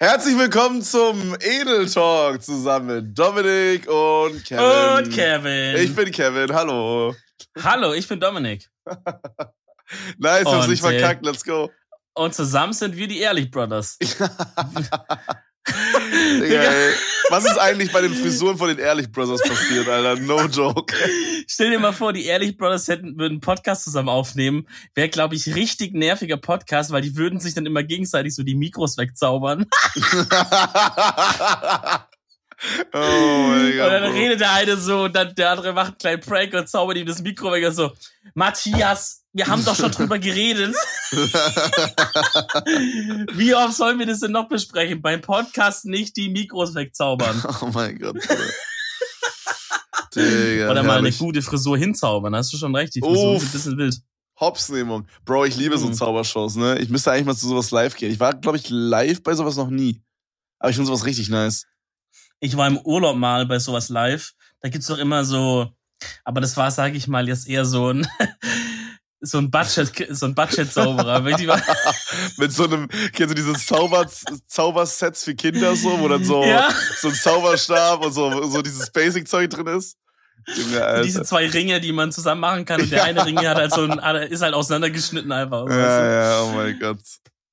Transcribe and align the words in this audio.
Herzlich 0.00 0.38
willkommen 0.38 0.80
zum 0.80 1.34
Edel 1.40 1.90
Talk 1.90 2.40
zusammen 2.40 2.86
mit 2.86 3.18
Dominik 3.18 3.88
und 3.88 4.44
Kevin. 4.44 5.06
Und 5.06 5.12
Kevin. 5.12 5.74
Ich 5.74 5.92
bin 5.92 6.12
Kevin, 6.12 6.54
hallo. 6.54 7.16
Hallo, 7.60 7.92
ich 7.94 8.06
bin 8.06 8.20
Dominik. 8.20 8.70
nice, 10.18 10.44
hab's 10.44 10.68
nicht 10.68 10.84
äh, 10.84 10.88
verkackt, 10.88 11.26
let's 11.26 11.42
go. 11.42 11.72
Und 12.14 12.32
zusammen 12.32 12.72
sind 12.74 12.96
wir 12.96 13.08
die 13.08 13.18
Ehrlich 13.18 13.50
Brothers. 13.50 13.98
Digga, 16.12 16.62
ey. 16.62 16.94
Was 17.30 17.44
ist 17.44 17.58
eigentlich 17.58 17.92
bei 17.92 18.00
den 18.00 18.14
Frisuren 18.14 18.56
von 18.56 18.68
den 18.68 18.78
Ehrlich 18.78 19.12
Brothers 19.12 19.42
passiert, 19.42 19.86
Alter? 19.88 20.20
No 20.20 20.46
joke. 20.46 20.94
Stell 21.46 21.70
dir 21.70 21.78
mal 21.78 21.92
vor, 21.92 22.12
die 22.12 22.24
Ehrlich 22.24 22.56
Brothers 22.56 22.88
hätten, 22.88 23.18
würden 23.18 23.34
einen 23.34 23.40
Podcast 23.40 23.84
zusammen 23.84 24.08
aufnehmen. 24.08 24.66
Wäre, 24.94 25.08
glaube 25.10 25.34
ich, 25.34 25.54
richtig 25.54 25.92
nerviger 25.92 26.38
Podcast, 26.38 26.90
weil 26.90 27.02
die 27.02 27.16
würden 27.16 27.38
sich 27.40 27.54
dann 27.54 27.66
immer 27.66 27.82
gegenseitig 27.82 28.34
so 28.34 28.42
die 28.42 28.54
Mikros 28.54 28.96
wegzaubern. 28.96 29.66
oh 32.92 33.48
mein 33.48 33.76
Gott. 33.76 33.86
und 33.86 33.92
dann 33.92 34.12
redet 34.12 34.40
der 34.40 34.52
eine 34.52 34.76
so 34.76 35.04
und 35.04 35.14
dann 35.14 35.34
der 35.34 35.50
andere 35.50 35.72
macht 35.72 35.88
einen 35.88 35.98
kleinen 35.98 36.22
Prank 36.22 36.54
und 36.54 36.68
zaubert 36.68 36.96
ihm 36.96 37.06
das 37.06 37.22
Mikro 37.22 37.52
weg 37.52 37.66
und 37.66 37.74
so, 37.74 37.92
Matthias, 38.34 39.24
wir 39.38 39.46
haben 39.46 39.64
doch 39.64 39.76
schon 39.76 39.92
drüber 39.92 40.18
geredet. 40.18 40.74
Wie 43.34 43.54
oft 43.54 43.74
sollen 43.74 43.98
wir 44.00 44.06
das 44.06 44.18
denn 44.20 44.32
noch 44.32 44.48
besprechen? 44.48 45.00
Beim 45.00 45.20
Podcast 45.20 45.84
nicht 45.84 46.16
die 46.16 46.28
Mikros 46.28 46.74
wegzaubern. 46.74 47.40
oh 47.60 47.70
mein 47.72 47.96
Gott. 47.98 48.16
Digga, 50.14 50.70
Oder 50.70 50.82
mal 50.82 50.90
eine 50.98 51.06
herrlich. 51.08 51.18
gute 51.18 51.40
Frisur 51.42 51.78
hinzaubern. 51.78 52.34
Hast 52.34 52.52
du 52.52 52.56
schon 52.56 52.74
recht. 52.74 52.94
Die 52.96 53.00
Frisur 53.00 53.36
Uff. 53.36 53.42
ist 53.42 53.48
ein 53.50 53.52
bisschen 53.52 53.78
wild. 53.78 53.96
Hopsnehmung. 54.40 55.06
Bro, 55.24 55.44
ich 55.46 55.56
liebe 55.56 55.78
so 55.78 55.86
Mhm. 55.86 55.94
Zaubershows, 55.94 56.56
ne? 56.56 56.78
Ich 56.78 56.88
müsste 56.88 57.12
eigentlich 57.12 57.26
mal 57.26 57.36
zu 57.36 57.46
sowas 57.48 57.70
live 57.70 57.94
gehen. 57.94 58.10
Ich 58.10 58.18
war, 58.18 58.34
glaube 58.34 58.56
ich, 58.58 58.68
live 58.70 59.22
bei 59.22 59.34
sowas 59.34 59.56
noch 59.56 59.70
nie. 59.70 60.02
Aber 60.58 60.70
ich 60.70 60.76
finde 60.76 60.88
sowas 60.88 61.04
richtig 61.06 61.28
nice. 61.28 61.64
Ich 62.40 62.56
war 62.56 62.66
im 62.66 62.78
Urlaub 62.78 63.16
mal 63.16 63.46
bei 63.46 63.60
sowas 63.60 63.88
live. 63.88 64.32
Da 64.60 64.68
gibt's 64.68 64.88
doch 64.88 64.98
immer 64.98 65.24
so, 65.24 65.68
aber 66.24 66.40
das 66.40 66.56
war, 66.56 66.70
sage 66.70 66.96
ich 66.96 67.06
mal, 67.08 67.28
jetzt 67.28 67.48
eher 67.48 67.64
so 67.64 67.90
ein 67.92 68.06
so 69.20 69.38
ein 69.38 69.50
Budget, 69.50 70.06
so 70.10 70.26
ein 70.26 70.34
Budget-Zauberer. 70.34 71.20
Mit 72.36 72.52
so 72.52 72.64
einem, 72.64 72.88
kennst 73.12 73.30
du 73.30 73.34
diese 73.34 73.52
Zauber, 73.54 74.06
Zaubersets 74.46 75.24
für 75.24 75.34
Kinder 75.34 75.74
so, 75.76 75.98
wo 75.98 76.08
dann 76.08 76.24
so, 76.24 76.44
Ja. 76.44 76.70
so 77.00 77.08
ein 77.08 77.14
Zauberstab 77.14 78.04
und 78.04 78.12
so, 78.12 78.42
so 78.48 78.62
dieses 78.62 78.90
Basic-Zeug 78.90 79.50
drin 79.50 79.66
ist? 79.66 79.96
Junge. 80.56 81.02
Diese 81.02 81.22
zwei 81.24 81.48
Ringe, 81.48 81.80
die 81.80 81.92
man 81.92 82.10
zusammen 82.12 82.40
machen 82.40 82.64
kann. 82.64 82.80
Und 82.80 82.90
der 82.90 82.98
Ja. 83.00 83.04
eine 83.04 83.26
Ring 83.26 83.38
hat 83.38 83.56
halt 83.56 83.72
so 83.72 83.82
ein, 83.82 84.00
hat- 84.00 84.28
ist 84.30 84.40
halt 84.40 84.54
auseinandergeschnitten 84.54 85.30
einfach. 85.32 85.64
weißt 85.64 85.74
du? 85.74 85.78
ja, 85.78 86.22
ja, 86.22 86.42
oh 86.42 86.52
mein 86.54 86.78
Gott. 86.78 86.98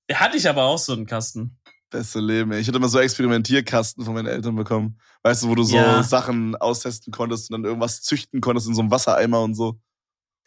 Der 0.09 0.19
hatte 0.19 0.37
ich 0.37 0.47
aber 0.47 0.63
auch 0.63 0.77
so 0.77 0.93
einen 0.93 1.05
Kasten. 1.05 1.57
Beste 1.89 2.19
Leben, 2.19 2.51
ey. 2.51 2.61
Ich 2.61 2.67
hatte 2.67 2.77
immer 2.77 2.87
so 2.89 2.99
Experimentierkasten 2.99 4.05
von 4.05 4.13
meinen 4.13 4.27
Eltern 4.27 4.55
bekommen. 4.55 4.99
Weißt 5.23 5.43
du, 5.43 5.49
wo 5.49 5.55
du 5.55 5.63
so 5.63 5.75
Ja. 5.75 6.03
Sachen 6.03 6.55
austesten 6.55 7.11
konntest 7.11 7.49
und 7.49 7.53
dann 7.61 7.65
irgendwas 7.65 8.01
züchten 8.01 8.39
konntest 8.39 8.67
in 8.67 8.75
so 8.75 8.81
einem 8.81 8.91
Wassereimer 8.91 9.41
und 9.41 9.55
so. 9.55 9.79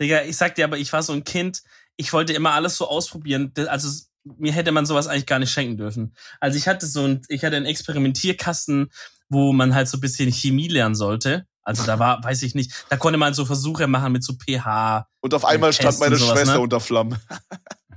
Digga, 0.00 0.22
ich 0.22 0.36
sag 0.36 0.54
dir 0.54 0.64
aber, 0.64 0.78
ich 0.78 0.92
war 0.92 1.02
so 1.02 1.12
ein 1.12 1.24
Kind, 1.24 1.62
ich 1.96 2.12
wollte 2.12 2.32
immer 2.32 2.52
alles 2.52 2.76
so 2.76 2.88
ausprobieren. 2.88 3.52
Also 3.66 3.88
mir 4.36 4.52
hätte 4.52 4.72
man 4.72 4.86
sowas 4.86 5.06
eigentlich 5.06 5.26
gar 5.26 5.38
nicht 5.38 5.52
schenken 5.52 5.76
dürfen. 5.76 6.14
Also 6.40 6.58
ich 6.58 6.68
hatte 6.68 6.86
so 6.86 7.04
ein, 7.04 7.22
ich 7.28 7.44
hatte 7.44 7.56
einen 7.56 7.66
Experimentierkasten, 7.66 8.90
wo 9.28 9.52
man 9.52 9.74
halt 9.74 9.88
so 9.88 9.98
ein 9.98 10.00
bisschen 10.00 10.30
Chemie 10.32 10.68
lernen 10.68 10.94
sollte. 10.94 11.46
Also 11.62 11.84
da 11.84 11.98
war, 11.98 12.24
weiß 12.24 12.42
ich 12.44 12.54
nicht, 12.54 12.72
da 12.88 12.96
konnte 12.96 13.18
man 13.18 13.34
so 13.34 13.44
Versuche 13.44 13.86
machen 13.86 14.12
mit 14.12 14.24
so 14.24 14.32
pH. 14.32 15.06
Und 15.20 15.34
auf 15.34 15.44
einmal 15.44 15.72
stand 15.72 15.98
meine 16.00 16.18
Schwester 16.18 16.54
ne? 16.54 16.60
unter 16.60 16.80
Flammen. 16.80 17.18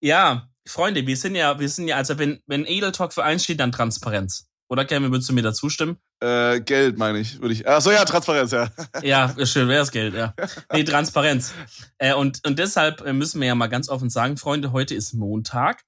Ja, 0.00 0.48
Freunde, 0.68 1.06
wir 1.06 1.16
sind 1.16 1.34
ja, 1.34 1.58
wir 1.58 1.68
sind 1.68 1.88
ja, 1.88 1.96
also 1.96 2.18
wenn, 2.18 2.40
wenn 2.46 2.66
Edel 2.66 2.92
Talk 2.92 3.14
für 3.14 3.24
eins 3.24 3.44
steht, 3.44 3.60
dann 3.60 3.72
Transparenz. 3.72 4.46
Oder 4.68 4.84
Kevin, 4.84 5.10
würdest 5.10 5.30
du 5.30 5.32
mir 5.32 5.40
da 5.42 5.54
zustimmen? 5.54 5.96
Äh, 6.20 6.60
Geld, 6.60 6.98
meine 6.98 7.18
ich, 7.18 7.40
würde 7.40 7.54
ich. 7.54 7.66
Ach 7.66 7.80
so, 7.80 7.90
ja, 7.90 8.04
Transparenz, 8.04 8.52
ja. 8.52 8.70
Ja, 9.02 9.34
schön 9.46 9.66
wäre 9.68 9.80
das 9.80 9.90
Geld, 9.90 10.14
ja. 10.14 10.34
Nee, 10.72 10.84
Transparenz. 10.84 11.54
Äh, 11.96 12.12
und, 12.12 12.46
und 12.46 12.58
deshalb 12.58 13.00
äh, 13.00 13.14
müssen 13.14 13.40
wir 13.40 13.48
ja 13.48 13.54
mal 13.54 13.68
ganz 13.68 13.88
offen 13.88 14.10
sagen, 14.10 14.36
Freunde, 14.36 14.72
heute 14.72 14.94
ist 14.94 15.14
Montag, 15.14 15.84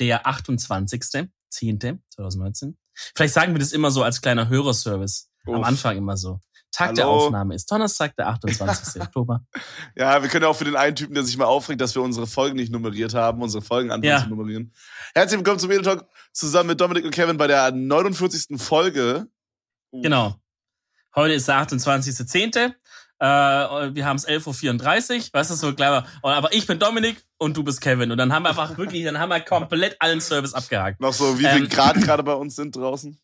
der 0.00 0.26
28.10.2019. 0.26 2.76
Vielleicht 3.14 3.34
sagen 3.34 3.52
wir 3.52 3.58
das 3.58 3.72
immer 3.72 3.90
so 3.90 4.02
als 4.02 4.22
kleiner 4.22 4.48
Hörerservice. 4.48 5.28
Am 5.46 5.60
Uff. 5.60 5.66
Anfang 5.66 5.98
immer 5.98 6.16
so. 6.16 6.40
Tag 6.70 6.94
der 6.94 7.06
Hallo. 7.06 7.26
Aufnahme 7.26 7.54
ist 7.54 7.70
Donnerstag, 7.70 8.14
der 8.16 8.28
28. 8.28 9.00
Oktober. 9.02 9.44
Ja, 9.96 10.22
wir 10.22 10.28
können 10.28 10.44
auch 10.44 10.54
für 10.56 10.64
den 10.64 10.76
einen 10.76 10.94
Typen, 10.96 11.14
der 11.14 11.24
sich 11.24 11.36
mal 11.36 11.46
aufregt, 11.46 11.80
dass 11.80 11.94
wir 11.94 12.02
unsere 12.02 12.26
Folgen 12.26 12.56
nicht 12.56 12.70
nummeriert 12.70 13.14
haben, 13.14 13.42
unsere 13.42 13.62
Folgen 13.62 13.90
anfangen 13.90 14.04
Ja. 14.04 14.22
zu 14.22 14.28
nummerieren. 14.28 14.72
Herzlich 15.14 15.38
willkommen 15.38 15.58
zum 15.58 15.70
Talk 15.82 16.06
zusammen 16.32 16.68
mit 16.68 16.80
Dominik 16.80 17.04
und 17.04 17.10
Kevin 17.10 17.36
bei 17.38 17.46
der 17.46 17.70
49. 17.72 18.60
Folge. 18.60 19.26
Uh, 19.92 20.02
Genau. 20.02 20.34
Heute 21.16 21.32
ist 21.34 21.48
der 21.48 21.56
28.10. 21.56 22.74
Äh, 23.20 23.24
wir 23.94 24.06
haben 24.06 24.16
es 24.16 24.28
11.34 24.28 25.16
Uhr. 25.18 25.24
Weißt 25.32 25.50
du, 25.50 25.54
so 25.54 25.74
clever. 25.74 26.06
Aber 26.22 26.52
ich 26.52 26.66
bin 26.66 26.78
Dominik 26.78 27.24
und 27.38 27.56
du 27.56 27.64
bist 27.64 27.80
Kevin. 27.80 28.12
Und 28.12 28.18
dann 28.18 28.32
haben 28.32 28.44
wir 28.44 28.50
einfach 28.50 28.76
wirklich, 28.76 29.02
dann 29.04 29.18
haben 29.18 29.30
wir 29.30 29.40
komplett 29.40 29.96
allen 30.00 30.20
Service 30.20 30.54
abgehakt. 30.54 31.00
Noch 31.00 31.14
so, 31.14 31.38
wie 31.38 31.46
viel 31.46 31.64
Ähm. 31.64 31.68
Grad 31.68 31.96
gerade 32.02 32.22
bei 32.22 32.34
uns 32.34 32.54
sind 32.54 32.76
draußen? 32.76 33.18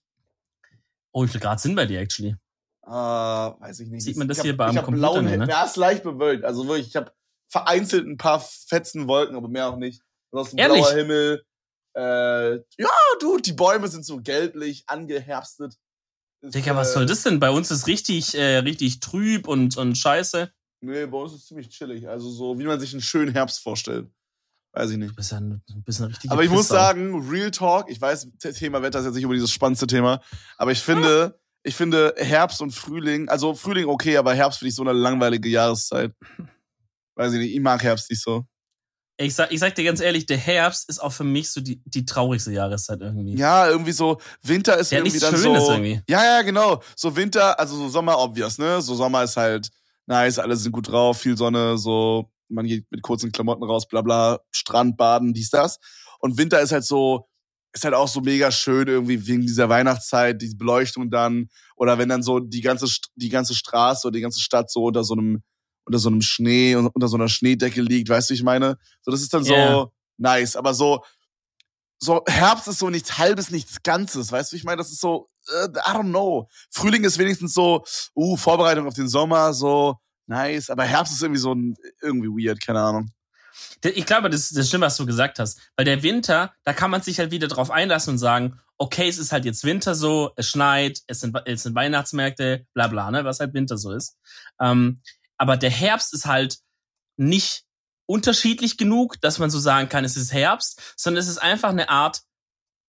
Oh, 1.12 1.22
wie 1.22 1.28
viel 1.28 1.40
Grad 1.40 1.60
sind 1.60 1.76
bei 1.76 1.86
dir 1.86 2.00
actually? 2.00 2.34
Ah, 2.86 3.56
weiß 3.60 3.80
ich 3.80 3.88
nicht. 3.88 4.04
Sieht 4.04 4.16
man 4.16 4.28
das 4.28 4.38
ich 4.38 4.40
hab, 4.40 4.44
hier 4.44 4.56
beim 4.56 4.70
ich 4.70 4.76
hab 4.76 4.84
Computer 4.84 5.12
blauen 5.12 5.24
ne? 5.24 5.46
Ja, 5.48 5.64
ist 5.64 5.76
leicht 5.76 6.02
bewölkt. 6.02 6.44
Also 6.44 6.66
wirklich, 6.66 6.88
ich 6.88 6.96
habe 6.96 7.12
vereinzelt 7.48 8.06
ein 8.06 8.16
paar 8.16 8.40
fetzen 8.40 9.08
Wolken, 9.08 9.36
aber 9.36 9.48
mehr 9.48 9.68
auch 9.68 9.76
nicht. 9.76 10.02
Ansonsten 10.32 10.58
Ehrlich? 10.58 10.82
blauer 10.82 10.94
Himmel. 10.94 11.44
Äh, 11.96 12.54
ja, 12.56 12.90
du, 13.20 13.38
die 13.38 13.52
Bäume 13.52 13.88
sind 13.88 14.04
so 14.04 14.20
gelblich, 14.20 14.84
angeherbstet. 14.86 15.76
Ist, 16.42 16.54
Digga, 16.54 16.76
was 16.76 16.90
äh, 16.90 16.94
soll 16.94 17.06
das 17.06 17.22
denn? 17.22 17.40
Bei 17.40 17.50
uns 17.50 17.70
ist 17.70 17.86
richtig, 17.86 18.34
äh, 18.36 18.58
richtig 18.58 19.00
trüb 19.00 19.48
und, 19.48 19.76
und 19.76 19.96
scheiße. 19.96 20.52
Nee, 20.80 21.06
bei 21.06 21.16
uns 21.16 21.32
ist 21.32 21.40
es 21.40 21.46
ziemlich 21.46 21.70
chillig. 21.70 22.08
Also 22.08 22.30
so, 22.30 22.58
wie 22.58 22.64
man 22.64 22.78
sich 22.80 22.92
einen 22.92 23.00
schönen 23.00 23.32
Herbst 23.32 23.60
vorstellt. 23.60 24.10
Weiß 24.72 24.90
ich 24.90 24.98
nicht. 24.98 25.12
Du 25.12 25.14
bist 25.14 25.30
ja 25.30 25.38
ein, 25.38 25.62
eine 25.68 26.08
richtige 26.08 26.32
Aber 26.32 26.42
ich 26.42 26.50
muss 26.50 26.66
Pissau. 26.66 26.74
sagen, 26.74 27.28
Real 27.30 27.50
Talk, 27.52 27.88
ich 27.88 28.00
weiß, 28.00 28.28
das 28.42 28.56
Thema 28.56 28.82
Wetter 28.82 28.98
ist 28.98 29.04
jetzt 29.06 29.14
nicht 29.14 29.24
über 29.24 29.34
dieses 29.34 29.52
spannendste 29.52 29.86
Thema, 29.86 30.20
aber 30.58 30.72
ich 30.72 30.80
finde, 30.80 31.38
ich 31.64 31.74
finde 31.74 32.14
Herbst 32.18 32.60
und 32.60 32.70
Frühling, 32.70 33.28
also 33.28 33.54
Frühling 33.54 33.86
okay, 33.86 34.16
aber 34.16 34.34
Herbst 34.34 34.58
finde 34.58 34.68
ich 34.68 34.74
so 34.76 34.82
eine 34.82 34.92
langweilige 34.92 35.48
Jahreszeit. 35.48 36.12
Weiß 37.16 37.32
ich 37.32 37.38
nicht, 37.38 37.54
ich 37.54 37.60
mag 37.60 37.82
Herbst 37.82 38.10
nicht 38.10 38.22
so. 38.22 38.44
Ich 39.16 39.34
sag, 39.34 39.52
ich 39.52 39.60
sag 39.60 39.74
dir 39.74 39.84
ganz 39.84 40.00
ehrlich, 40.00 40.26
der 40.26 40.36
Herbst 40.36 40.88
ist 40.88 40.98
auch 41.00 41.12
für 41.12 41.24
mich 41.24 41.50
so 41.50 41.60
die, 41.60 41.80
die 41.84 42.04
traurigste 42.04 42.52
Jahreszeit 42.52 43.00
irgendwie. 43.00 43.36
Ja, 43.36 43.68
irgendwie 43.68 43.92
so, 43.92 44.20
Winter 44.42 44.76
ist 44.76 44.90
Der 44.90 44.98
irgendwie 44.98 45.20
dann 45.20 45.36
Schönes 45.36 45.64
so. 45.64 45.72
irgendwie. 45.72 46.02
Ja, 46.08 46.24
ja, 46.24 46.42
genau. 46.42 46.82
So 46.96 47.14
Winter, 47.14 47.58
also 47.58 47.76
so 47.76 47.88
Sommer 47.88 48.18
obvious, 48.18 48.58
ne? 48.58 48.82
So 48.82 48.94
Sommer 48.94 49.22
ist 49.22 49.36
halt 49.36 49.70
nice, 50.06 50.38
alle 50.38 50.56
sind 50.56 50.72
gut 50.72 50.88
drauf, 50.88 51.20
viel 51.20 51.36
Sonne, 51.36 51.78
so, 51.78 52.28
man 52.48 52.66
geht 52.66 52.86
mit 52.90 53.02
kurzen 53.02 53.32
Klamotten 53.32 53.62
raus, 53.62 53.88
bla 53.88 54.02
bla, 54.02 54.40
Strand, 54.50 54.96
Baden, 54.96 55.32
dies, 55.32 55.48
das. 55.48 55.78
Und 56.18 56.36
Winter 56.36 56.60
ist 56.60 56.72
halt 56.72 56.84
so, 56.84 57.28
ist 57.74 57.84
halt 57.84 57.94
auch 57.94 58.08
so 58.08 58.20
mega 58.20 58.50
schön 58.52 58.88
irgendwie 58.88 59.26
wegen 59.26 59.42
dieser 59.42 59.68
Weihnachtszeit, 59.68 60.40
die 60.40 60.54
Beleuchtung 60.54 61.10
dann, 61.10 61.48
oder 61.76 61.98
wenn 61.98 62.08
dann 62.08 62.22
so 62.22 62.38
die 62.40 62.60
ganze, 62.62 62.86
die 63.16 63.28
ganze 63.28 63.54
Straße 63.54 64.06
oder 64.06 64.14
die 64.16 64.22
ganze 64.22 64.40
Stadt 64.40 64.70
so 64.70 64.84
unter 64.84 65.04
so 65.04 65.14
einem, 65.14 65.42
unter 65.84 65.98
so 65.98 66.08
einem 66.08 66.22
Schnee 66.22 66.76
und 66.76 66.86
unter 66.88 67.08
so 67.08 67.16
einer 67.16 67.28
Schneedecke 67.28 67.82
liegt, 67.82 68.08
weißt 68.08 68.30
du, 68.30 68.32
wie 68.32 68.38
ich 68.38 68.44
meine? 68.44 68.78
So, 69.02 69.10
das 69.10 69.20
ist 69.22 69.34
dann 69.34 69.44
so 69.44 69.54
Ja. 69.56 69.86
nice, 70.18 70.56
aber 70.56 70.72
so, 70.72 71.04
so 71.98 72.22
Herbst 72.26 72.68
ist 72.68 72.78
so 72.78 72.90
nichts 72.90 73.18
halbes, 73.18 73.50
nichts 73.50 73.82
Ganzes, 73.82 74.30
weißt 74.30 74.52
du, 74.52 74.54
wie 74.54 74.58
ich 74.58 74.64
meine? 74.64 74.78
Das 74.78 74.90
ist 74.92 75.00
so, 75.00 75.28
äh, 75.48 75.66
I 75.66 75.94
don't 75.96 76.10
know. 76.10 76.48
Frühling 76.70 77.04
ist 77.04 77.18
wenigstens 77.18 77.54
so, 77.54 77.84
uh, 78.14 78.36
Vorbereitung 78.36 78.86
auf 78.86 78.94
den 78.94 79.08
Sommer, 79.08 79.52
so 79.54 79.96
nice. 80.26 80.70
Aber 80.70 80.84
Herbst 80.84 81.12
ist 81.14 81.22
irgendwie 81.22 81.40
so 81.40 81.52
ein, 81.54 81.74
irgendwie 82.02 82.28
weird, 82.28 82.60
keine 82.64 82.80
Ahnung. 82.80 83.10
Ich 83.84 84.06
glaube, 84.06 84.30
das, 84.30 84.50
das 84.50 84.68
stimmt, 84.68 84.84
was 84.84 84.96
du 84.96 85.06
gesagt 85.06 85.38
hast. 85.38 85.60
Weil 85.76 85.84
der 85.84 86.02
Winter, 86.02 86.52
da 86.64 86.72
kann 86.72 86.90
man 86.90 87.02
sich 87.02 87.18
halt 87.18 87.30
wieder 87.30 87.48
drauf 87.48 87.70
einlassen 87.70 88.12
und 88.12 88.18
sagen, 88.18 88.60
okay, 88.78 89.08
es 89.08 89.18
ist 89.18 89.32
halt 89.32 89.44
jetzt 89.44 89.64
Winter 89.64 89.94
so, 89.94 90.32
es 90.36 90.48
schneit, 90.48 91.00
es 91.06 91.20
sind, 91.20 91.36
es 91.44 91.62
sind 91.62 91.74
Weihnachtsmärkte, 91.74 92.66
bla 92.74 92.88
bla, 92.88 93.10
ne, 93.10 93.24
was 93.24 93.40
halt 93.40 93.54
Winter 93.54 93.78
so 93.78 93.92
ist. 93.92 94.16
Ähm, 94.60 95.00
aber 95.38 95.56
der 95.56 95.70
Herbst 95.70 96.12
ist 96.14 96.26
halt 96.26 96.58
nicht 97.16 97.64
unterschiedlich 98.06 98.76
genug, 98.76 99.20
dass 99.20 99.38
man 99.38 99.50
so 99.50 99.58
sagen 99.58 99.88
kann, 99.88 100.04
es 100.04 100.16
ist 100.16 100.32
Herbst, 100.32 100.80
sondern 100.96 101.20
es 101.20 101.28
ist 101.28 101.38
einfach 101.38 101.70
eine 101.70 101.88
Art 101.88 102.22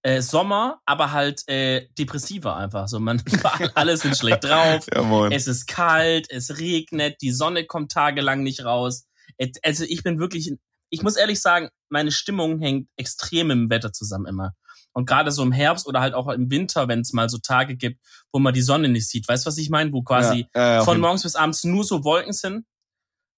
äh, 0.06 0.22
Sommer, 0.22 0.82
aber 0.86 1.12
halt 1.12 1.48
äh, 1.48 1.88
depressiver 1.98 2.56
einfach. 2.56 2.88
So, 2.88 3.00
man 3.00 3.24
alle 3.76 3.98
sind 3.98 4.18
schlecht 4.18 4.44
drauf. 4.44 4.86
Ja. 4.94 5.28
Es 5.30 5.48
ist 5.48 5.68
kalt, 5.68 6.30
es 6.30 6.58
regnet, 6.60 7.22
die 7.22 7.32
Sonne 7.32 7.66
kommt 7.66 7.92
tagelang 7.92 8.44
nicht 8.44 8.66
raus. 8.66 9.08
Also 9.64 9.84
ich 9.84 10.04
bin 10.04 10.20
wirklich, 10.20 10.54
ich 10.96 11.04
muss 11.04 11.18
ehrlich 11.18 11.42
sagen, 11.42 11.70
meine 11.90 12.12
Stimmung 12.12 12.60
hängt 12.60 12.88
extrem 12.96 13.52
im 13.52 13.70
Wetter 13.70 13.92
zusammen 13.92 14.26
immer. 14.26 14.54
Und 14.94 15.06
gerade 15.06 15.30
so 15.32 15.44
im 15.44 15.52
Herbst 15.52 15.88
oder 15.88 16.00
halt 16.00 16.14
auch 16.14 16.30
im 16.30 16.50
Winter, 16.50 16.88
wenn 16.88 17.02
es 17.02 17.12
mal 17.12 17.30
so 17.30 17.38
Tage 17.38 17.76
gibt, 17.76 18.00
wo 18.32 18.40
man 18.40 18.54
die 18.54 18.62
Sonne 18.62 18.88
nicht 18.88 19.10
sieht. 19.10 19.28
Weißt 19.28 19.46
du, 19.46 19.48
was 19.48 19.58
ich 19.58 19.70
meine? 19.70 19.92
Wo 19.92 20.02
quasi 20.02 20.48
ja, 20.56 20.80
auf 20.80 20.86
von 20.86 21.02
morgens 21.02 21.24
bis 21.24 21.36
abends 21.36 21.66
nur 21.66 21.84
so 21.84 22.06
Wolken 22.06 22.32
sind. 22.32 22.66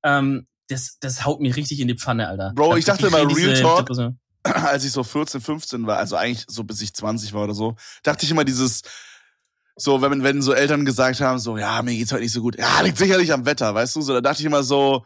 Ähm, 0.03 0.47
das, 0.69 0.97
das 0.99 1.25
haut 1.25 1.41
mir 1.41 1.55
richtig 1.55 1.79
in 1.79 1.87
die 1.87 1.97
Pfanne, 1.97 2.27
Alter. 2.27 2.51
Bro, 2.53 2.77
ich 2.77 2.85
dachte 2.85 3.07
immer, 3.07 3.19
Real 3.19 3.59
Talk, 3.59 3.79
Depression. 3.79 4.19
als 4.43 4.85
ich 4.85 4.91
so 4.91 5.03
14, 5.03 5.41
15 5.41 5.87
war, 5.87 5.97
also 5.97 6.15
eigentlich 6.15 6.45
so 6.47 6.63
bis 6.63 6.81
ich 6.81 6.93
20 6.93 7.33
war 7.33 7.45
oder 7.45 7.55
so, 7.55 7.75
dachte 8.03 8.25
ich 8.25 8.31
immer 8.31 8.45
dieses, 8.45 8.83
so, 9.75 10.01
wenn, 10.01 10.23
wenn 10.23 10.41
so 10.41 10.53
Eltern 10.53 10.85
gesagt 10.85 11.21
haben, 11.21 11.39
so, 11.39 11.57
ja, 11.57 11.81
mir 11.81 11.95
geht's 11.95 12.11
heute 12.11 12.23
nicht 12.23 12.33
so 12.33 12.41
gut, 12.41 12.57
ja, 12.57 12.81
liegt 12.81 12.97
sicherlich 12.97 13.33
am 13.33 13.45
Wetter, 13.45 13.73
weißt 13.73 13.95
du, 13.95 14.01
so, 14.01 14.13
da 14.13 14.21
dachte 14.21 14.41
ich 14.41 14.45
immer 14.45 14.63
so, 14.63 15.05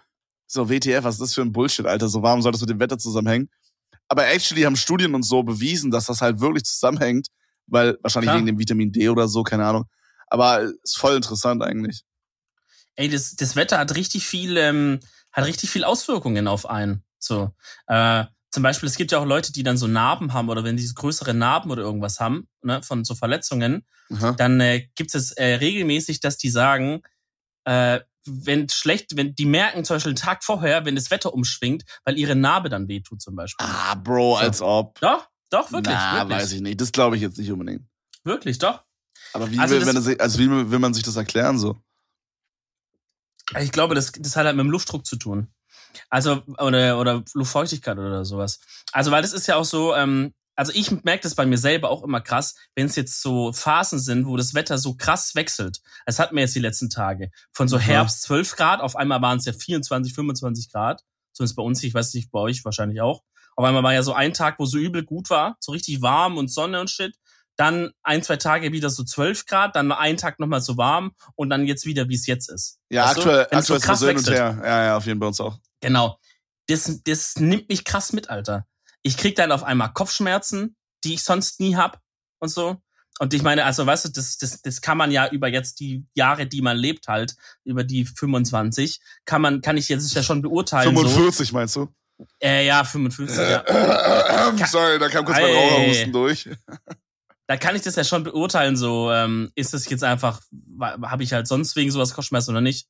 so, 0.51 0.69
WTF, 0.69 1.03
was 1.03 1.15
ist 1.15 1.21
das 1.21 1.33
für 1.33 1.41
ein 1.41 1.51
Bullshit, 1.53 1.85
Alter, 1.85 2.09
so, 2.09 2.21
warum 2.21 2.41
soll 2.41 2.51
das 2.51 2.61
mit 2.61 2.69
dem 2.69 2.79
Wetter 2.79 2.97
zusammenhängen? 2.97 3.49
Aber 4.09 4.27
actually 4.27 4.63
haben 4.63 4.75
Studien 4.75 5.15
und 5.15 5.23
so 5.23 5.43
bewiesen, 5.43 5.91
dass 5.91 6.07
das 6.07 6.19
halt 6.19 6.41
wirklich 6.41 6.65
zusammenhängt, 6.65 7.27
weil, 7.67 7.97
wahrscheinlich 8.01 8.27
Klar. 8.27 8.37
wegen 8.37 8.47
dem 8.47 8.59
Vitamin 8.59 8.91
D 8.91 9.07
oder 9.07 9.29
so, 9.29 9.43
keine 9.43 9.65
Ahnung. 9.65 9.85
Aber 10.27 10.61
ist 10.83 10.97
voll 10.97 11.15
interessant 11.15 11.63
eigentlich. 11.63 12.03
Ey, 12.95 13.07
das, 13.07 13.35
das 13.37 13.55
Wetter 13.55 13.77
hat 13.77 13.95
richtig 13.95 14.25
viel, 14.25 14.57
ähm, 14.57 14.99
hat 15.31 15.45
richtig 15.45 15.69
viel 15.69 15.85
Auswirkungen 15.85 16.49
auf 16.49 16.69
einen. 16.69 17.05
So, 17.17 17.51
äh, 17.87 18.25
zum 18.49 18.63
Beispiel, 18.63 18.89
es 18.89 18.97
gibt 18.97 19.13
ja 19.13 19.19
auch 19.19 19.25
Leute, 19.25 19.53
die 19.53 19.63
dann 19.63 19.77
so 19.77 19.87
Narben 19.87 20.33
haben 20.33 20.49
oder 20.49 20.65
wenn 20.65 20.75
die 20.75 20.85
so 20.85 20.95
größere 20.95 21.33
Narben 21.33 21.71
oder 21.71 21.83
irgendwas 21.83 22.19
haben, 22.19 22.49
ne, 22.61 22.83
von 22.83 23.05
so 23.05 23.15
Verletzungen, 23.15 23.85
Aha. 24.09 24.33
dann 24.33 24.59
äh, 24.59 24.89
gibt 24.95 25.15
es 25.15 25.31
äh, 25.31 25.55
regelmäßig, 25.55 26.19
dass 26.19 26.37
die 26.37 26.49
sagen, 26.49 27.03
äh, 27.63 28.01
wenn 28.25 28.69
schlecht, 28.69 29.15
wenn 29.17 29.33
die 29.35 29.45
merken 29.45 29.83
zum 29.83 29.95
Beispiel 29.95 30.11
einen 30.11 30.15
Tag 30.17 30.43
vorher, 30.43 30.85
wenn 30.85 30.95
das 30.95 31.11
Wetter 31.11 31.33
umschwingt, 31.33 31.83
weil 32.05 32.17
ihre 32.17 32.35
Narbe 32.35 32.69
dann 32.69 32.87
wehtut 32.87 33.21
zum 33.21 33.35
Beispiel. 33.35 33.65
Ah, 33.65 33.95
Bro, 33.95 34.37
als 34.37 34.61
ob. 34.61 34.99
Doch, 34.99 35.27
doch, 35.49 35.71
wirklich, 35.71 35.95
wirklich, 35.95 36.29
weiß 36.29 36.51
ich 36.53 36.61
nicht. 36.61 36.79
Das 36.79 36.91
glaube 36.91 37.15
ich 37.15 37.21
jetzt 37.21 37.37
nicht 37.37 37.51
unbedingt. 37.51 37.83
wirklich, 38.23 38.57
doch. 38.59 38.83
Aber 39.33 39.49
wie, 39.51 39.59
Also 39.59 39.75
will, 39.75 39.93
das- 39.93 40.19
also 40.19 40.39
wie 40.39 40.49
will 40.71 40.79
man 40.79 40.93
sich 40.93 41.03
das 41.03 41.15
erklären 41.15 41.57
so? 41.57 41.81
Ich 43.59 43.71
glaube, 43.71 43.95
das, 43.95 44.11
das 44.13 44.35
hat 44.35 44.45
halt 44.45 44.55
mit 44.55 44.65
dem 44.65 44.71
Luftdruck 44.71 45.05
zu 45.05 45.17
tun. 45.17 45.47
Also, 46.09 46.41
oder, 46.57 46.99
oder 46.99 47.23
Luftfeuchtigkeit 47.33 47.97
oder 47.97 48.23
sowas. 48.23 48.59
Also, 48.93 49.11
weil 49.11 49.21
das 49.21 49.33
ist 49.33 49.47
ja 49.47 49.55
auch 49.57 49.65
so, 49.65 49.93
ähm, 49.95 50.33
also 50.55 50.71
ich 50.75 50.91
merke 51.03 51.23
das 51.23 51.35
bei 51.35 51.45
mir 51.45 51.57
selber 51.57 51.89
auch 51.89 52.03
immer 52.03 52.21
krass, 52.21 52.55
wenn 52.75 52.87
es 52.87 52.95
jetzt 52.95 53.21
so 53.21 53.51
Phasen 53.53 53.99
sind, 53.99 54.25
wo 54.27 54.37
das 54.37 54.53
Wetter 54.53 54.77
so 54.77 54.95
krass 54.95 55.33
wechselt. 55.35 55.79
Es 56.05 56.19
hatten 56.19 56.35
wir 56.35 56.41
jetzt 56.43 56.55
die 56.55 56.59
letzten 56.59 56.89
Tage. 56.89 57.31
Von 57.53 57.67
so 57.67 57.77
Mhm. 57.77 57.81
Herbst 57.81 58.21
12 58.23 58.55
Grad, 58.55 58.81
auf 58.81 58.95
einmal 58.95 59.21
waren 59.21 59.37
es 59.39 59.45
ja 59.45 59.53
24, 59.53 60.13
25 60.13 60.71
Grad. 60.71 61.03
Zumindest 61.33 61.55
bei 61.55 61.63
uns, 61.63 61.81
ich 61.83 61.93
weiß 61.93 62.13
nicht, 62.13 62.31
bei 62.31 62.39
euch 62.39 62.63
wahrscheinlich 62.65 63.01
auch. 63.01 63.23
Auf 63.55 63.65
einmal 63.65 63.83
war 63.83 63.93
ja 63.93 64.03
so 64.03 64.13
ein 64.13 64.33
Tag, 64.33 64.59
wo 64.59 64.65
so 64.65 64.77
übel 64.77 65.03
gut 65.03 65.29
war, 65.29 65.57
so 65.59 65.71
richtig 65.71 66.01
warm 66.01 66.37
und 66.37 66.49
Sonne 66.51 66.79
und 66.81 66.89
shit. 66.89 67.15
Dann 67.57 67.91
ein, 68.01 68.23
zwei 68.23 68.37
Tage 68.37 68.71
wieder 68.71 68.89
so 68.89 69.03
12 69.03 69.45
Grad, 69.45 69.75
dann 69.75 69.91
einen 69.91 70.17
Tag 70.17 70.39
nochmal 70.39 70.61
so 70.61 70.77
warm 70.77 71.11
und 71.35 71.49
dann 71.49 71.65
jetzt 71.65 71.85
wieder, 71.85 72.07
wie 72.09 72.15
es 72.15 72.25
jetzt 72.25 72.49
ist. 72.49 72.79
Ja, 72.89 73.05
Weißt 73.05 73.17
aktuell, 73.17 73.47
es 73.51 73.67
so 73.67 73.73
aktuell 73.75 73.77
ist 73.77 73.83
krass 73.85 73.99
so 73.99 74.07
hin 74.07 74.17
und 74.17 74.27
wechselt. 74.27 74.37
her. 74.37 74.61
Ja, 74.63 74.83
ja, 74.85 74.97
auf 74.97 75.05
jeden 75.05 75.17
Fall 75.17 75.19
bei 75.21 75.27
uns 75.27 75.41
auch. 75.41 75.57
Genau. 75.81 76.17
Das, 76.67 77.01
das 77.03 77.35
nimmt 77.37 77.67
mich 77.69 77.83
krass 77.83 78.13
mit, 78.13 78.29
Alter. 78.29 78.65
Ich 79.03 79.17
krieg 79.17 79.35
dann 79.35 79.51
auf 79.51 79.63
einmal 79.63 79.93
Kopfschmerzen, 79.93 80.75
die 81.03 81.15
ich 81.15 81.23
sonst 81.23 81.59
nie 81.59 81.75
hab 81.75 81.99
und 82.39 82.49
so. 82.49 82.77
Und 83.19 83.33
ich 83.33 83.43
meine, 83.43 83.65
also 83.65 83.85
weißt 83.85 84.05
du, 84.05 84.09
das, 84.09 84.37
das, 84.37 84.61
das 84.61 84.81
kann 84.81 84.97
man 84.97 85.11
ja 85.11 85.29
über 85.29 85.47
jetzt 85.47 85.79
die 85.79 86.05
Jahre, 86.15 86.47
die 86.47 86.61
man 86.61 86.77
lebt 86.77 87.07
halt, 87.07 87.35
über 87.63 87.83
die 87.83 88.05
25, 88.05 88.99
kann 89.25 89.41
man, 89.41 89.61
kann 89.61 89.77
ich 89.77 89.89
jetzt 89.89 90.13
ja 90.15 90.23
schon 90.23 90.41
beurteilen. 90.41 90.95
45 90.95 91.53
meinst 91.53 91.75
du? 91.75 91.81
So. 91.81 92.25
Äh, 92.41 92.65
ja, 92.65 92.83
55, 92.83 93.37
ja. 93.37 94.57
Sorry, 94.67 94.99
da 94.99 95.09
kam 95.09 95.25
kurz 95.25 95.39
mein. 95.39 95.55
Raucherhusten 95.55 96.11
durch. 96.11 96.49
Da 97.47 97.57
kann 97.57 97.75
ich 97.75 97.81
das 97.81 97.97
ja 97.97 98.05
schon 98.05 98.23
beurteilen, 98.23 98.77
so, 98.77 99.11
ähm, 99.11 99.51
ist 99.55 99.73
das 99.73 99.89
jetzt 99.89 100.05
einfach, 100.05 100.39
habe 100.79 101.23
ich 101.23 101.33
halt 101.33 101.49
sonst 101.49 101.75
wegen 101.75 101.91
sowas 101.91 102.13
Kopfschmerzen 102.13 102.51
oder 102.51 102.61
nicht? 102.61 102.87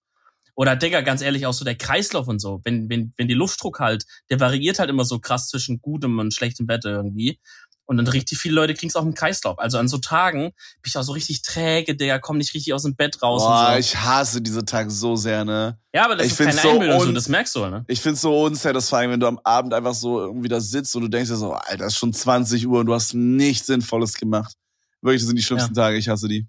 Oder 0.56 0.76
Digga, 0.76 1.02
ganz 1.02 1.22
ehrlich, 1.22 1.46
auch 1.46 1.54
so 1.54 1.66
der 1.66 1.76
Kreislauf 1.76 2.28
und 2.28 2.40
so. 2.40 2.62
Wenn, 2.64 2.90
wenn, 2.90 3.14
wenn 3.18 3.28
die 3.28 3.34
Luftdruck 3.34 3.80
halt, 3.80 4.06
der 4.30 4.40
variiert 4.40 4.80
halt 4.80 4.90
immer 4.90 5.06
so 5.06 5.20
krass 5.20 5.48
zwischen 5.48 5.82
gutem 5.82 6.20
und 6.20 6.34
schlechtem 6.34 6.68
Wetter 6.68 6.92
irgendwie. 6.92 7.40
Und 7.86 7.98
dann 7.98 8.08
richtig 8.08 8.38
viele 8.38 8.56
Leute 8.56 8.74
kriegen's 8.74 8.96
auch 8.96 9.04
im 9.04 9.14
Kreislauf. 9.14 9.60
Also 9.60 9.78
an 9.78 9.90
so 9.90 9.98
Tagen 9.98 10.44
bin 10.44 10.54
ich 10.86 10.98
auch 10.98 11.04
so 11.04 11.12
richtig 11.12 11.42
träge, 11.42 11.96
Digga, 11.96 12.20
komm 12.20 12.38
nicht 12.38 12.54
richtig 12.54 12.74
aus 12.74 12.84
dem 12.84 12.96
Bett 12.96 13.22
raus 13.22 13.44
Boah, 13.44 13.68
und 13.68 13.74
so. 13.74 13.80
ich 13.80 13.98
hasse 13.98 14.42
diese 14.42 14.64
Tage 14.64 14.90
so 14.90 15.18
sehr, 15.18 15.44
ne? 15.44 15.78
ja, 15.94 16.06
aber 16.06 16.16
das 16.16 16.28
ich 16.28 16.32
ist 16.32 16.38
keine 16.38 16.54
so 16.54 16.70
Einbildung, 16.70 17.02
so, 17.02 17.12
das 17.12 17.28
merkst 17.28 17.54
du, 17.54 17.66
ne? 17.66 17.84
Ich 17.88 18.00
find's 18.00 18.22
so 18.22 18.44
unsatisfying, 18.44 19.12
wenn 19.12 19.20
du 19.20 19.28
am 19.28 19.40
Abend 19.44 19.74
einfach 19.74 19.94
so 19.94 20.22
irgendwie 20.22 20.48
da 20.48 20.62
sitzt 20.62 20.96
und 20.96 21.02
du 21.02 21.08
denkst 21.10 21.32
dir 21.32 21.36
so, 21.36 21.52
Alter, 21.52 21.86
es 21.86 21.94
ist 21.94 22.00
schon 22.00 22.14
20 22.14 22.66
Uhr 22.66 22.80
und 22.80 22.86
du 22.86 22.94
hast 22.94 23.14
nichts 23.14 23.68
Sinnvolles 23.68 24.14
gemacht. 24.14 24.56
Wirklich, 25.02 25.22
das 25.22 25.28
sind 25.28 25.36
die 25.36 25.44
schlimmsten 25.44 25.74
Tage, 25.74 25.98
ich 25.98 26.08
hasse 26.08 26.30
die. 26.30 26.48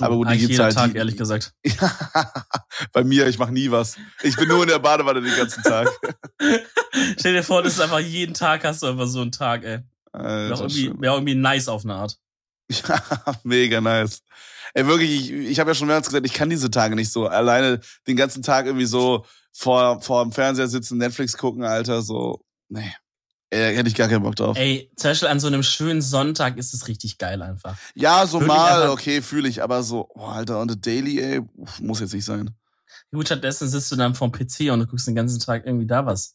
Aber 0.00 0.16
gut, 0.16 0.28
die 0.30 0.38
gibt's 0.38 0.50
jeder 0.52 0.64
halt, 0.64 0.74
Tag, 0.74 0.92
die- 0.92 0.98
ehrlich 0.98 1.16
gesagt. 1.16 1.54
Bei 2.92 3.04
mir, 3.04 3.26
ich 3.26 3.38
mach 3.38 3.50
nie 3.50 3.70
was. 3.70 3.96
Ich 4.22 4.36
bin 4.36 4.48
nur 4.48 4.62
in 4.62 4.68
der 4.68 4.78
Badewanne 4.78 5.20
den 5.22 5.36
ganzen 5.36 5.62
Tag. 5.62 5.88
Stell 7.18 7.32
dir 7.34 7.42
vor, 7.42 7.62
das 7.62 7.74
ist 7.74 7.80
einfach 7.80 8.00
jeden 8.00 8.34
Tag 8.34 8.64
hast 8.64 8.82
du 8.82 8.86
einfach 8.86 9.06
so 9.06 9.20
einen 9.22 9.32
Tag, 9.32 9.64
ey. 9.64 9.80
Wäre 10.12 10.54
irgendwie, 10.54 10.92
wär 11.00 11.12
irgendwie 11.12 11.34
nice 11.34 11.68
auf 11.68 11.84
eine 11.84 11.94
Art. 11.94 12.18
Ja, 12.70 13.00
mega 13.44 13.80
nice. 13.80 14.20
Ey, 14.74 14.86
wirklich, 14.86 15.30
ich, 15.30 15.32
ich 15.32 15.58
habe 15.60 15.70
ja 15.70 15.74
schon 15.74 15.86
mehrmals 15.86 16.08
gesagt, 16.08 16.26
ich 16.26 16.34
kann 16.34 16.50
diese 16.50 16.70
Tage 16.70 16.94
nicht 16.96 17.10
so 17.10 17.26
alleine 17.26 17.80
den 18.06 18.16
ganzen 18.16 18.42
Tag 18.42 18.66
irgendwie 18.66 18.84
so 18.84 19.24
vor, 19.54 20.02
vor 20.02 20.22
dem 20.22 20.32
Fernseher 20.32 20.68
sitzen, 20.68 20.98
Netflix 20.98 21.36
gucken, 21.38 21.64
Alter, 21.64 22.02
so, 22.02 22.44
nee. 22.68 22.92
Ey, 23.50 23.74
hätte 23.76 23.88
ich 23.88 23.94
gar 23.94 24.08
keinen 24.08 24.22
Bock 24.22 24.36
drauf. 24.36 24.56
Ey, 24.58 24.90
zum 24.96 25.10
Beispiel 25.10 25.28
an 25.28 25.40
so 25.40 25.46
einem 25.46 25.62
schönen 25.62 26.02
Sonntag 26.02 26.58
ist 26.58 26.74
es 26.74 26.86
richtig 26.86 27.16
geil 27.18 27.40
einfach. 27.40 27.76
ja, 27.94 28.26
so 28.26 28.40
wirklich 28.40 28.48
mal, 28.56 28.82
einfach- 28.82 28.92
okay, 28.92 29.22
fühle 29.22 29.48
ich, 29.48 29.62
aber 29.62 29.82
so, 29.82 30.08
oh, 30.14 30.26
Alter, 30.26 30.60
on 30.60 30.68
the 30.68 30.78
daily, 30.78 31.18
ey, 31.20 31.40
muss 31.80 32.00
jetzt 32.00 32.12
nicht 32.12 32.26
sein. 32.26 32.50
Gut, 33.10 33.26
stattdessen 33.26 33.68
sitzt 33.68 33.90
du 33.90 33.96
dann 33.96 34.14
vorm 34.14 34.32
PC 34.32 34.70
und 34.70 34.80
du 34.80 34.86
guckst 34.86 35.06
den 35.06 35.14
ganzen 35.14 35.40
Tag 35.40 35.64
irgendwie 35.64 35.86
da 35.86 36.04
was. 36.04 36.34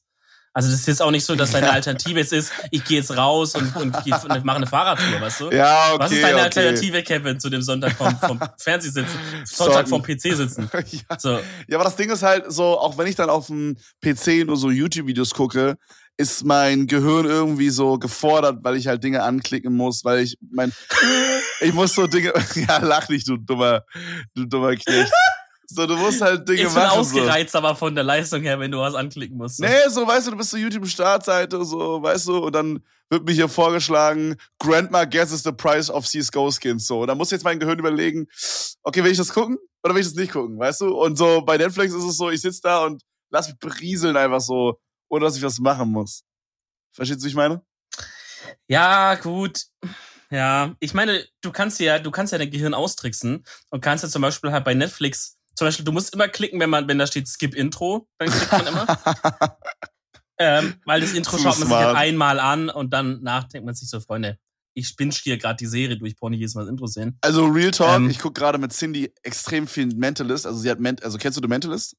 Also 0.55 0.69
das 0.69 0.81
ist 0.81 0.85
jetzt 0.87 1.01
auch 1.01 1.09
nicht 1.09 1.25
so, 1.25 1.35
dass 1.35 1.49
deine 1.51 1.71
Alternative 1.71 2.19
jetzt 2.19 2.31
ist, 2.31 2.51
ich 2.69 2.83
gehe 2.83 2.97
jetzt 2.97 3.15
raus 3.17 3.55
und, 3.55 3.75
und, 3.75 3.95
geh, 4.03 4.13
und 4.13 4.45
mache 4.45 4.57
eine 4.57 4.67
Fahrradtour, 4.67 5.19
weißt 5.19 5.41
du? 5.41 5.51
Ja, 5.51 5.93
okay, 5.93 5.99
was 6.03 6.11
ist 6.11 6.23
deine 6.23 6.35
okay. 6.35 6.43
Alternative, 6.43 7.03
Kevin, 7.03 7.39
zu 7.39 7.49
dem 7.49 7.61
Sonntag 7.63 7.93
vom, 7.93 8.15
vom 8.19 8.39
Fernsehsitzen, 8.59 9.17
Sonntag 9.45 9.89
vom. 9.89 10.03
PC 10.03 10.21
sitzen? 10.35 10.69
ja. 10.91 11.19
So, 11.19 11.39
ja, 11.67 11.75
aber 11.75 11.83
das 11.85 11.95
Ding 11.95 12.09
ist 12.11 12.21
halt 12.21 12.51
so, 12.51 12.79
auch 12.79 12.97
wenn 12.99 13.07
ich 13.07 13.15
dann 13.15 13.31
auf 13.31 13.47
dem 13.47 13.77
PC 14.03 14.45
nur 14.45 14.57
so 14.57 14.69
YouTube-Videos 14.69 15.31
gucke, 15.31 15.75
ist 16.17 16.45
mein 16.45 16.87
Gehirn 16.87 17.25
irgendwie 17.25 17.69
so 17.69 17.97
gefordert, 17.97 18.59
weil 18.61 18.77
ich 18.77 18.87
halt 18.87 19.03
Dinge 19.03 19.23
anklicken 19.23 19.75
muss, 19.75 20.05
weil 20.05 20.19
ich 20.19 20.37
mein, 20.51 20.71
ich 21.61 21.73
muss 21.73 21.95
so 21.95 22.07
Dinge, 22.07 22.33
ja, 22.55 22.77
lach 22.77 23.09
nicht, 23.09 23.27
du 23.27 23.37
dummer, 23.37 23.83
du 24.35 24.45
dummer 24.45 24.75
Knecht. 24.75 25.11
So, 25.65 25.87
du 25.87 25.95
musst 25.95 26.21
halt 26.21 26.47
Dinge 26.47 26.61
ich 26.61 26.67
bin 26.67 26.75
machen. 26.75 26.89
So. 26.93 26.99
ausgereizt, 26.99 27.55
aber 27.55 27.75
von 27.75 27.95
der 27.95 28.03
Leistung 28.03 28.41
her, 28.41 28.59
wenn 28.59 28.71
du 28.71 28.79
was 28.79 28.93
anklicken 28.93 29.37
musst. 29.37 29.57
So. 29.57 29.63
Nee, 29.63 29.89
so, 29.89 30.05
weißt 30.05 30.27
du, 30.27 30.31
du 30.31 30.37
bist 30.37 30.51
so 30.51 30.57
YouTube-Startseite, 30.57 31.65
so, 31.65 32.03
weißt 32.03 32.27
du, 32.27 32.37
und 32.45 32.53
dann 32.53 32.83
wird 33.09 33.25
mir 33.25 33.31
hier 33.31 33.49
vorgeschlagen, 33.49 34.35
Grandma 34.59 35.05
guesses 35.05 35.41
the 35.43 35.51
price 35.51 35.89
of 35.89 36.05
CSGO-Skins, 36.05 36.85
so. 36.85 37.01
Und 37.01 37.07
dann 37.07 37.17
muss 37.17 37.31
jetzt 37.31 37.43
mein 37.43 37.59
Gehirn 37.59 37.79
überlegen, 37.79 38.27
okay, 38.83 39.03
will 39.03 39.11
ich 39.11 39.17
das 39.17 39.33
gucken 39.33 39.57
oder 39.83 39.95
will 39.95 40.01
ich 40.01 40.07
das 40.07 40.15
nicht 40.15 40.33
gucken, 40.33 40.59
weißt 40.59 40.81
du? 40.81 40.95
Und 40.95 41.17
so, 41.17 41.41
bei 41.41 41.57
Netflix 41.57 41.93
ist 41.93 42.03
es 42.03 42.17
so, 42.17 42.29
ich 42.29 42.41
sitz 42.41 42.61
da 42.61 42.85
und 42.85 43.01
lass 43.31 43.47
mich 43.47 43.57
berieseln 43.57 44.15
einfach 44.15 44.41
so, 44.41 44.79
ohne 45.13 45.25
dass 45.25 45.37
ich 45.37 45.43
was 45.43 45.59
machen 45.59 45.91
muss. 45.91 46.23
Verstehst 46.91 47.21
du, 47.21 47.25
wie 47.25 47.29
ich 47.29 47.35
meine? 47.35 47.61
Ja, 48.67 49.13
gut. 49.15 49.65
Ja, 50.31 50.75
ich 50.79 50.95
meine, 50.95 51.23
du 51.41 51.51
kannst 51.51 51.79
ja, 51.79 51.99
du 51.99 52.09
kannst 52.09 52.33
ja 52.33 52.39
dein 52.39 52.49
Gehirn 52.49 52.73
austricksen 52.73 53.43
und 53.69 53.81
kannst 53.81 54.03
ja 54.03 54.09
zum 54.09 54.23
Beispiel 54.23 54.51
halt 54.51 54.65
bei 54.65 54.73
Netflix, 54.73 55.37
zum 55.55 55.67
Beispiel, 55.67 55.85
du 55.85 55.91
musst 55.91 56.13
immer 56.15 56.27
klicken, 56.27 56.59
wenn 56.59 56.71
man, 56.71 56.87
wenn 56.87 56.97
da 56.97 57.05
steht 57.05 57.27
Skip 57.27 57.53
Intro, 57.53 58.07
dann 58.17 58.29
klickt 58.29 58.51
man 58.51 58.65
immer. 58.65 58.87
ähm, 60.39 60.81
weil 60.85 61.01
das 61.01 61.13
Intro 61.13 61.37
Zu 61.37 61.43
schaut 61.43 61.59
man 61.59 61.67
sich 61.67 61.75
halt 61.77 61.89
smart. 61.91 61.97
einmal 61.97 62.39
an 62.39 62.69
und 62.71 62.91
dann 62.91 63.21
nachdenkt 63.21 63.67
man 63.67 63.75
sich 63.75 63.87
so, 63.87 63.99
Freunde, 63.99 64.39
ich 64.73 64.95
binge 64.95 65.13
hier 65.13 65.37
gerade 65.37 65.57
die 65.57 65.67
Serie 65.67 65.95
durch, 65.95 66.15
brauche 66.15 66.31
nicht 66.31 66.39
jedes 66.39 66.55
Mal 66.55 66.61
das 66.61 66.71
Intro 66.71 66.87
sehen. 66.87 67.19
Also 67.21 67.45
Real 67.45 67.69
Talk, 67.69 67.97
Ähm. 67.97 68.09
ich 68.09 68.17
gucke 68.17 68.39
gerade 68.39 68.57
mit 68.57 68.73
Cindy 68.73 69.13
extrem 69.21 69.67
viel 69.67 69.85
Mentalist. 69.95 70.47
Also 70.47 70.57
sie 70.57 70.71
hat 70.71 70.79
Ment 70.79 71.03
also 71.03 71.19
kennst 71.19 71.37
du 71.37 71.41
The 71.43 71.47
Mentalist? 71.47 71.95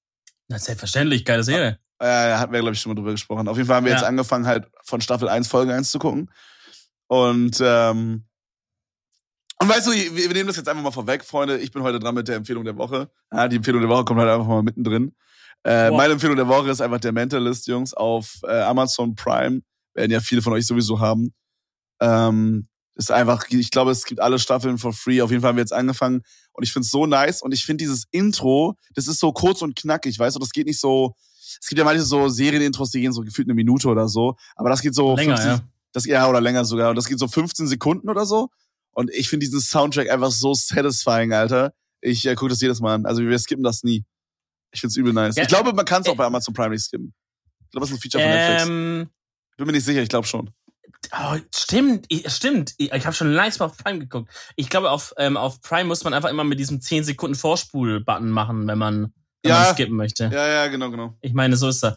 Na, 0.49 0.59
selbstverständlich, 0.59 1.25
geile 1.25 1.45
Serie. 1.45 1.79
Äh, 1.99 2.35
hatten 2.35 2.53
wir, 2.53 2.61
glaube 2.61 2.75
ich, 2.75 2.81
schon 2.81 2.91
mal 2.91 2.97
drüber 2.97 3.13
gesprochen. 3.13 3.47
Auf 3.49 3.57
jeden 3.57 3.67
Fall 3.67 3.77
haben 3.77 3.85
wir 3.85 3.93
Ja. 3.93 3.99
jetzt 3.99 4.07
angefangen, 4.07 4.47
halt 4.47 4.67
von 4.83 5.01
Staffel 5.01 5.29
1, 5.29 5.49
Folge 5.49 5.73
1 5.75 5.91
zu 5.91 5.99
gucken. 5.99 6.31
Und, 7.07 7.59
ähm, 7.63 8.25
und 9.61 9.69
weißt 9.69 9.87
du, 9.87 9.93
wir, 9.93 10.29
nehmen 10.31 10.49
das 10.49 10.57
jetzt 10.57 10.69
einfach 10.69 10.83
mal 10.83 10.91
vorweg, 10.91 11.25
Freunde. 11.25 11.59
Ich 11.59 11.71
bin 11.71 11.83
heute 11.83 11.99
dran 12.01 12.15
mit 12.15 12.27
der 12.29 12.37
Empfehlung 12.37 12.65
der 12.65 12.77
Woche. 12.77 13.11
Ja, 13.33 13.47
die 13.49 13.57
Empfehlung 13.57 13.81
der 13.81 13.89
Woche 13.91 14.05
kommt 14.05 14.21
halt 14.21 14.29
einfach 14.31 14.47
mal 14.47 14.63
mittendrin. 14.63 15.15
Äh, 15.65 15.91
meine 15.93 16.15
Empfehlung 16.15 16.37
der 16.37 16.49
Woche 16.49 16.71
ist 16.71 16.81
einfach 16.83 17.01
der 17.01 17.13
Mentalist, 17.13 17.67
Jungs, 17.69 17.95
auf 17.95 18.41
äh, 18.43 18.61
Amazon 18.63 19.15
Prime. 19.15 19.63
Werden 19.95 20.11
ja 20.11 20.21
viele 20.21 20.43
von 20.43 20.53
euch 20.53 20.67
sowieso 20.67 20.99
haben. 21.01 21.33
Ähm, 22.01 22.67
ist 22.97 23.11
einfach, 23.11 23.49
ich 23.49 23.71
glaube, 23.71 23.91
es 23.93 24.05
gibt 24.05 24.21
alle 24.21 24.39
Staffeln 24.39 24.79
for 24.79 24.93
free. 24.93 25.23
Auf 25.23 25.31
jeden 25.31 25.41
Fall 25.41 25.51
haben 25.51 25.57
wir 25.57 25.63
jetzt 25.63 25.73
angefangen. 25.73 26.23
Und 26.53 26.65
ich 26.65 26.73
finde 26.73 26.85
es 26.85 26.91
so 26.91 27.07
nice. 27.07 27.41
Und 27.43 27.53
ich 27.55 27.65
finde 27.65 27.83
dieses 27.83 28.05
Intro, 28.11 28.75
das 28.95 29.07
ist 29.09 29.21
so 29.21 29.33
kurz 29.33 29.63
und 29.63 29.75
knackig, 29.77 30.19
weißt 30.19 30.37
du, 30.37 30.41
das 30.41 30.51
geht 30.51 30.67
nicht 30.67 30.81
so. 30.81 31.15
Es 31.61 31.69
gibt 31.69 31.79
ja 31.79 31.85
manche 31.85 32.03
so 32.03 32.29
Serienintros, 32.29 32.91
die 32.91 33.01
gehen 33.01 33.13
so 33.13 33.23
gefühlt 33.23 33.47
eine 33.47 33.55
Minute 33.55 33.89
oder 33.89 34.09
so. 34.09 34.37
Aber 34.57 34.71
das 34.71 34.81
geht 34.83 34.95
so 34.95 35.17
Länger, 35.17 35.37
15, 35.37 35.53
ja. 35.57 35.61
das, 35.93 36.05
ja, 36.07 36.29
oder 36.29 36.41
länger 36.41 36.65
sogar. 36.65 36.91
Und 36.91 36.97
das 36.97 37.07
geht 37.07 37.19
so 37.19 37.29
15 37.29 37.67
Sekunden 37.67 38.09
oder 38.09 38.27
so. 38.27 38.49
Und 38.93 39.11
ich 39.13 39.29
finde 39.29 39.45
diesen 39.47 39.61
Soundtrack 39.61 40.09
einfach 40.11 40.31
so 40.31 40.55
satisfying, 40.55 41.33
Alter. 41.33 41.73
Ich 42.01 42.27
äh, 42.27 42.35
gucke 42.35 42.51
das 42.51 42.61
jedes 42.61 42.81
Mal 42.81 42.95
an. 42.95 43.07
Also 43.07 43.23
wir 43.23 43.39
skippen 43.39 43.65
das 43.65 43.83
nie. 43.83 44.05
Ich 44.73 44.81
find's 44.81 44.97
übel 44.97 45.13
nice. 45.13 45.37
Ja. 45.37 45.43
Ich 45.43 45.49
glaube, 45.49 45.73
man 45.73 45.85
kann 45.85 46.03
es 46.03 46.09
auch 46.09 46.15
Äh. 46.15 46.17
bei 46.17 46.25
Amazon 46.27 46.53
Prime 46.55 46.71
nicht 46.71 46.85
skippen. 46.85 47.13
Ich 47.65 47.71
glaube, 47.71 47.87
das 47.87 47.91
ist 47.91 47.97
ein 47.97 48.01
Feature 48.01 48.23
von 48.23 48.31
Netflix. 48.33 48.69
Ähm, 48.69 49.09
Bin 49.57 49.67
mir 49.67 49.73
nicht 49.73 49.85
sicher, 49.85 50.03
ich 50.03 50.09
glaube 50.09 50.27
schon. 50.27 50.51
oh, 51.13 51.37
stimmt, 51.55 52.07
ich- 52.09 52.29
stimmt. 52.31 52.75
Ich, 52.79 52.93
ich 52.93 53.05
habe 53.07 53.15
schon 53.17 53.33
lange 53.33 53.53
mal 53.59 53.65
auf 53.67 53.77
Prime 53.77 53.99
geguckt. 53.99 54.31
Ich 54.57 54.69
glaube, 54.69 54.91
auf, 54.91 55.13
ähm, 55.17 55.37
auf 55.37 55.61
Prime 55.61 55.85
muss 55.85 56.05
man 56.05 56.15
einfach 56.15 56.31
immer 56.31 56.45
mit 56.45 56.59
diesem 56.61 56.81
10 56.81 57.05
Sekunden 57.05 57.35
Vorspul-Button 57.37 58.31
machen, 58.31 58.67
wenn 58.69 58.79
man, 58.79 59.13
wenn 59.45 59.51
Ja. 59.53 59.61
man 59.65 59.75
skippen 59.75 59.97
möchte. 59.97 60.25
Ja, 60.33 60.49
ja, 60.49 60.67
genau, 60.69 60.91
genau. 60.91 61.17
Ich 61.21 61.33
meine, 61.35 61.57
so 61.57 61.69
ist 61.69 61.85
er. 61.85 61.97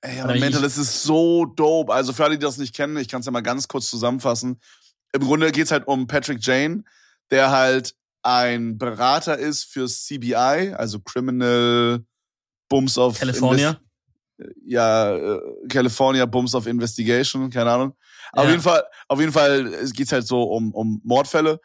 Ey, 0.00 0.20
Aber 0.20 0.34
Mentalist 0.36 0.78
ist 0.78 1.02
so 1.02 1.44
dope. 1.44 1.92
Also 1.92 2.12
für 2.12 2.24
alle, 2.24 2.38
die 2.38 2.44
das 2.44 2.56
nicht 2.56 2.74
kennen, 2.74 2.96
ich 2.98 3.08
kann 3.08 3.20
es 3.20 3.26
ja 3.26 3.32
mal 3.32 3.40
ganz 3.42 3.66
kurz 3.66 3.90
zusammenfassen. 3.90 4.60
Im 5.12 5.22
Grunde 5.22 5.50
geht's 5.50 5.72
halt 5.72 5.88
um 5.88 6.06
Patrick 6.06 6.38
Jane, 6.40 6.84
der 7.30 7.50
halt 7.50 7.94
ein 8.22 8.78
Berater 8.78 9.36
ist 9.38 9.64
für 9.64 9.86
CBI, 9.88 10.72
also 10.74 11.00
Criminal 11.00 12.04
Bums 12.68 12.96
of 12.96 13.18
California. 13.18 13.70
Invest- 13.70 13.80
ja, 14.64 15.16
äh, 15.16 15.40
California 15.68 16.24
Bums 16.26 16.54
of 16.54 16.66
Investigation, 16.68 17.50
keine 17.50 17.72
Ahnung. 17.72 17.96
Auf 18.32 18.44
Ja. 18.44 18.50
jeden 18.50 18.62
Fall, 18.62 18.84
auf 19.08 19.18
jeden 19.18 19.32
Fall 19.32 19.66
es 19.74 19.92
geht's 19.92 20.12
halt 20.12 20.26
so 20.28 20.42
um, 20.44 20.72
um 20.74 21.00
Mordfälle. 21.02 21.58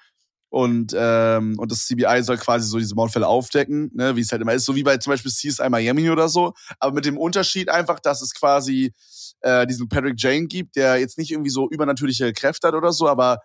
Und, 0.53 0.93
ähm, 0.95 1.57
und 1.57 1.71
das 1.71 1.87
CBI 1.87 2.21
soll 2.21 2.37
quasi 2.37 2.67
so 2.67 2.77
diese 2.77 2.93
Mordfälle 2.93 3.25
aufdecken, 3.25 3.89
ne, 3.95 4.15
wie 4.15 4.21
es 4.21 4.31
halt 4.31 4.43
immer 4.43 4.53
ist, 4.53 4.65
so 4.65 4.75
wie 4.75 4.83
bei 4.83 4.97
zum 4.97 5.09
Beispiel 5.09 5.31
CSI 5.31 5.67
Miami 5.67 6.11
oder 6.11 6.29
so, 6.29 6.53
aber 6.77 6.93
mit 6.93 7.05
dem 7.05 7.17
Unterschied 7.17 7.69
einfach, 7.69 7.99
dass 7.99 8.21
es 8.21 8.35
quasi 8.35 8.93
äh, 9.41 9.65
diesen 9.65 9.89
Patrick 9.89 10.13
Jane 10.15 10.45
gibt, 10.45 10.75
der 10.75 10.97
jetzt 10.97 11.17
nicht 11.17 11.31
irgendwie 11.31 11.49
so 11.49 11.67
übernatürliche 11.71 12.33
Kräfte 12.33 12.67
hat 12.67 12.75
oder 12.75 12.91
so, 12.91 13.07
aber 13.07 13.39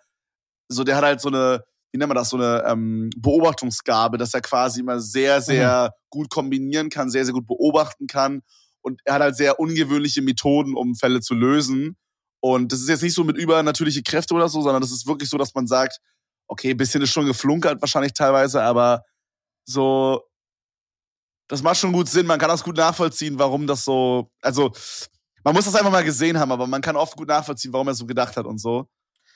so 0.67 0.83
der 0.83 0.97
hat 0.97 1.03
halt 1.03 1.19
so 1.19 1.29
eine, 1.29 1.63
wie 1.91 1.97
nennt 1.97 2.09
man 2.09 2.15
das, 2.15 2.29
so 2.29 2.37
eine 2.37 2.63
ähm, 2.67 3.09
Beobachtungsgabe, 3.17 4.19
dass 4.19 4.35
er 4.35 4.41
quasi 4.41 4.81
immer 4.81 4.99
sehr, 4.99 5.41
sehr 5.41 5.95
gut 6.11 6.29
kombinieren 6.29 6.91
kann, 6.91 7.09
sehr, 7.09 7.25
sehr 7.25 7.33
gut 7.33 7.47
beobachten 7.47 8.05
kann. 8.05 8.43
Und 8.81 9.01
er 9.03 9.15
hat 9.15 9.21
halt 9.23 9.35
sehr 9.35 9.59
ungewöhnliche 9.59 10.21
Methoden, 10.21 10.75
um 10.75 10.93
Fälle 10.93 11.21
zu 11.21 11.33
lösen. 11.33 11.97
Und 12.39 12.71
das 12.71 12.81
ist 12.81 12.89
jetzt 12.89 13.01
nicht 13.01 13.15
so 13.15 13.23
mit 13.23 13.35
übernatürliche 13.35 14.03
Kräfte 14.03 14.35
oder 14.35 14.47
so, 14.47 14.61
sondern 14.61 14.83
das 14.83 14.91
ist 14.91 15.07
wirklich 15.07 15.27
so, 15.31 15.39
dass 15.39 15.55
man 15.55 15.65
sagt, 15.65 15.99
okay, 16.49 16.71
ein 16.71 16.77
bisschen 16.77 17.01
ist 17.01 17.11
schon 17.11 17.25
geflunkert 17.25 17.79
wahrscheinlich 17.81 18.13
teilweise, 18.13 18.61
aber 18.61 19.05
so, 19.65 20.23
das 21.47 21.61
macht 21.63 21.77
schon 21.77 21.93
gut 21.93 22.09
Sinn. 22.09 22.25
Man 22.25 22.39
kann 22.39 22.49
das 22.49 22.63
gut 22.63 22.75
nachvollziehen, 22.75 23.39
warum 23.39 23.65
das 23.67 23.85
so, 23.85 24.31
also, 24.41 24.71
man 25.43 25.53
muss 25.55 25.65
das 25.65 25.75
einfach 25.75 25.91
mal 25.91 26.03
gesehen 26.03 26.37
haben, 26.37 26.51
aber 26.51 26.67
man 26.67 26.81
kann 26.81 26.95
oft 26.95 27.15
gut 27.15 27.27
nachvollziehen, 27.27 27.71
warum 27.71 27.87
er 27.87 27.93
so 27.93 28.05
gedacht 28.05 28.35
hat 28.35 28.45
und 28.45 28.59
so. 28.59 28.89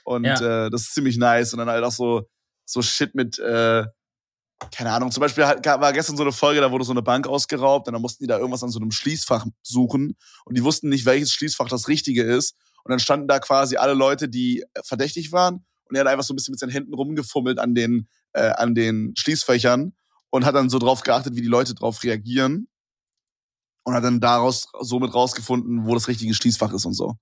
Und 0.03 0.25
Ja. 0.25 0.65
äh, 0.65 0.69
das 0.69 0.81
ist 0.81 0.93
ziemlich 0.95 1.17
nice. 1.17 1.53
Und 1.53 1.59
dann 1.59 1.69
halt 1.69 1.83
auch 1.83 1.91
so, 1.91 2.27
so 2.65 2.81
Shit 2.81 3.15
mit, 3.15 3.39
äh, 3.39 3.85
keine 4.71 4.91
Ahnung, 4.91 5.11
zum 5.11 5.21
Beispiel 5.21 5.43
war 5.43 5.93
gestern 5.93 6.17
so 6.17 6.23
eine 6.23 6.31
Folge, 6.31 6.61
da 6.61 6.71
wurde 6.71 6.83
so 6.83 6.91
eine 6.91 7.01
Bank 7.01 7.27
ausgeraubt 7.27 7.87
und 7.87 7.93
dann 7.93 8.01
mussten 8.01 8.23
die 8.23 8.27
da 8.27 8.37
irgendwas 8.37 8.63
an 8.63 8.69
so 8.69 8.79
einem 8.79 8.91
Schließfach 8.91 9.45
suchen 9.61 10.17
und 10.45 10.57
die 10.57 10.63
wussten 10.63 10.89
nicht, 10.89 11.05
welches 11.05 11.31
Schließfach 11.31 11.67
das 11.67 11.87
richtige 11.87 12.23
ist. 12.23 12.55
Und 12.83 12.91
dann 12.91 12.99
standen 12.99 13.27
da 13.27 13.39
quasi 13.39 13.77
alle 13.77 13.93
Leute, 13.93 14.27
die 14.29 14.63
verdächtig 14.83 15.31
waren 15.31 15.65
und 15.93 15.97
er 15.97 16.05
hat 16.05 16.07
einfach 16.07 16.23
so 16.23 16.33
ein 16.33 16.35
bisschen 16.35 16.53
mit 16.53 16.59
seinen 16.59 16.71
Händen 16.71 16.93
rumgefummelt 16.93 17.59
an 17.59 17.75
den, 17.75 18.07
äh, 18.33 18.49
an 18.49 18.73
den 18.73 19.13
Schließfächern 19.15 19.93
und 20.31 20.45
hat 20.45 20.55
dann 20.55 20.69
so 20.69 20.79
drauf 20.79 21.03
geachtet, 21.03 21.35
wie 21.35 21.41
die 21.41 21.47
Leute 21.47 21.75
drauf 21.75 22.03
reagieren 22.03 22.67
und 23.83 23.93
hat 23.93 24.03
dann 24.03 24.19
daraus 24.19 24.67
somit 24.79 25.13
rausgefunden, 25.13 25.85
wo 25.85 25.93
das 25.93 26.07
richtige 26.07 26.33
Schließfach 26.33 26.73
ist 26.73 26.85
und 26.85 26.93
so. 26.93 27.13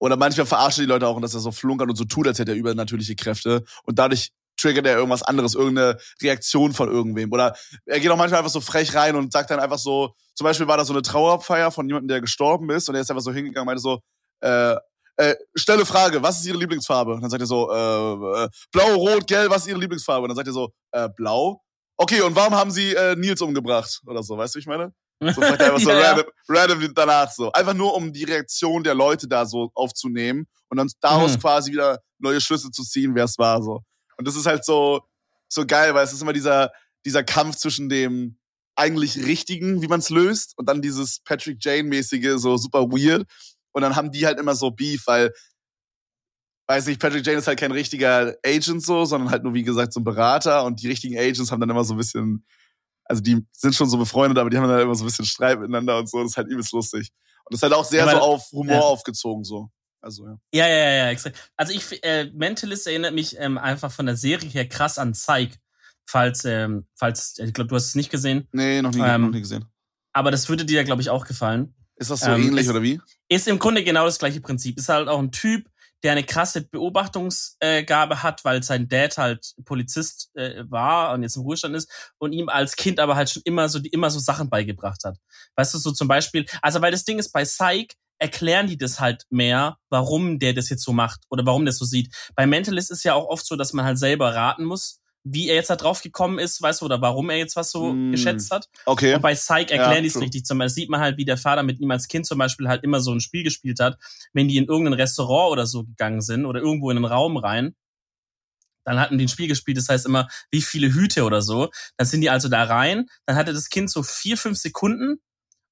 Oder 0.00 0.16
manchmal 0.16 0.46
verarschen 0.46 0.82
die 0.82 0.88
Leute 0.88 1.06
auch, 1.06 1.20
dass 1.20 1.34
er 1.34 1.40
so 1.40 1.52
flunkert 1.52 1.88
und 1.88 1.96
so 1.96 2.04
tut, 2.04 2.26
als 2.26 2.40
hätte 2.40 2.50
er 2.50 2.58
übernatürliche 2.58 3.14
Kräfte 3.14 3.64
und 3.84 3.98
dadurch 4.00 4.32
triggert 4.56 4.86
er 4.86 4.96
irgendwas 4.96 5.22
anderes, 5.22 5.54
irgendeine 5.54 5.98
Reaktion 6.20 6.72
von 6.72 6.88
irgendwem. 6.88 7.32
Oder 7.32 7.56
er 7.86 8.00
geht 8.00 8.10
auch 8.10 8.16
manchmal 8.16 8.38
einfach 8.40 8.52
so 8.52 8.60
frech 8.60 8.94
rein 8.94 9.14
und 9.14 9.32
sagt 9.32 9.50
dann 9.50 9.60
einfach 9.60 9.78
so, 9.78 10.14
zum 10.34 10.44
Beispiel 10.44 10.66
war 10.66 10.76
da 10.76 10.84
so 10.84 10.92
eine 10.92 11.02
Trauerfeier 11.02 11.70
von 11.70 11.86
jemandem, 11.86 12.08
der 12.08 12.20
gestorben 12.20 12.70
ist 12.70 12.88
und 12.88 12.96
er 12.96 13.02
ist 13.02 13.10
einfach 13.10 13.22
so 13.22 13.32
hingegangen 13.32 13.62
und 13.62 13.66
meinte 13.66 13.82
so, 13.82 14.00
äh, 14.40 14.76
äh, 15.16 15.34
stelle 15.54 15.86
Frage, 15.86 16.22
was 16.22 16.40
ist 16.40 16.46
Ihre 16.46 16.58
Lieblingsfarbe? 16.58 17.12
Und 17.14 17.20
dann 17.22 17.30
sagt 17.30 17.42
er 17.42 17.46
so, 17.46 17.70
äh, 17.72 18.44
äh, 18.44 18.48
blau, 18.72 18.94
rot, 18.94 19.26
gelb, 19.26 19.50
was 19.50 19.62
ist 19.62 19.68
Ihre 19.68 19.78
Lieblingsfarbe? 19.78 20.22
Und 20.22 20.28
dann 20.30 20.36
sagt 20.36 20.48
er 20.48 20.52
so, 20.52 20.70
äh, 20.92 21.08
blau. 21.16 21.60
Okay, 21.96 22.20
und 22.22 22.34
warum 22.34 22.54
haben 22.54 22.70
Sie 22.70 22.92
äh, 22.94 23.14
Nils 23.16 23.40
umgebracht? 23.40 24.00
Oder 24.06 24.22
so, 24.22 24.36
weißt 24.36 24.54
du, 24.54 24.58
wie 24.58 24.60
ich 24.60 24.66
meine? 24.66 24.92
So 25.20 25.40
fragt 25.40 25.60
er 25.60 25.66
einfach 25.66 25.80
so 25.80 25.90
ja. 25.90 26.00
random, 26.00 26.26
random 26.48 26.94
danach 26.94 27.30
so. 27.30 27.52
Einfach 27.52 27.74
nur, 27.74 27.94
um 27.94 28.12
die 28.12 28.24
Reaktion 28.24 28.82
der 28.82 28.94
Leute 28.94 29.28
da 29.28 29.46
so 29.46 29.70
aufzunehmen 29.74 30.46
und 30.68 30.76
dann 30.76 30.90
daraus 31.00 31.34
Mhm. 31.36 31.40
quasi 31.40 31.72
wieder 31.72 32.00
neue 32.18 32.40
Schlüsse 32.40 32.70
zu 32.70 32.82
ziehen, 32.82 33.14
wer 33.14 33.24
es 33.24 33.38
war 33.38 33.62
so. 33.62 33.80
Und 34.16 34.26
das 34.26 34.34
ist 34.36 34.46
halt 34.46 34.64
so, 34.64 35.02
so 35.48 35.64
geil, 35.66 35.94
weil 35.94 36.04
es 36.04 36.12
ist 36.12 36.20
immer 36.22 36.32
dieser, 36.32 36.72
dieser 37.04 37.22
Kampf 37.22 37.56
zwischen 37.56 37.88
dem 37.88 38.38
eigentlich 38.76 39.16
Richtigen, 39.24 39.82
wie 39.82 39.86
man 39.86 40.00
es 40.00 40.10
löst, 40.10 40.58
und 40.58 40.68
dann 40.68 40.82
dieses 40.82 41.20
Patrick 41.20 41.58
Jane-mäßige, 41.64 42.32
so 42.40 42.56
super 42.56 42.80
weird. 42.90 43.24
Und 43.74 43.82
dann 43.82 43.96
haben 43.96 44.10
die 44.10 44.24
halt 44.24 44.38
immer 44.38 44.54
so 44.54 44.70
Beef, 44.70 45.06
weil, 45.06 45.32
weiß 46.68 46.86
nicht, 46.86 47.00
Patrick 47.00 47.26
Jane 47.26 47.38
ist 47.38 47.46
halt 47.46 47.58
kein 47.58 47.72
richtiger 47.72 48.34
Agent 48.44 48.82
so, 48.82 49.04
sondern 49.04 49.30
halt 49.30 49.42
nur, 49.44 49.52
wie 49.54 49.64
gesagt, 49.64 49.92
so 49.92 50.00
ein 50.00 50.04
Berater. 50.04 50.64
Und 50.64 50.80
die 50.82 50.88
richtigen 50.88 51.18
Agents 51.18 51.50
haben 51.50 51.60
dann 51.60 51.70
immer 51.70 51.84
so 51.84 51.94
ein 51.94 51.98
bisschen, 51.98 52.46
also 53.04 53.22
die 53.22 53.44
sind 53.52 53.74
schon 53.74 53.88
so 53.90 53.98
befreundet, 53.98 54.38
aber 54.38 54.48
die 54.48 54.56
haben 54.56 54.68
dann 54.68 54.80
immer 54.80 54.94
so 54.94 55.04
ein 55.04 55.08
bisschen 55.08 55.26
Streit 55.26 55.58
miteinander 55.60 55.98
und 55.98 56.08
so. 56.08 56.22
Das 56.22 56.30
ist 56.32 56.36
halt 56.36 56.48
übelst 56.48 56.72
lustig. 56.72 57.10
Und 57.44 57.52
das 57.52 57.58
ist 57.58 57.62
halt 57.64 57.74
auch 57.74 57.84
sehr 57.84 58.06
weil- 58.06 58.14
so 58.16 58.20
auf 58.22 58.50
Humor 58.52 58.74
ja. 58.74 58.80
aufgezogen 58.80 59.44
so. 59.44 59.68
Also, 60.00 60.26
ja. 60.26 60.36
Ja, 60.52 60.68
ja, 60.68 60.90
ja, 61.04 61.10
exakt. 61.10 61.50
Also 61.56 61.72
ich, 61.72 62.02
äh, 62.04 62.30
Mentalist 62.34 62.86
erinnert 62.86 63.14
mich 63.14 63.36
ähm, 63.38 63.56
einfach 63.56 63.90
von 63.90 64.04
der 64.06 64.16
Serie 64.16 64.50
her 64.50 64.68
krass 64.68 64.98
an 64.98 65.12
Psych. 65.12 65.58
Falls, 66.06 66.44
ähm, 66.44 66.86
falls, 66.94 67.38
ich 67.38 67.54
glaube, 67.54 67.68
du 67.68 67.74
hast 67.76 67.86
es 67.86 67.94
nicht 67.94 68.10
gesehen, 68.10 68.46
Nee, 68.52 68.82
noch 68.82 68.92
nie, 68.92 69.00
Ähm, 69.00 69.22
noch 69.22 69.30
nie 69.30 69.40
gesehen. 69.40 69.64
aber 70.12 70.30
das 70.30 70.50
würde 70.50 70.66
dir, 70.66 70.84
glaube 70.84 71.00
ich, 71.00 71.08
auch 71.08 71.24
gefallen. 71.24 71.74
Ist 71.96 72.10
das 72.10 72.20
so 72.20 72.30
ähm, 72.30 72.42
ähnlich 72.42 72.64
es- 72.64 72.70
oder 72.70 72.82
wie? 72.82 73.00
Ist 73.28 73.48
im 73.48 73.58
Grunde 73.58 73.84
genau 73.84 74.04
das 74.04 74.18
gleiche 74.18 74.40
Prinzip. 74.40 74.78
Ist 74.78 74.88
halt 74.88 75.08
auch 75.08 75.18
ein 75.18 75.32
Typ, 75.32 75.68
der 76.02 76.12
eine 76.12 76.24
krasse 76.24 76.60
Beobachtungsgabe 76.60 78.22
hat, 78.22 78.44
weil 78.44 78.62
sein 78.62 78.88
Dad 78.88 79.16
halt 79.16 79.54
Polizist 79.64 80.30
äh, 80.34 80.64
war 80.68 81.14
und 81.14 81.22
jetzt 81.22 81.36
im 81.36 81.42
Ruhestand 81.42 81.74
ist 81.74 81.90
und 82.18 82.32
ihm 82.32 82.48
als 82.50 82.76
Kind 82.76 83.00
aber 83.00 83.16
halt 83.16 83.30
schon 83.30 83.42
immer 83.44 83.68
so 83.68 83.78
die 83.78 83.88
immer 83.88 84.10
so 84.10 84.18
Sachen 84.18 84.50
beigebracht 84.50 85.02
hat. 85.04 85.16
Weißt 85.56 85.72
du, 85.74 85.78
so 85.78 85.92
zum 85.92 86.06
Beispiel, 86.06 86.44
also 86.60 86.82
weil 86.82 86.92
das 86.92 87.04
Ding 87.04 87.18
ist, 87.18 87.32
bei 87.32 87.44
Psych 87.44 87.96
erklären 88.18 88.66
die 88.66 88.76
das 88.76 89.00
halt 89.00 89.24
mehr, 89.30 89.78
warum 89.88 90.38
der 90.38 90.52
das 90.52 90.68
jetzt 90.68 90.84
so 90.84 90.92
macht 90.92 91.20
oder 91.30 91.46
warum 91.46 91.64
der 91.64 91.72
das 91.72 91.78
so 91.78 91.84
sieht. 91.86 92.14
Bei 92.34 92.46
Mentalist 92.46 92.90
ist 92.90 93.02
ja 93.04 93.14
auch 93.14 93.26
oft 93.26 93.46
so, 93.46 93.56
dass 93.56 93.72
man 93.72 93.84
halt 93.84 93.98
selber 93.98 94.34
raten 94.34 94.64
muss, 94.64 95.00
wie 95.24 95.48
er 95.48 95.54
jetzt 95.54 95.70
da 95.70 95.76
drauf 95.76 96.02
gekommen 96.02 96.38
ist, 96.38 96.60
weißt 96.60 96.82
du, 96.82 96.84
oder 96.84 97.00
warum 97.00 97.30
er 97.30 97.38
jetzt 97.38 97.56
was 97.56 97.70
so 97.70 97.94
Mm. 97.94 98.12
geschätzt 98.12 98.50
hat. 98.50 98.68
Okay. 98.84 99.14
Und 99.14 99.22
bei 99.22 99.34
Psych 99.34 99.70
Ja, 99.70 99.76
erklären 99.76 100.02
die 100.02 100.08
es 100.10 100.20
richtig. 100.20 100.44
Zum 100.44 100.58
Beispiel 100.58 100.82
sieht 100.82 100.90
man 100.90 101.00
halt, 101.00 101.16
wie 101.16 101.24
der 101.24 101.38
Vater 101.38 101.62
mit 101.62 101.80
ihm 101.80 101.90
als 101.90 102.08
Kind 102.08 102.26
zum 102.26 102.38
Beispiel 102.38 102.68
halt 102.68 102.84
immer 102.84 103.00
so 103.00 103.10
ein 103.12 103.20
Spiel 103.20 103.42
gespielt 103.42 103.80
hat. 103.80 103.98
Wenn 104.34 104.48
die 104.48 104.58
in 104.58 104.66
irgendein 104.66 104.92
Restaurant 104.94 105.50
oder 105.52 105.66
so 105.66 105.84
gegangen 105.84 106.20
sind 106.20 106.44
oder 106.44 106.60
irgendwo 106.60 106.90
in 106.90 106.98
einen 106.98 107.06
Raum 107.06 107.38
rein, 107.38 107.74
dann 108.84 109.00
hatten 109.00 109.16
die 109.16 109.24
ein 109.24 109.28
Spiel 109.28 109.48
gespielt, 109.48 109.78
das 109.78 109.88
heißt 109.88 110.04
immer, 110.04 110.28
wie 110.50 110.60
viele 110.60 110.92
Hüte 110.92 111.24
oder 111.24 111.40
so. 111.40 111.70
Dann 111.96 112.06
sind 112.06 112.20
die 112.20 112.28
also 112.28 112.48
da 112.48 112.64
rein, 112.64 113.06
dann 113.24 113.36
hatte 113.36 113.54
das 113.54 113.70
Kind 113.70 113.90
so 113.90 114.02
vier, 114.02 114.36
fünf 114.36 114.58
Sekunden 114.58 115.22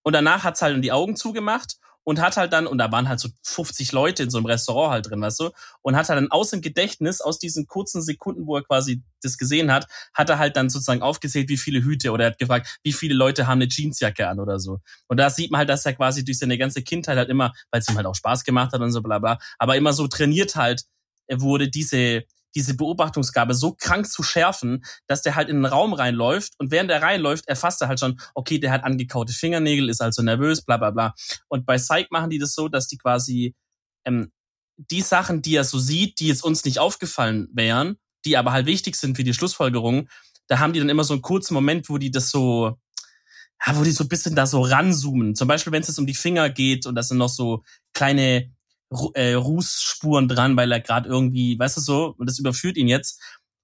und 0.03 0.15
danach 0.15 0.45
hat's 0.45 0.63
halt 0.63 0.83
die 0.83 0.93
Augen 0.93 1.15
zugemacht 1.15 1.77
und 2.05 2.21
hat 2.21 2.37
halt 2.37 2.53
dann, 2.53 2.67
und 2.67 2.79
da 2.79 2.91
waren 2.91 3.09
halt 3.09 3.21
so 3.21 3.29
50 3.45 3.93
Leute 3.93 4.25
in 4.25 4.31
so 4.31 4.39
einem 4.39 4.47
Restaurant 4.47 4.93
halt 4.93 5.11
drin, 5.11 5.21
weißt 5.21 5.41
du, 5.41 5.51
und 5.83 5.97
hat 5.97 6.09
halt 6.09 6.19
dann 6.19 6.31
aus 6.31 6.51
dem 6.51 6.61
Gedächtnis, 6.61 7.21
aus 7.21 7.39
diesen 7.39 7.67
kurzen 7.67 8.03
Sekunden, 8.03 8.47
wo 8.47 8.57
er 8.57 8.63
quasi 8.63 9.03
das 9.23 9.39
gesehen 9.39 9.73
hat, 9.73 9.87
hat 10.15 10.31
er 10.31 10.39
halt 10.39 10.57
dann 10.57 10.71
sozusagen 10.71 11.03
aufgezählt, 11.03 11.49
wie 11.49 11.57
viele 11.57 11.83
Hüte 11.83 12.11
oder 12.11 12.25
er 12.25 12.31
hat 12.33 12.39
gefragt, 12.39 12.79
wie 12.83 12.93
viele 12.93 13.15
Leute 13.15 13.47
haben 13.47 13.61
eine 13.61 13.69
Jeansjacke 13.71 14.29
an 14.29 14.41
oder 14.41 14.59
so. 14.59 14.81
Und 15.09 15.19
da 15.19 15.31
sieht 15.31 15.51
man 15.51 15.61
halt, 15.61 15.69
dass 15.69 15.87
er 15.87 15.95
quasi 15.95 16.25
durch 16.25 16.39
seine 16.39 16.59
ganze 16.59 16.83
Kindheit 16.83 17.17
halt 17.17 17.29
immer, 17.29 17.53
weil 17.71 17.81
es 17.81 17.89
ihm 17.89 17.97
halt 17.97 18.07
auch 18.07 18.15
Spaß 18.15 18.45
gemacht 18.45 18.73
hat 18.73 18.81
und 18.81 18.93
so 18.93 19.03
bla 19.03 19.19
bla, 19.19 19.39
aber 19.59 19.77
immer 19.77 19.93
so 19.93 20.09
trainiert 20.09 20.57
halt, 20.57 20.85
wurde, 21.31 21.69
diese, 21.69 22.25
diese 22.55 22.75
Beobachtungsgabe 22.77 23.55
so 23.55 23.73
krank 23.73 24.11
zu 24.11 24.23
schärfen, 24.23 24.85
dass 25.07 25.23
der 25.23 25.35
halt 25.35 25.49
in 25.49 25.57
den 25.57 25.67
Raum 25.67 25.93
reinläuft 25.93 26.55
und 26.59 26.71
während 26.71 26.91
der 26.91 27.03
reinläuft, 27.03 27.49
erfasst 27.49 27.81
er 27.83 27.89
halt 27.89 28.01
schon, 28.01 28.21
okay, 28.35 28.59
der 28.59 28.73
hat 28.73 28.85
angekaute 28.85 29.33
Fingernägel, 29.33 29.89
ist 29.89 30.03
also 30.03 30.23
nervös, 30.23 30.63
bla 30.63 30.77
bla 30.77 30.91
bla. 30.91 31.15
Und 31.49 31.67
bei 31.67 31.77
Psych 31.77 32.09
machen 32.11 32.31
die 32.31 32.39
das 32.39 32.55
so, 32.55 32.69
dass 32.69 32.89
die 32.89 32.99
quasi 32.99 33.55
ähm, 34.05 34.33
die 34.77 35.03
Sachen, 35.03 35.43
die 35.43 35.57
er 35.57 35.65
so 35.65 35.79
sieht, 35.79 36.21
die 36.21 36.29
jetzt 36.29 36.45
uns 36.45 36.65
nicht 36.65 36.79
aufgefallen 36.79 37.49
wären, 37.53 37.97
die 38.25 38.37
aber 38.37 38.53
halt 38.53 38.67
wichtig 38.67 38.97
sind 38.97 39.17
für 39.17 39.25
die 39.25 39.35
Schlussfolgerung, 39.35 40.09
da 40.47 40.59
haben 40.59 40.73
die 40.73 40.81
dann 40.81 40.89
immer 40.89 41.05
so 41.05 41.15
einen 41.15 41.23
kurzen 41.23 41.55
Moment, 41.55 41.89
wo 41.89 41.99
die 41.99 42.11
das 42.11 42.31
so, 42.31 42.79
ja, 43.65 43.77
wo 43.77 43.85
die 43.85 43.93
so 43.93 44.05
ein 44.05 44.09
bisschen 44.09 44.35
da 44.35 44.47
so 44.47 44.63
ranzoomen. 44.63 45.35
Zum 45.35 45.49
Beispiel, 45.49 45.73
wenn 45.73 45.83
es 45.83 45.89
jetzt 45.89 45.99
um 45.99 46.07
die 46.07 46.15
Finger 46.15 46.51
geht 46.51 46.87
und 46.87 46.95
da 46.95 47.03
sind 47.03 47.19
noch 47.19 47.29
so 47.29 47.63
kleine 47.93 48.53
äh, 49.15 49.35
Rußspuren 49.35 50.29
dran, 50.29 50.57
weil 50.57 50.71
er 50.73 50.81
gerade 50.81 51.09
irgendwie, 51.09 51.59
weißt 51.59 51.77
du 51.77 51.81
so, 51.81 52.15
und 52.19 52.29
das 52.29 52.39
überführt 52.39 52.77
ihn 52.77 52.89
jetzt, 52.89 53.21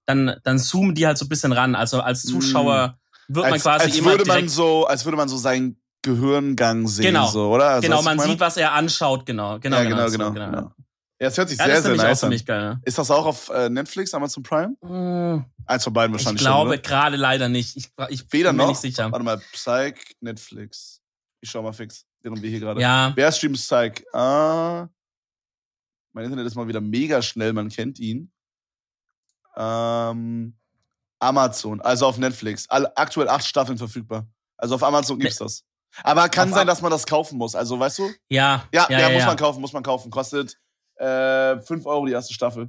dann, 0.07 0.37
dann 0.45 0.59
zoomen 0.59 0.95
die 0.95 1.07
halt 1.07 1.19
so 1.19 1.25
ein 1.27 1.29
bisschen 1.29 1.53
ran. 1.53 1.75
Also 1.75 2.01
als 2.01 2.25
Mm. 2.25 2.29
Zuschauer 2.29 2.99
wird 3.29 3.45
man 3.45 3.53
als, 3.55 3.63
quasi 3.63 3.85
als 3.85 3.97
immer 3.99 4.11
würde 4.13 4.25
man 4.25 4.49
so, 4.49 4.87
als 4.87 5.05
würde 5.05 5.17
man 5.17 5.29
so 5.29 5.37
seinen 5.37 5.81
Gehirngang 6.03 6.87
sehen, 6.89 7.07
Genau. 7.07 7.27
so, 7.27 7.51
oder? 7.51 7.69
Also, 7.71 7.87
genau, 7.89 8.03
man 8.03 8.17
ich 8.17 8.23
sieht, 8.25 8.41
was 8.41 8.57
er 8.57 8.73
anschaut, 8.73 9.27
genau, 9.27 9.59
genau, 9.59 9.77
ja, 9.79 9.85
genau, 9.85 10.07
so, 10.09 10.13
genau, 10.19 10.33
genau. 10.33 10.73
Ja, 11.21 11.27
es 11.27 11.37
hört 11.37 11.49
sich 11.49 11.59
Ja, 11.59 11.65
sehr, 11.67 11.83
sehr 11.83 11.97
nice 11.97 12.23
an. 12.23 12.31
geil. 12.47 12.61
ne? 12.75 12.81
Ist 12.85 12.97
das 12.97 13.11
auch 13.11 13.27
auf 13.27 13.49
äh, 13.51 13.69
Netflix, 13.69 14.15
Amazon 14.15 14.43
Prime? 14.45 14.77
Mm, 14.81 15.45
Eins 15.67 15.83
von 15.85 15.93
beiden 15.93 16.15
Ich 16.15 16.21
wahrscheinlich 16.23 16.41
glaube 16.41 16.75
schon, 16.75 16.83
gerade 16.83 17.17
leider 17.17 17.49
nicht. 17.49 17.77
Ich, 17.77 17.91
ich? 18.09 18.33
Weder 18.33 18.51
bin 18.51 18.57
mir 18.59 18.63
noch. 18.63 18.69
nicht 18.71 18.81
sicher. 18.81 19.11
Warte 19.11 19.25
mal, 19.25 19.43
Psych, 19.53 20.17
Netflix. 20.21 21.01
Ich 21.41 21.51
schau 21.51 21.61
mal 21.63 21.73
fix, 21.73 22.07
während 22.23 22.41
wir 22.41 22.49
hier 22.49 22.61
gerade. 22.61 22.81
Ja, 22.81 23.13
Wer 23.17 23.33
streamt 23.33 23.57
Psych? 23.57 24.05
Ah, 24.15 24.87
mein 26.19 26.25
Internet 26.25 26.47
ist 26.49 26.57
mal 26.57 26.67
wieder 26.67 26.81
mega 26.81 27.23
schnell, 27.23 27.53
man 27.53 27.69
kennt 27.69 28.01
ihn. 28.01 28.33
Ähm, 29.57 30.57
Amazon, 31.21 31.81
also 31.81 32.07
auf 32.07 32.19
Netflix. 32.19 32.69
Alle, 32.69 32.97
aktuell 32.97 33.29
acht 33.29 33.47
Staffeln 33.47 33.79
verfügbar. 33.79 34.27
Also 34.57 34.75
auf 34.75 34.83
Amazon 34.83 35.21
gibt's 35.21 35.37
das. 35.39 35.65
Aber 36.03 36.29
kann 36.29 36.49
Auf 36.49 36.57
sein, 36.57 36.67
dass 36.67 36.83
man 36.83 36.91
das 36.91 37.07
kaufen 37.07 37.39
muss. 37.39 37.55
Also, 37.55 37.79
weißt 37.79 38.01
du? 38.01 38.11
ja, 38.29 38.69
Ja, 38.75 38.89
ja, 38.91 38.99
ja, 38.99 39.09
ja, 39.11 39.15
muss 39.15 39.27
man 39.27 39.37
kaufen, 39.37 39.61
muss 39.61 39.73
man 39.73 39.85
kaufen. 39.85 40.11
Kostet 40.11 40.59
äh, 40.97 41.61
5 41.61 41.87
Euro 41.87 42.07
die 42.07 42.13
erste 42.13 42.35
Staffel. 42.35 42.69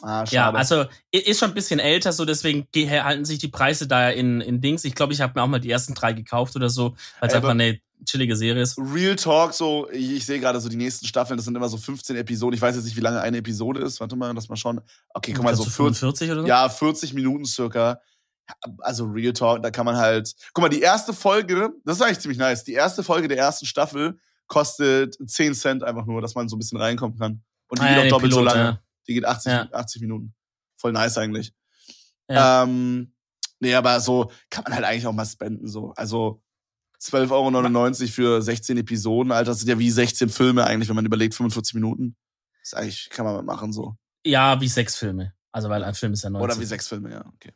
Ah, 0.00 0.24
schade. 0.24 0.34
Ja, 0.34 0.50
also 0.52 0.86
ist 1.10 1.38
schon 1.40 1.50
ein 1.50 1.54
bisschen 1.54 1.80
älter, 1.80 2.12
so 2.14 2.24
deswegen 2.24 2.68
ge- 2.72 2.88
halten 3.02 3.26
sich 3.26 3.38
die 3.38 3.48
Preise 3.48 3.86
da 3.86 4.08
in, 4.08 4.40
in 4.40 4.62
Dings. 4.62 4.86
Ich 4.86 4.94
glaube, 4.94 5.12
ich 5.12 5.20
habe 5.20 5.34
mir 5.36 5.42
auch 5.42 5.48
mal 5.48 5.60
die 5.60 5.70
ersten 5.70 5.94
drei 5.94 6.14
gekauft 6.14 6.56
oder 6.56 6.70
so, 6.70 6.96
weil 7.20 7.28
es 7.28 7.34
einfach 7.34 7.50
eine 7.50 7.80
chillige 8.04 8.36
Serie 8.36 8.62
ist. 8.62 8.78
Real 8.78 9.16
Talk, 9.16 9.52
so, 9.54 9.88
ich, 9.90 10.12
ich 10.12 10.26
sehe 10.26 10.40
gerade 10.40 10.60
so 10.60 10.68
die 10.68 10.76
nächsten 10.76 11.06
Staffeln, 11.06 11.36
das 11.36 11.44
sind 11.44 11.56
immer 11.56 11.68
so 11.68 11.76
15 11.76 12.16
Episoden. 12.16 12.54
Ich 12.54 12.62
weiß 12.62 12.74
jetzt 12.76 12.84
nicht, 12.84 12.96
wie 12.96 13.00
lange 13.00 13.20
eine 13.20 13.38
Episode 13.38 13.80
ist. 13.80 14.00
Warte 14.00 14.16
mal, 14.16 14.32
lass 14.34 14.48
mal 14.48 14.56
schauen. 14.56 14.80
Okay, 15.14 15.32
guck 15.32 15.44
mal, 15.44 15.54
so 15.56 15.64
Glaub, 15.64 15.74
40, 15.74 15.98
45 15.98 16.30
oder 16.30 16.40
so? 16.42 16.46
ja, 16.48 16.68
40 16.68 17.14
Minuten 17.14 17.44
circa. 17.44 18.00
Also 18.78 19.04
Real 19.04 19.32
Talk, 19.32 19.62
da 19.62 19.70
kann 19.70 19.84
man 19.84 19.96
halt. 19.96 20.32
Guck 20.54 20.62
mal, 20.62 20.68
die 20.68 20.80
erste 20.80 21.12
Folge, 21.12 21.70
das 21.84 21.96
ist 21.96 22.02
eigentlich 22.02 22.20
ziemlich 22.20 22.38
nice. 22.38 22.64
Die 22.64 22.72
erste 22.72 23.02
Folge 23.02 23.28
der 23.28 23.36
ersten 23.38 23.66
Staffel 23.66 24.18
kostet 24.46 25.16
10 25.26 25.54
Cent 25.54 25.84
einfach 25.84 26.06
nur, 26.06 26.22
dass 26.22 26.34
man 26.34 26.48
so 26.48 26.56
ein 26.56 26.58
bisschen 26.58 26.80
reinkommen 26.80 27.18
kann. 27.18 27.42
Und 27.68 27.80
die 27.80 27.84
Ah, 27.84 27.88
geht 27.88 27.96
ja, 27.98 28.04
auch 28.04 28.08
doppelt 28.08 28.32
so 28.32 28.38
Pilot, 28.38 28.54
lange. 28.54 28.64
ja. 28.70 28.80
Die 29.06 29.14
geht 29.14 29.24
80, 29.26 29.52
Ja. 29.52 29.68
80 29.72 30.00
Minuten. 30.00 30.34
Voll 30.76 30.92
nice 30.92 31.18
eigentlich. 31.18 31.52
Ja. 32.30 32.62
Ähm, 32.62 33.12
nee, 33.60 33.74
aber 33.74 34.00
so 34.00 34.30
kann 34.48 34.64
man 34.64 34.74
halt 34.74 34.84
eigentlich 34.86 35.06
auch 35.06 35.12
mal 35.12 35.26
spenden. 35.26 35.66
So. 35.68 35.92
Also 35.96 36.42
12,99 37.00 38.00
Euro 38.02 38.10
für 38.10 38.42
16 38.42 38.76
Episoden, 38.78 39.32
Alter. 39.32 39.50
Das 39.50 39.60
sind 39.60 39.68
ja 39.68 39.78
wie 39.78 39.90
16 39.90 40.28
Filme 40.28 40.64
eigentlich, 40.64 40.88
wenn 40.88 40.96
man 40.96 41.06
überlegt, 41.06 41.34
45 41.34 41.74
Minuten. 41.74 42.16
Das 42.60 42.72
ist 42.72 42.74
eigentlich, 42.74 43.10
kann 43.10 43.24
man 43.24 43.34
mal 43.34 43.42
machen 43.42 43.72
so. 43.72 43.96
Ja, 44.24 44.60
wie 44.60 44.68
sechs 44.68 44.96
Filme. 44.96 45.32
Also 45.50 45.70
weil 45.70 45.82
ein 45.82 45.94
Film 45.94 46.12
ist 46.12 46.22
ja 46.22 46.30
90. 46.30 46.44
Oder 46.44 46.60
wie 46.60 46.66
sechs 46.66 46.88
Filme, 46.88 47.10
ja. 47.10 47.24
Okay. 47.34 47.52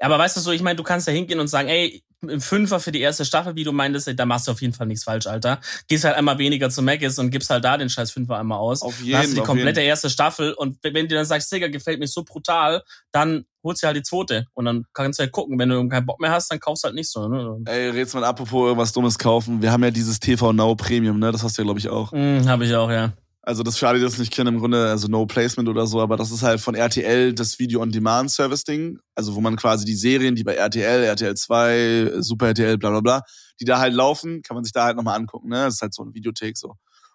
Aber 0.00 0.18
weißt 0.18 0.36
du 0.36 0.40
so, 0.40 0.50
ich 0.50 0.62
meine, 0.62 0.76
du 0.76 0.82
kannst 0.82 1.06
da 1.06 1.12
hingehen 1.12 1.38
und 1.40 1.48
sagen, 1.48 1.68
ey, 1.68 2.02
im 2.20 2.40
Fünfer 2.40 2.80
für 2.80 2.90
die 2.90 3.00
erste 3.00 3.24
Staffel, 3.24 3.54
wie 3.54 3.64
du 3.64 3.72
meintest, 3.72 4.08
ey, 4.08 4.16
da 4.16 4.26
machst 4.26 4.48
du 4.48 4.52
auf 4.52 4.60
jeden 4.60 4.72
Fall 4.72 4.86
nichts 4.86 5.04
falsch, 5.04 5.26
Alter. 5.26 5.60
Gehst 5.88 6.04
halt 6.04 6.16
einmal 6.16 6.38
weniger 6.38 6.70
zu 6.70 6.82
Macis 6.82 7.18
und 7.18 7.30
gibst 7.30 7.50
halt 7.50 7.64
da 7.64 7.76
den 7.76 7.88
scheiß 7.88 8.10
Fünfer 8.10 8.38
einmal 8.38 8.58
aus. 8.58 8.82
Auf 8.82 8.98
Dann 8.98 8.98
hast 8.98 9.06
du 9.06 9.28
jeden 9.28 9.34
die 9.34 9.40
komplette 9.42 9.80
jeden. 9.80 9.90
erste 9.90 10.10
Staffel 10.10 10.52
und 10.54 10.78
wenn 10.82 10.94
wenn 10.94 11.08
du 11.08 11.14
dann 11.14 11.24
sagst, 11.24 11.52
Digga, 11.52 11.68
gefällt 11.68 12.00
mir 12.00 12.08
so 12.08 12.24
brutal, 12.24 12.82
dann 13.12 13.44
holst 13.64 13.82
du 13.82 13.86
halt 13.86 13.96
die 13.96 14.02
zweite 14.02 14.46
und 14.54 14.66
dann 14.66 14.84
kannst 14.92 15.18
du 15.18 15.22
halt 15.22 15.32
gucken. 15.32 15.58
Wenn 15.58 15.70
du 15.70 15.88
keinen 15.88 16.06
Bock 16.06 16.20
mehr 16.20 16.30
hast, 16.30 16.50
dann 16.50 16.60
kaufst 16.60 16.84
du 16.84 16.86
halt 16.86 16.94
nicht 16.94 17.10
so. 17.10 17.26
Ne? 17.26 17.62
Ey, 17.66 17.90
red's 17.90 18.14
mal 18.14 18.24
apropos 18.24 18.66
irgendwas 18.66 18.92
Dummes 18.92 19.18
kaufen. 19.18 19.62
Wir 19.62 19.72
haben 19.72 19.82
ja 19.82 19.90
dieses 19.90 20.20
TV 20.20 20.52
Now 20.52 20.76
Premium, 20.76 21.18
ne? 21.18 21.32
Das 21.32 21.42
hast 21.42 21.56
du 21.56 21.62
ja, 21.62 21.64
glaube 21.64 21.80
ich, 21.80 21.88
auch. 21.88 22.12
Hm, 22.12 22.46
Habe 22.46 22.66
ich 22.66 22.74
auch, 22.74 22.90
ja. 22.90 23.12
Also 23.46 23.62
das 23.62 23.76
für 23.76 23.88
alle, 23.88 23.98
die 23.98 24.04
das 24.04 24.16
nicht 24.18 24.32
kennen, 24.32 24.54
im 24.54 24.60
Grunde, 24.60 24.88
also 24.88 25.06
No 25.06 25.26
Placement 25.26 25.68
oder 25.68 25.86
so, 25.86 26.00
aber 26.00 26.16
das 26.16 26.30
ist 26.30 26.42
halt 26.42 26.60
von 26.60 26.74
RTL 26.74 27.34
das 27.34 27.58
Video-on-Demand-Service-Ding. 27.58 28.98
Also 29.14 29.34
wo 29.34 29.40
man 29.42 29.56
quasi 29.56 29.84
die 29.84 29.96
Serien, 29.96 30.34
die 30.34 30.44
bei 30.44 30.54
RTL, 30.54 31.04
RTL 31.04 31.34
2, 31.34 32.12
Super 32.20 32.48
RTL, 32.48 32.78
bla 32.78 32.90
bla 32.90 33.00
bla, 33.00 33.22
die 33.60 33.66
da 33.66 33.78
halt 33.78 33.92
laufen, 33.92 34.40
kann 34.40 34.54
man 34.54 34.64
sich 34.64 34.72
da 34.72 34.84
halt 34.84 34.96
nochmal 34.96 35.18
angucken, 35.18 35.50
ne? 35.50 35.64
Das 35.64 35.74
ist 35.74 35.82
halt 35.82 35.92
so 35.92 36.02
eine 36.02 36.14
Videothek 36.14 36.56
so. 36.56 36.74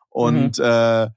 Und 0.10 0.60
äh, 0.60 1.08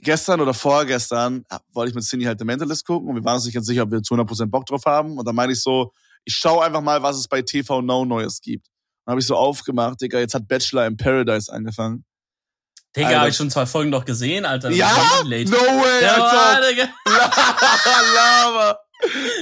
gestern 0.00 0.40
oder 0.40 0.54
vorgestern 0.54 1.44
ja, 1.50 1.60
wollte 1.72 1.90
ich 1.90 1.94
mit 1.94 2.04
Cindy 2.04 2.24
halt 2.24 2.38
The 2.38 2.44
Mentalist 2.44 2.86
gucken 2.86 3.08
und 3.08 3.16
wir 3.16 3.24
waren 3.24 3.34
uns 3.34 3.44
nicht 3.44 3.54
ganz 3.54 3.66
sicher, 3.66 3.82
ob 3.82 3.90
wir 3.90 4.02
zu 4.02 4.14
100% 4.14 4.46
Bock 4.46 4.66
drauf 4.66 4.82
haben. 4.86 5.18
Und 5.18 5.26
dann 5.26 5.34
meinte 5.34 5.52
ich 5.52 5.62
so, 5.62 5.92
ich 6.24 6.34
schaue 6.34 6.64
einfach 6.64 6.80
mal, 6.80 7.02
was 7.02 7.16
es 7.16 7.28
bei 7.28 7.42
TV 7.42 7.82
Now 7.82 8.04
Neues 8.04 8.40
gibt. 8.40 8.68
Dann 9.04 9.12
habe 9.12 9.20
ich 9.20 9.26
so 9.26 9.36
aufgemacht, 9.36 10.00
Digga, 10.00 10.18
jetzt 10.18 10.34
hat 10.34 10.48
Bachelor 10.48 10.86
in 10.86 10.96
Paradise 10.96 11.52
angefangen. 11.52 12.04
Digga, 12.96 13.18
habe 13.18 13.28
ich 13.28 13.36
schon 13.36 13.50
zwei 13.50 13.66
Folgen 13.66 13.90
doch 13.90 14.04
gesehen, 14.04 14.44
Alter. 14.44 14.70
Ja? 14.70 14.88
No 15.24 15.56
way, 15.56 16.02
Ja, 16.02 16.24
Alter. 16.24 16.70
Digga. 16.70 16.88
Lava. 18.14 18.78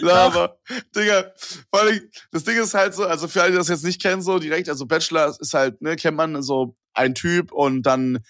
Lava. 0.01 0.57
Digga, 0.97 1.33
vor 1.71 1.83
allem, 1.83 2.01
das 2.33 2.45
Ding 2.45 2.57
ist 2.57 2.75
halt 2.75 2.95
so, 2.95 3.05
also 3.05 3.29
für 3.29 3.43
alle, 3.43 3.53
die 3.53 3.59
das 3.59 3.69
jetzt 3.69 3.85
nicht 3.85 4.01
kennen, 4.01 4.23
so 4.23 4.39
direkt, 4.39 4.69
also 4.69 4.87
Bachelor 4.87 5.37
ist 5.39 5.55
halt, 5.55 5.81
ne, 5.83 5.97
kennt 5.97 6.17
man 6.17 6.43
so 6.43 6.77
ein 6.95 7.15
Typ 7.15 7.53
und 7.53 7.83
dann 7.83 8.21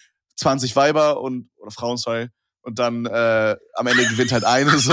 20 0.43 0.77
Weiber 0.77 1.21
und, 1.21 1.51
oder 1.57 1.71
Frauen, 1.71 1.97
sorry, 1.97 2.29
und 2.63 2.79
dann 2.79 3.07
äh, 3.07 3.57
am 3.75 3.87
Ende 3.87 4.07
gewinnt 4.07 4.33
halt 4.33 4.45
eine 4.45 4.79
so. 4.79 4.93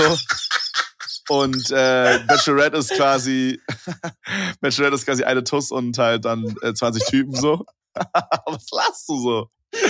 Und 1.28 1.70
äh, 1.70 2.18
Bachelorette 2.26 2.78
ist 2.78 2.90
quasi, 2.92 3.60
Bachelorette 4.60 4.96
ist 4.96 5.04
quasi 5.06 5.22
eine 5.24 5.44
Tuss 5.44 5.70
und 5.70 5.96
halt 5.98 6.24
dann 6.24 6.56
äh, 6.62 6.74
20 6.74 7.04
Typen 7.04 7.34
so. 7.36 7.64
Was 7.94 8.66
lachst 8.72 9.08
du 9.08 9.20
so? 9.20 9.50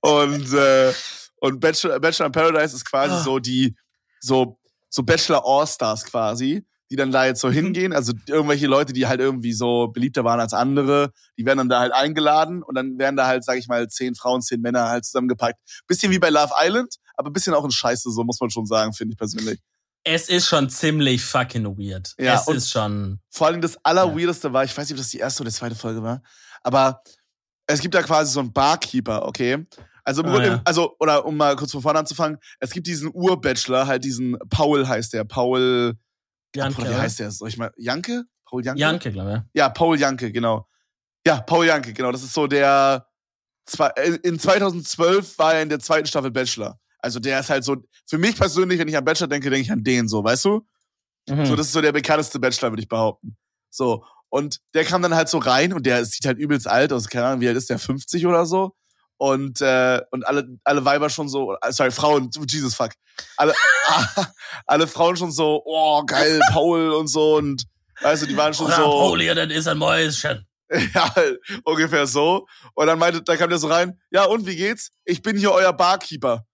und 0.00 0.52
äh, 0.52 0.92
und 1.40 1.60
Bachelor, 1.60 1.98
Bachelor 1.98 2.26
in 2.26 2.32
Paradise 2.32 2.76
ist 2.76 2.84
quasi 2.84 3.14
Ah. 3.14 3.22
so 3.22 3.38
die 3.38 3.74
so 4.20 4.58
so 4.88 5.02
Bachelor 5.02 5.42
All-Stars 5.44 6.04
quasi, 6.04 6.64
die 6.90 6.96
dann 6.96 7.12
da 7.12 7.24
jetzt 7.24 7.40
so 7.40 7.50
hingehen, 7.50 7.92
also 7.92 8.12
irgendwelche 8.26 8.66
Leute, 8.66 8.92
die 8.92 9.06
halt 9.06 9.20
irgendwie 9.20 9.52
so 9.52 9.88
beliebter 9.88 10.24
waren 10.24 10.40
als 10.40 10.52
andere, 10.52 11.12
die 11.38 11.44
werden 11.46 11.58
dann 11.58 11.68
da 11.68 11.80
halt 11.80 11.92
eingeladen 11.92 12.62
und 12.62 12.74
dann 12.74 12.98
werden 12.98 13.16
da 13.16 13.26
halt, 13.26 13.44
sag 13.44 13.58
ich 13.58 13.68
mal, 13.68 13.86
zehn 13.88 14.14
Frauen, 14.14 14.42
zehn 14.42 14.60
Männer 14.60 14.88
halt 14.88 15.04
zusammengepackt. 15.04 15.58
Bisschen 15.86 16.10
wie 16.10 16.18
bei 16.18 16.30
Love 16.30 16.52
Island, 16.60 16.96
aber 17.16 17.30
bisschen 17.30 17.54
auch 17.54 17.64
in 17.64 17.70
Scheiße, 17.70 18.10
so 18.10 18.24
muss 18.24 18.40
man 18.40 18.50
schon 18.50 18.66
sagen, 18.66 18.92
finde 18.92 19.12
ich 19.12 19.18
persönlich. 19.18 19.60
Es 20.02 20.28
ist 20.28 20.46
schon 20.48 20.68
ziemlich 20.70 21.22
fucking 21.22 21.64
weird. 21.78 22.14
Ja, 22.18 22.34
es 22.34 22.48
ist 22.48 22.70
schon. 22.70 23.20
Vor 23.30 23.46
allem 23.46 23.60
das 23.60 23.76
Allerweirdeste 23.84 24.52
war, 24.52 24.64
ich 24.64 24.76
weiß 24.76 24.88
nicht, 24.88 24.94
ob 24.94 24.98
das 24.98 25.10
die 25.10 25.18
erste 25.18 25.42
oder 25.42 25.50
zweite 25.50 25.74
Folge 25.76 26.02
war, 26.02 26.22
aber 26.62 27.02
es 27.66 27.80
gibt 27.80 27.94
da 27.94 28.02
quasi 28.02 28.32
so 28.32 28.40
einen 28.40 28.52
Barkeeper, 28.52 29.26
okay? 29.26 29.64
Also 30.02 30.22
im 30.22 30.28
Ah, 30.28 30.32
Grunde, 30.32 30.48
ja. 30.48 30.62
also, 30.64 30.96
oder 30.98 31.24
um 31.24 31.36
mal 31.36 31.54
kurz 31.54 31.70
von 31.70 31.82
vorne 31.82 31.98
anzufangen, 32.00 32.38
es 32.58 32.70
gibt 32.70 32.86
diesen 32.86 33.10
Ur-Bachelor, 33.14 33.86
halt 33.86 34.02
diesen 34.02 34.36
Paul 34.48 34.88
heißt 34.88 35.12
der, 35.12 35.24
Paul, 35.24 35.94
Janke, 36.54 36.82
oder 36.82 36.90
wie 36.90 36.94
heißt 36.94 37.20
der? 37.20 37.30
Soll 37.30 37.48
ich 37.48 37.56
mal, 37.56 37.72
Janke? 37.76 38.24
Paul 38.44 38.64
Janke? 38.64 38.80
Janke, 38.80 39.12
glaube 39.12 39.44
ich. 39.46 39.58
Ja, 39.58 39.68
Paul 39.68 39.98
Janke, 39.98 40.32
genau. 40.32 40.66
Ja, 41.26 41.40
Paul 41.40 41.66
Janke, 41.66 41.92
genau. 41.92 42.10
Das 42.12 42.22
ist 42.22 42.32
so 42.32 42.46
der, 42.46 43.06
äh, 43.78 44.18
in 44.22 44.38
2012 44.38 45.38
war 45.38 45.54
er 45.54 45.62
in 45.62 45.68
der 45.68 45.78
zweiten 45.78 46.06
Staffel 46.06 46.30
Bachelor. 46.30 46.78
Also 46.98 47.20
der 47.20 47.40
ist 47.40 47.50
halt 47.50 47.64
so, 47.64 47.76
für 48.06 48.18
mich 48.18 48.36
persönlich, 48.36 48.78
wenn 48.78 48.88
ich 48.88 48.96
an 48.96 49.04
Bachelor 49.04 49.28
denke, 49.28 49.50
denke 49.50 49.62
ich 49.62 49.72
an 49.72 49.84
den 49.84 50.08
so, 50.08 50.22
weißt 50.22 50.44
du? 50.44 50.66
Mhm. 51.28 51.46
So, 51.46 51.56
das 51.56 51.66
ist 51.66 51.72
so 51.72 51.80
der 51.80 51.92
bekannteste 51.92 52.38
Bachelor, 52.40 52.70
würde 52.72 52.82
ich 52.82 52.88
behaupten. 52.88 53.36
So. 53.70 54.04
Und 54.28 54.60
der 54.74 54.84
kam 54.84 55.02
dann 55.02 55.14
halt 55.14 55.28
so 55.28 55.38
rein 55.38 55.72
und 55.72 55.86
der 55.86 56.04
sieht 56.04 56.24
halt 56.24 56.38
übelst 56.38 56.68
alt 56.68 56.92
aus, 56.92 57.08
keine 57.08 57.26
Ahnung, 57.26 57.40
wie 57.40 57.48
alt 57.48 57.56
ist 57.56 57.70
der, 57.70 57.78
50 57.78 58.26
oder 58.26 58.46
so? 58.46 58.74
Und, 59.22 59.60
äh, 59.60 60.00
und 60.12 60.26
alle, 60.26 60.48
alle 60.64 60.82
Weiber 60.86 61.10
schon 61.10 61.28
so, 61.28 61.54
äh, 61.60 61.72
sorry, 61.72 61.90
Frauen, 61.90 62.30
Jesus 62.48 62.74
fuck. 62.74 62.92
Alle, 63.36 63.52
alle 64.66 64.86
Frauen 64.86 65.14
schon 65.14 65.30
so, 65.30 65.60
oh, 65.66 66.02
geil, 66.06 66.40
Paul 66.52 66.90
und 66.92 67.06
so 67.06 67.36
und, 67.36 67.64
weißt 68.00 68.22
du, 68.22 68.26
die 68.28 68.36
waren 68.38 68.54
schon 68.54 68.64
Oder 68.68 68.76
so. 68.76 68.82
Pauli, 68.82 69.26
das 69.26 69.50
ist 69.50 69.68
ein 69.68 69.76
Mäuschen. 69.76 70.46
Ja, 70.94 71.12
ungefähr 71.64 72.06
so. 72.06 72.46
Und 72.74 72.86
dann 72.86 72.98
meinte, 72.98 73.20
da 73.22 73.36
kam 73.36 73.50
der 73.50 73.58
so 73.58 73.66
rein, 73.66 74.00
ja, 74.10 74.24
und 74.24 74.46
wie 74.46 74.56
geht's? 74.56 74.90
Ich 75.04 75.20
bin 75.20 75.36
hier 75.36 75.50
euer 75.52 75.72
Barkeeper. 75.74 76.46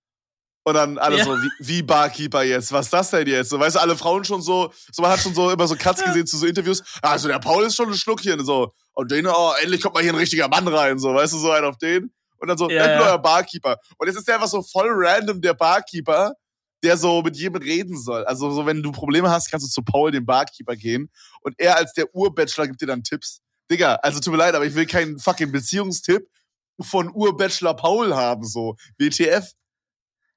Und 0.64 0.74
dann 0.74 0.98
alle 0.98 1.18
Ja. 1.18 1.24
so, 1.24 1.37
wie, 1.37 1.50
wie 1.61 1.83
Barkeeper 1.83 2.42
jetzt? 2.42 2.72
Was 2.72 2.87
ist 2.87 2.92
das 2.94 3.11
denn 3.11 3.29
jetzt? 3.29 3.50
So, 3.50 3.61
weißt 3.61 3.76
du, 3.76 3.81
alle 3.81 3.96
Frauen 3.96 4.24
schon 4.24 4.42
so, 4.42 4.72
so 4.90 5.02
man 5.02 5.12
hat 5.12 5.20
schon 5.20 5.35
so 5.35 5.50
immer 5.50 5.68
so 5.68 5.76
Cuts 5.76 6.02
gesehen 6.02 6.26
zu 6.26 6.37
so 6.38 6.46
Interviews. 6.46 6.83
Also 7.02 7.29
der 7.29 7.38
Paul 7.38 7.62
ist 7.64 7.76
schon 7.76 7.90
ein 7.90 7.94
Schluckchen, 7.94 8.44
so. 8.44 8.72
Und 8.94 9.12
den, 9.12 9.29
oh, 9.29 9.52
endlich 9.62 9.83
kommt 9.83 9.94
mal 9.94 10.02
hier 10.02 10.12
ein 10.12 10.18
richtiger 10.18 10.48
Mann 10.48 10.66
rein, 10.66 10.98
so, 10.98 11.14
weißt 11.14 11.35
du, 11.35 11.38
so 11.38 11.52
ein 11.52 11.62
auf 11.62 11.76
den. 11.79 12.11
Und 12.38 12.49
dann 12.49 12.59
so, 12.59 12.68
Ja, 12.70 12.87
ja, 12.87 12.92
ja. 12.92 12.99
neuer 12.99 13.18
Barkeeper. 13.18 13.79
Und 13.99 14.07
jetzt 14.07 14.16
ist 14.16 14.29
der 14.29 14.37
einfach 14.37 14.49
so 14.49 14.62
voll 14.62 14.88
random 14.90 15.40
der 15.40 15.55
Barkeeper, 15.55 16.35
der 16.83 16.96
so 16.96 17.22
mit 17.22 17.37
jedem 17.37 17.61
reden 17.61 17.99
soll. 17.99 18.25
Also 18.25 18.51
so, 18.51 18.66
wenn 18.66 18.83
du 18.83 18.92
Probleme 18.92 19.31
hast, 19.31 19.51
kannst 19.51 19.66
du 19.66 19.70
zu 19.70 19.83
Paul, 19.83 20.11
dem 20.11 20.27
Barkeeper, 20.27 20.77
gehen. 20.77 21.11
Und 21.40 21.55
er 21.59 21.77
als 21.77 21.92
der 21.94 22.14
Urbachelor 22.14 22.66
gibt 22.68 22.81
dir 22.81 22.87
dann 22.87 23.03
Tipps. 23.03 23.40
Digga, 23.70 23.96
also 23.96 24.20
tut 24.20 24.33
mir 24.33 24.38
leid, 24.38 24.55
aber 24.55 24.66
ich 24.66 24.75
will 24.75 24.87
keinen 24.87 25.18
fucking 25.18 25.51
Beziehungstipp 25.51 26.29
von 26.81 27.11
Urbachelor 27.12 27.75
Paul 27.75 28.14
haben, 28.14 28.44
so. 28.44 28.77
WTF. 28.99 29.53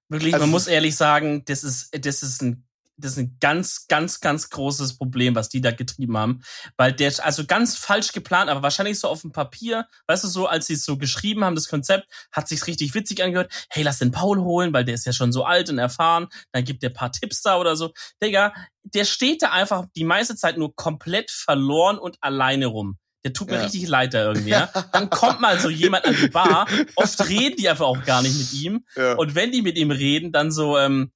Wirklich, 0.07 0.33
Also 0.33 0.45
man 0.45 0.49
es 0.49 0.53
muss 0.53 0.67
ehrlich 0.67 0.95
sagen, 0.95 1.43
das 1.45 1.63
ist, 1.63 1.89
das 2.03 2.23
ist 2.23 2.41
ein, 2.41 2.65
das 2.99 3.13
ist 3.13 3.17
ein 3.17 3.37
ganz, 3.39 3.87
ganz, 3.87 4.19
ganz 4.19 4.49
großes 4.49 4.97
Problem, 4.97 5.35
was 5.35 5.49
die 5.49 5.61
da 5.61 5.71
getrieben 5.71 6.17
haben. 6.17 6.41
Weil 6.77 6.93
der, 6.93 7.13
also 7.23 7.45
ganz 7.45 7.75
falsch 7.77 8.11
geplant, 8.11 8.49
aber 8.49 8.61
wahrscheinlich 8.63 8.99
so 8.99 9.07
auf 9.07 9.21
dem 9.21 9.31
Papier, 9.31 9.87
weißt 10.07 10.23
du, 10.23 10.27
so, 10.27 10.47
als 10.47 10.67
sie 10.67 10.73
es 10.73 10.85
so 10.85 10.97
geschrieben 10.97 11.43
haben, 11.43 11.55
das 11.55 11.67
Konzept, 11.69 12.07
hat 12.31 12.47
sich's 12.47 12.67
richtig 12.67 12.93
witzig 12.93 13.23
angehört. 13.23 13.51
Hey, 13.69 13.83
lass 13.83 13.99
den 13.99 14.11
Paul 14.11 14.39
holen, 14.39 14.73
weil 14.73 14.85
der 14.85 14.95
ist 14.95 15.05
ja 15.05 15.13
schon 15.13 15.31
so 15.31 15.43
alt 15.45 15.69
und 15.69 15.79
erfahren. 15.79 16.27
Dann 16.51 16.63
gibt 16.63 16.83
der 16.83 16.89
paar 16.89 17.11
Tipps 17.11 17.41
da 17.41 17.57
oder 17.57 17.75
so. 17.75 17.91
Digga, 18.21 18.53
der 18.83 19.05
steht 19.05 19.41
da 19.41 19.51
einfach 19.51 19.85
die 19.95 20.03
meiste 20.03 20.35
Zeit 20.35 20.57
nur 20.57 20.75
komplett 20.75 21.31
verloren 21.31 21.97
und 21.97 22.17
alleine 22.21 22.67
rum. 22.67 22.97
Der 23.25 23.33
tut 23.33 23.49
mir 23.49 23.57
Ja. 23.57 23.63
richtig 23.63 23.85
leid 23.87 24.13
da 24.13 24.23
irgendwie, 24.23 24.51
ja. 24.51 24.67
Dann 24.93 25.09
kommt 25.09 25.41
mal 25.41 25.59
so 25.59 25.69
jemand 25.69 26.05
an 26.05 26.15
die 26.21 26.29
Bar. 26.29 26.67
Oft 26.95 27.19
reden 27.29 27.57
die 27.57 27.67
einfach 27.69 27.85
auch 27.85 28.03
gar 28.05 28.21
nicht 28.21 28.37
mit 28.37 28.53
ihm. 28.53 28.85
Ja. 28.95 29.15
Und 29.15 29.35
wenn 29.35 29.51
die 29.51 29.61
mit 29.61 29.77
ihm 29.77 29.91
reden, 29.91 30.31
dann 30.31 30.51
so, 30.51 30.77
ähm, 30.77 31.11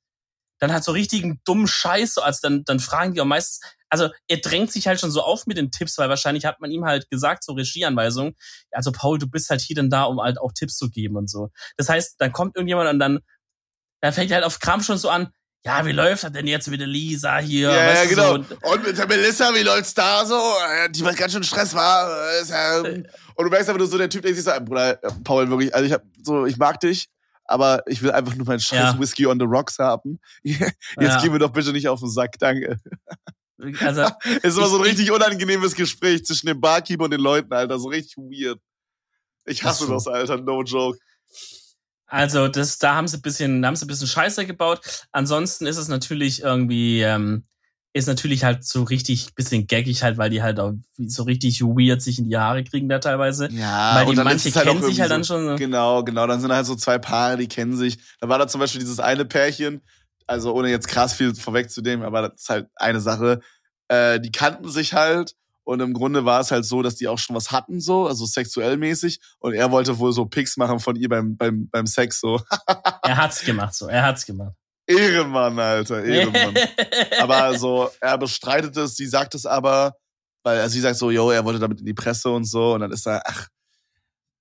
dann 0.63 0.71
hat 0.71 0.85
so 0.85 0.93
richtigen 0.93 1.41
dummen 1.43 1.67
Scheiß, 1.67 2.13
so, 2.13 2.21
also 2.21 2.39
dann, 2.41 2.63
dann 2.63 2.79
fragen 2.79 3.13
die 3.13 3.19
auch 3.19 3.25
meistens, 3.25 3.59
also 3.89 4.07
er 4.29 4.37
drängt 4.37 4.71
sich 4.71 4.87
halt 4.87 4.97
schon 4.97 5.11
so 5.11 5.21
auf 5.21 5.45
mit 5.45 5.57
den 5.57 5.71
Tipps, 5.71 5.97
weil 5.97 6.07
wahrscheinlich 6.07 6.45
hat 6.45 6.61
man 6.61 6.71
ihm 6.71 6.85
halt 6.85 7.09
gesagt, 7.09 7.43
so 7.43 7.51
Regieanweisungen, 7.51 8.33
also 8.71 8.93
Paul, 8.93 9.19
du 9.19 9.27
bist 9.27 9.49
halt 9.49 9.59
hier 9.59 9.75
denn 9.75 9.89
da, 9.89 10.03
um 10.03 10.21
halt 10.21 10.39
auch 10.39 10.53
Tipps 10.53 10.77
zu 10.77 10.89
geben 10.89 11.17
und 11.17 11.29
so. 11.29 11.49
Das 11.75 11.89
heißt, 11.89 12.15
dann 12.19 12.31
kommt 12.31 12.55
irgendjemand 12.55 12.89
und 12.89 12.99
dann, 12.99 13.19
dann 13.99 14.13
fängt 14.13 14.31
er 14.31 14.35
halt 14.35 14.45
auf 14.45 14.59
Kram 14.59 14.81
schon 14.81 14.97
so 14.97 15.09
an, 15.09 15.33
ja, 15.65 15.85
wie 15.85 15.91
läuft 15.91 16.23
das 16.23 16.31
denn 16.31 16.47
jetzt 16.47 16.69
mit 16.69 16.79
der 16.79 16.87
Lisa 16.87 17.39
hier? 17.39 17.69
Ja, 17.69 17.77
ja, 17.77 17.87
weißt 17.89 18.05
du, 18.05 18.09
genau. 18.09 18.27
So, 18.27 18.33
und, 18.35 18.63
Und 18.63 18.87
mit 18.87 18.97
der 18.97 19.07
Melissa, 19.07 19.53
wie 19.53 19.63
läuft's 19.63 19.93
da 19.93 20.25
so? 20.25 20.35
Äh, 20.35 20.89
Die 20.91 21.03
was 21.03 21.17
ganz 21.17 21.33
schön 21.33 21.43
Stress 21.43 21.73
war. 21.73 22.09
äh, 22.31 22.87
ähm, 22.87 23.05
und 23.35 23.43
du 23.45 23.49
merkst 23.49 23.67
einfach 23.67 23.79
nur 23.79 23.87
so, 23.87 23.97
der 23.97 24.09
Typ, 24.09 24.21
der 24.21 24.33
sich 24.33 24.45
so, 24.45 24.51
äh, 24.51 24.61
Bruder, 24.61 25.03
äh, 25.03 25.11
Paul, 25.25 25.49
wirklich, 25.49 25.75
also 25.75 25.85
ich 25.85 25.91
hab 25.91 26.03
so, 26.21 26.45
ich 26.45 26.55
mag 26.57 26.79
dich, 26.79 27.09
aber 27.45 27.83
ich 27.87 28.01
will 28.01 28.11
einfach 28.11 28.35
nur 28.35 28.45
meinen 28.45 28.59
scheiß 28.59 28.93
Ja. 28.93 28.99
Whisky 28.99 29.25
on 29.27 29.39
the 29.39 29.45
Rocks 29.45 29.77
haben. 29.79 30.19
Jetzt 30.43 30.73
Ja. 30.99 31.21
gehen 31.21 31.31
wir 31.31 31.39
doch 31.39 31.51
bitte 31.51 31.71
nicht 31.73 31.87
auf 31.87 31.99
den 31.99 32.09
Sack, 32.09 32.37
danke. 32.39 32.77
also, 33.79 34.01
Es 34.43 34.57
immer 34.57 34.67
so 34.67 34.77
ein 34.77 34.83
Ich- 34.83 34.91
richtig 34.91 35.11
unangenehmes 35.11 35.75
Gespräch 35.75 36.25
zwischen 36.25 36.47
dem 36.47 36.59
Barkeeper 36.61 37.05
und 37.05 37.11
den 37.11 37.21
Leuten, 37.21 37.53
Alter, 37.53 37.79
so 37.79 37.87
richtig 37.89 38.17
weird. 38.17 38.59
Ich 39.45 39.63
hasse 39.63 39.87
das, 39.87 40.07
Alter, 40.07 40.37
no 40.37 40.63
joke. 40.63 40.97
Also 42.07 42.47
das, 42.47 42.77
da 42.77 42.95
haben 42.95 43.07
sie 43.07 43.17
ein 43.17 43.21
bisschen, 43.21 43.61
da 43.61 43.67
haben 43.69 43.75
sie 43.75 43.85
ein 43.85 43.87
bisschen 43.87 44.07
Scheiße 44.07 44.45
gebaut. 44.45 44.81
Ansonsten 45.11 45.65
ist 45.65 45.77
es 45.77 45.87
natürlich 45.87 46.41
irgendwie, 46.43 47.01
ähm, 47.01 47.45
ist 47.93 48.07
natürlich 48.07 48.43
halt 48.43 48.63
so 48.65 48.83
richtig 48.83 49.35
bisschen 49.35 49.67
gaggig 49.67 50.01
halt, 50.03 50.17
weil 50.17 50.29
die 50.31 50.41
halt 50.41 50.59
auch 50.59 50.73
so 50.97 51.23
richtig 51.23 51.61
weird 51.61 52.01
sich 52.01 52.17
in 52.19 52.27
die 52.27 52.37
Haare 52.37 52.63
kriegen 52.63 52.89
da 52.89 52.97
teilweise. 52.99 53.49
Ja, 53.51 53.95
weil 53.95 54.05
die 54.05 54.09
und 54.11 54.15
dann 54.17 54.25
manche 54.25 54.51
halt 54.53 54.67
kennen 54.67 54.81
sich 54.83 54.99
halt 54.99 55.11
dann 55.11 55.23
schon. 55.23 55.43
so, 55.43 55.49
so- 55.51 55.55
Genau, 55.57 56.03
genau. 56.03 56.25
Dann 56.27 56.41
sind 56.41 56.51
halt 56.51 56.65
so 56.65 56.75
zwei 56.75 56.97
Paare, 56.97 57.37
die 57.37 57.47
kennen 57.47 57.77
sich. 57.77 57.99
Da 58.19 58.27
war 58.29 58.39
da 58.39 58.47
zum 58.47 58.59
Beispiel 58.59 58.81
dieses 58.81 58.99
eine 58.99 59.25
Pärchen, 59.25 59.81
also 60.25 60.53
ohne 60.55 60.69
jetzt 60.69 60.87
krass 60.87 61.13
viel 61.13 61.35
vorwegzunehmen, 61.35 62.03
aber 62.05 62.29
das 62.29 62.41
ist 62.41 62.49
halt 62.49 62.67
eine 62.75 62.99
Sache. 62.99 63.41
Äh, 63.89 64.19
die 64.19 64.31
kannten 64.31 64.69
sich 64.69 64.93
halt 64.93 65.35
und 65.65 65.79
im 65.79 65.93
Grunde 65.93 66.25
war 66.25 66.41
es 66.41 66.51
halt 66.51 66.65
so, 66.65 66.81
dass 66.81 66.95
die 66.95 67.07
auch 67.07 67.19
schon 67.19 67.35
was 67.35 67.51
hatten, 67.51 67.79
so, 67.79 68.07
also 68.07 68.25
sexuell 68.25 68.75
mäßig. 68.77 69.19
Und 69.39 69.53
er 69.53 69.69
wollte 69.71 69.97
wohl 69.99 70.11
so 70.13 70.25
Pics 70.25 70.57
machen 70.57 70.79
von 70.79 70.95
ihr 70.95 71.09
beim, 71.09 71.37
beim, 71.37 71.69
beim 71.69 71.85
Sex, 71.85 72.19
so. 72.19 72.41
Er 73.03 73.17
hat's 73.17 73.43
gemacht, 73.45 73.75
so. 73.75 73.87
Er 73.87 74.03
hat's 74.03 74.25
gemacht. 74.25 74.53
Ehrenmann, 74.87 75.57
Alter, 75.59 76.03
Ehrenmann. 76.03 76.55
aber 77.21 77.57
so, 77.57 77.89
er 78.01 78.17
bestreitet 78.17 78.75
es, 78.77 78.95
sie 78.95 79.07
sagt 79.07 79.35
es 79.35 79.45
aber, 79.45 79.95
weil 80.43 80.59
also 80.59 80.73
sie 80.73 80.81
sagt 80.81 80.97
so, 80.97 81.09
yo, 81.11 81.31
er 81.31 81.45
wollte 81.45 81.59
damit 81.59 81.79
in 81.79 81.85
die 81.85 81.93
Presse 81.93 82.29
und 82.29 82.45
so, 82.45 82.73
und 82.73 82.81
dann 82.81 82.91
ist 82.91 83.07
er, 83.07 83.21
ach, 83.25 83.47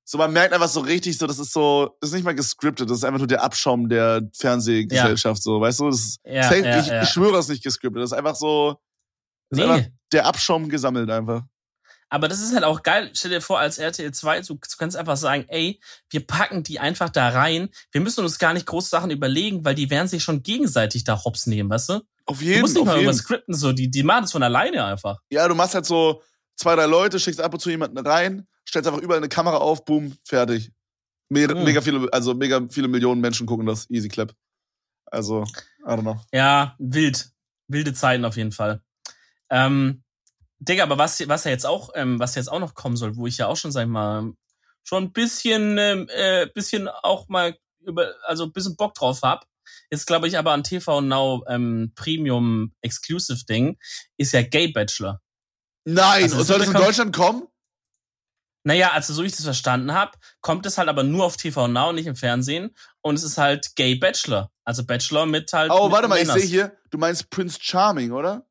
so 0.05 0.19
man 0.19 0.33
merkt 0.33 0.53
einfach 0.53 0.69
so 0.69 0.81
richtig, 0.81 1.17
so 1.17 1.27
das 1.27 1.39
ist 1.39 1.53
so, 1.53 1.97
das 2.01 2.11
ist 2.11 2.15
nicht 2.15 2.25
mal 2.25 2.35
gescriptet, 2.35 2.91
das 2.91 2.99
ist 2.99 3.05
einfach 3.05 3.19
nur 3.21 3.29
der 3.29 3.43
Abschaum 3.43 3.89
der 3.89 4.23
Fernsehgesellschaft, 4.37 5.43
so, 5.43 5.61
weißt 5.61 5.81
du, 5.81 5.91
das 5.91 6.01
ist, 6.01 6.21
Ja, 6.25 6.43
safe, 6.43 6.59
ja, 6.65 6.81
ich, 6.81 6.87
ja. 6.89 7.03
ich 7.03 7.09
schwöre, 7.09 7.33
das 7.33 7.45
ist 7.47 7.51
nicht 7.51 7.63
gescriptet, 7.65 8.03
das 8.03 8.11
ist 8.13 8.19
einfach 8.19 8.35
so, 8.35 8.77
das 9.51 9.59
ist 9.61 9.65
Nee. 9.67 9.73
einfach 9.73 9.91
der 10.13 10.27
Abschaum 10.27 10.69
gesammelt 10.69 11.09
einfach. 11.11 11.43
Aber 12.13 12.29
das 12.29 12.41
ist 12.43 12.53
halt 12.53 12.65
auch 12.65 12.83
geil. 12.83 13.11
Stell 13.15 13.31
dir 13.31 13.41
vor, 13.41 13.59
als 13.59 13.79
RTL 13.79 14.13
2, 14.13 14.43
du, 14.43 14.55
du 14.55 14.59
kannst 14.77 14.99
einfach 14.99 15.17
sagen, 15.17 15.47
ey, 15.49 15.81
wir 16.11 16.27
packen 16.27 16.63
die 16.63 16.79
einfach 16.79 17.09
da 17.09 17.31
rein. 17.31 17.71
Wir 17.91 18.03
müssen 18.03 18.23
uns 18.23 18.39
gar 18.39 18.53
nicht 18.53 18.67
groß 18.67 18.91
Sachen 18.91 19.11
überlegen, 19.11 19.65
weil 19.65 19.75
die 19.75 19.89
werden 19.89 20.09
sich 20.09 20.23
schon 20.23 20.43
gegenseitig 20.43 21.05
da 21.05 21.25
hops 21.25 21.47
nehmen, 21.47 21.71
weißt 21.71 21.89
du? 21.89 22.01
Auf 22.27 22.41
Du 22.41 22.45
jeden, 22.45 22.61
musst 22.61 22.75
nicht 22.75 22.85
mal 22.85 23.01
über 23.03 23.15
Skripten 23.15 23.55
so, 23.55 23.73
die, 23.73 23.91
die 23.91 24.03
machen 24.03 24.25
das 24.25 24.33
von 24.33 24.43
alleine 24.43 24.85
einfach. 24.85 25.21
Ja, 25.31 25.49
du 25.49 25.55
machst 25.55 25.75
halt 25.75 25.87
so 25.87 26.23
zwei, 26.57 26.77
drei 26.77 26.85
Leute, 26.85 27.19
schickst 27.19 27.41
ab 27.41 27.55
und 27.55 27.61
zu 27.61 27.71
jemanden 27.71 27.97
rein, 27.99 28.47
stellst 28.69 28.87
einfach 28.87 29.01
überall 29.01 29.19
eine 29.21 29.31
Kamera 29.31 29.57
auf, 29.57 29.87
boom, 29.87 30.15
fertig. 30.23 30.71
Mega, 31.31 31.55
Hm. 31.55 31.65
mega 31.65 31.81
viele, 31.81 32.13
also 32.13 32.35
mega 32.35 32.61
viele 32.69 32.89
Millionen 32.89 33.23
Menschen 33.23 33.47
gucken 33.47 33.65
das, 33.65 33.89
easy 33.89 34.09
clap. 34.11 34.35
Also, 35.07 35.45
I 35.81 35.89
don't 35.89 36.03
know. 36.03 36.21
Ja, 36.31 36.77
wild. 36.79 37.31
Wilde 37.69 37.95
Zeiten 37.95 38.27
auf 38.27 38.37
jeden 38.37 38.53
Fall. 38.53 38.83
Ähm, 39.49 40.03
Digga, 40.65 40.85
aber 40.85 40.99
was, 40.99 41.27
was 41.29 41.45
ja 41.45 41.51
jetzt 41.51 41.67
auch, 41.67 41.91
ähm, 41.95 42.19
was 42.19 42.35
jetzt 42.37 42.51
auch 42.51 42.61
noch 42.61 42.75
kommen 42.75 42.97
soll, 42.97 43.17
wo 43.17 43.27
ich 43.27 43.39
ja 43.39 43.47
auch 43.49 43.57
schon, 43.57 43.73
sag 43.73 43.83
ich 43.83 43.89
mal, 43.89 44.33
schon 44.85 45.05
ein 45.05 45.13
bisschen, 45.13 45.77
ähm, 45.79 46.09
äh, 46.09 46.47
bisschen 46.55 46.89
auch 46.89 47.29
mal 47.29 47.57
über, 47.81 48.15
also 48.25 48.45
ein 48.45 48.53
bisschen 48.53 48.77
Bock 48.77 48.95
drauf 48.95 49.23
hab, 49.23 49.47
ist 49.91 50.07
glaube 50.07 50.29
ich 50.29 50.39
aber 50.39 50.53
an 50.53 50.63
TV 50.63 51.01
Now 51.01 51.45
ähm, 51.49 51.93
Premium 51.97 52.73
Exclusive 52.81 53.45
Ding, 53.45 53.77
ist 54.17 54.33
ja 54.33 54.43
Gay 54.43 54.69
Bachelor. 54.69 55.21
Nein, 55.85 56.25
Also, 56.25 56.39
und 56.39 56.45
soll 56.45 56.61
das 56.61 56.69
in 56.69 56.75
Deutschland 56.75 57.15
kommen? 57.15 57.49
Naja, 58.65 58.93
also 58.93 59.13
so 59.13 59.23
wie 59.23 59.27
ich 59.27 59.33
das 59.33 59.45
verstanden 59.45 59.93
hab, 59.93 60.17
kommt 60.41 60.65
es 60.67 60.79
halt 60.79 60.89
aber 60.89 61.03
nur 61.03 61.25
auf 61.25 61.37
TV 61.37 61.67
Now, 61.67 61.93
nicht 61.93 62.07
im 62.07 62.15
Fernsehen. 62.15 62.77
Und 63.01 63.17
es 63.17 63.25
ist 63.25 63.37
halt 63.37 63.75
Gay 63.75 63.97
Bachelor. 63.97 64.53
Also 64.65 64.85
Bachelor 64.85 65.27
mit 65.27 65.53
halt. 65.53 65.73
Oh, 65.73 65.91
warte 65.91 66.07
mal, 66.07 66.21
ich 66.21 66.29
Männers. 66.29 66.43
sehe 66.43 66.49
hier, 66.49 66.77
du 66.91 66.99
meinst 66.99 67.29
Prince 67.31 67.59
Charming, 67.61 68.13
oder? 68.13 68.47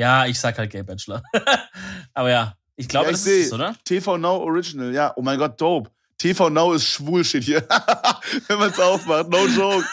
Ja, 0.00 0.24
ich 0.26 0.40
sag 0.40 0.56
halt 0.56 0.70
Gay 0.70 0.82
Bachelor. 0.82 1.22
aber 2.14 2.30
ja, 2.30 2.54
ich 2.76 2.88
glaube, 2.88 3.06
Ja, 3.06 3.10
ich 3.10 3.16
das 3.16 3.24
seh. 3.24 3.40
ist 3.40 3.46
es, 3.48 3.52
oder? 3.52 3.74
TV 3.84 4.16
Now 4.16 4.38
Original, 4.42 4.94
ja. 4.94 5.12
Oh 5.16 5.20
mein 5.22 5.38
Gott, 5.38 5.60
dope. 5.60 5.90
TV 6.16 6.48
Now 6.48 6.72
ist 6.72 6.86
schwul, 6.86 7.22
shit 7.22 7.44
hier. 7.44 7.60
Wenn 8.48 8.58
man 8.58 8.70
es 8.70 8.80
aufmacht, 8.80 9.28
no 9.28 9.46
joke. 9.46 9.84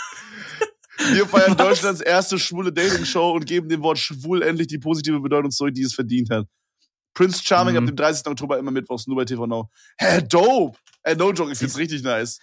Wir 1.14 1.28
feiern 1.28 1.52
Was? 1.52 1.68
Deutschlands 1.68 2.02
erste 2.02 2.40
schwule 2.40 2.72
Dating-Show 2.72 3.32
und 3.32 3.46
geben 3.46 3.68
dem 3.68 3.82
Wort 3.84 3.98
schwul 4.00 4.42
endlich 4.44 4.68
die 4.68 4.78
positive 4.78 5.20
Bedeutung 5.20 5.52
zurück, 5.52 5.74
die 5.74 5.84
es 5.84 5.94
verdient 5.94 6.30
hat. 6.30 6.46
Prince 7.14 7.42
Charming 7.44 7.74
Mhm. 7.76 7.80
ab 7.82 7.86
dem 7.88 7.96
30. 7.98 8.28
Oktober 8.28 8.58
immer 8.58 8.72
mittwochs, 8.72 9.08
nur 9.08 9.18
bei 9.18 9.26
TV 9.26 9.46
Now. 9.46 9.70
Hä, 9.98 10.22
dope! 10.22 10.78
Ey, 11.04 11.16
no 11.16 11.32
joke, 11.34 11.52
ich 11.52 11.58
find's 11.58 11.78
richtig 11.78 12.04
nice. 12.04 12.40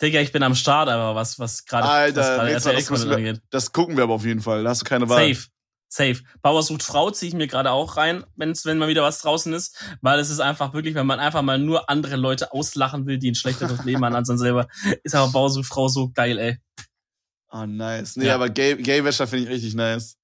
Digga, 0.00 0.20
ich 0.20 0.32
bin 0.32 0.42
am 0.42 0.54
Start, 0.54 0.88
aber 0.88 1.14
was, 1.14 1.38
was 1.38 1.64
gerade 1.64 1.86
Alter, 1.88 2.20
was 2.20 2.26
das 2.64 2.66
RTL 2.66 2.90
müssen 2.90 3.10
wir-. 3.24 3.40
Das 3.50 3.70
gucken 3.72 3.96
wir 3.96 4.04
aber 4.04 4.14
auf 4.14 4.24
jeden 4.24 4.40
Fall, 4.40 4.64
da 4.64 4.70
hast 4.70 4.80
du 4.80 4.84
keine 4.84 5.08
Wahl. 5.08 5.34
Safe. 5.34 5.46
Safe. 5.92 6.20
Bauer 6.40 6.62
sucht 6.62 6.82
Frau 6.82 7.10
ziehe 7.10 7.28
ich 7.28 7.34
mir 7.34 7.46
gerade 7.48 7.70
auch 7.70 7.98
rein, 7.98 8.24
wenn's, 8.36 8.64
wenn 8.64 8.78
mal 8.78 8.88
wieder 8.88 9.02
was 9.02 9.18
draußen 9.20 9.52
ist, 9.52 9.76
weil 10.00 10.18
es 10.20 10.30
ist 10.30 10.40
einfach 10.40 10.72
wirklich, 10.72 10.94
wenn 10.94 11.06
man 11.06 11.20
einfach 11.20 11.42
mal 11.42 11.58
nur 11.58 11.90
andere 11.90 12.16
Leute 12.16 12.52
auslachen 12.52 13.04
will, 13.06 13.18
die 13.18 13.30
ein 13.30 13.34
schlechteres 13.34 13.84
Leben 13.84 14.02
haben 14.02 14.14
als 14.14 14.28
man 14.28 14.38
selber, 14.38 14.68
ist 15.04 15.14
aber 15.14 15.30
Bauer 15.30 15.50
sucht 15.50 15.66
Frau 15.68 15.88
so 15.88 16.10
geil, 16.10 16.38
ey. 16.38 16.58
Oh, 17.50 17.66
nice. 17.66 18.16
Nee, 18.16 18.28
Ja. 18.28 18.36
aber 18.36 18.48
Gay, 18.48 18.76
Gay 18.76 19.04
Wäscher 19.04 19.26
finde 19.26 19.44
ich 19.44 19.50
richtig 19.50 19.74
nice. 19.74 20.16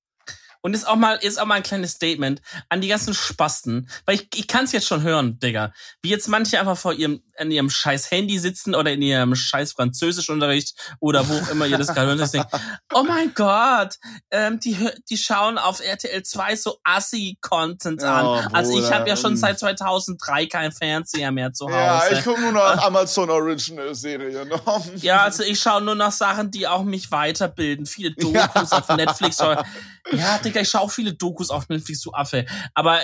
Und 0.60 0.74
ist 0.74 0.86
auch 0.86 0.96
mal, 0.96 1.14
ist 1.16 1.40
auch 1.40 1.46
mal 1.46 1.54
ein 1.54 1.62
kleines 1.62 1.92
Statement 1.92 2.42
an 2.68 2.80
die 2.80 2.88
ganzen 2.88 3.14
Spasten. 3.14 3.88
Weil 4.06 4.16
ich, 4.16 4.28
ich 4.34 4.48
kann 4.48 4.64
es 4.64 4.72
jetzt 4.72 4.86
schon 4.86 5.02
hören, 5.02 5.38
Digga. 5.38 5.72
Wie 6.02 6.10
jetzt 6.10 6.28
manche 6.28 6.58
einfach 6.58 6.76
vor 6.76 6.92
ihrem, 6.92 7.22
in 7.38 7.50
ihrem 7.50 7.70
scheiß 7.70 8.10
Handy 8.10 8.38
sitzen 8.38 8.74
oder 8.74 8.92
in 8.92 9.02
ihrem 9.02 9.34
scheiß 9.34 9.72
Französischunterricht 9.72 10.74
oder 11.00 11.28
wo 11.28 11.34
auch 11.34 11.50
immer 11.50 11.66
ihr 11.66 11.78
das 11.78 11.94
gerade 11.94 12.16
hört 12.16 12.34
denkt, 12.34 12.48
oh 12.92 13.04
mein 13.04 13.32
Gott, 13.34 13.96
ähm, 14.30 14.58
die, 14.60 14.76
die 15.08 15.16
schauen 15.16 15.58
auf 15.58 15.80
RTL 15.80 16.22
2 16.22 16.56
so 16.56 16.78
Assi-Content 16.82 18.02
an. 18.02 18.26
Oh, 18.26 18.40
also 18.52 18.78
ich 18.78 18.90
habe 18.92 19.08
ja 19.08 19.16
schon 19.16 19.34
mm. 19.34 19.36
seit 19.36 19.58
2003 19.58 20.46
keinen 20.46 20.72
Fernseher 20.72 21.30
mehr 21.30 21.52
zu 21.52 21.66
Hause. 21.66 21.76
Ja, 21.76 22.10
ich 22.10 22.24
gucke 22.24 22.40
nur 22.40 22.52
noch 22.52 22.84
Amazon 22.84 23.30
Original 23.30 23.94
Serien. 23.94 24.50
Ja, 24.96 25.22
also 25.22 25.42
ich 25.42 25.60
schaue 25.60 25.82
nur 25.82 25.94
nach 25.94 26.12
Sachen, 26.12 26.50
die 26.50 26.66
auch 26.66 26.82
mich 26.82 27.10
weiterbilden. 27.10 27.86
Viele 27.86 28.10
Dokus 28.16 28.72
auf 28.72 28.88
Netflix. 28.88 29.38
Ja, 29.38 30.38
Digga, 30.38 30.47
ich 30.54 30.68
schaue 30.68 30.82
auch 30.82 30.90
viele 30.90 31.14
Dokus 31.14 31.50
auf 31.50 31.68
Netflix, 31.68 32.00
du 32.00 32.12
Affe. 32.12 32.46
Aber, 32.74 33.00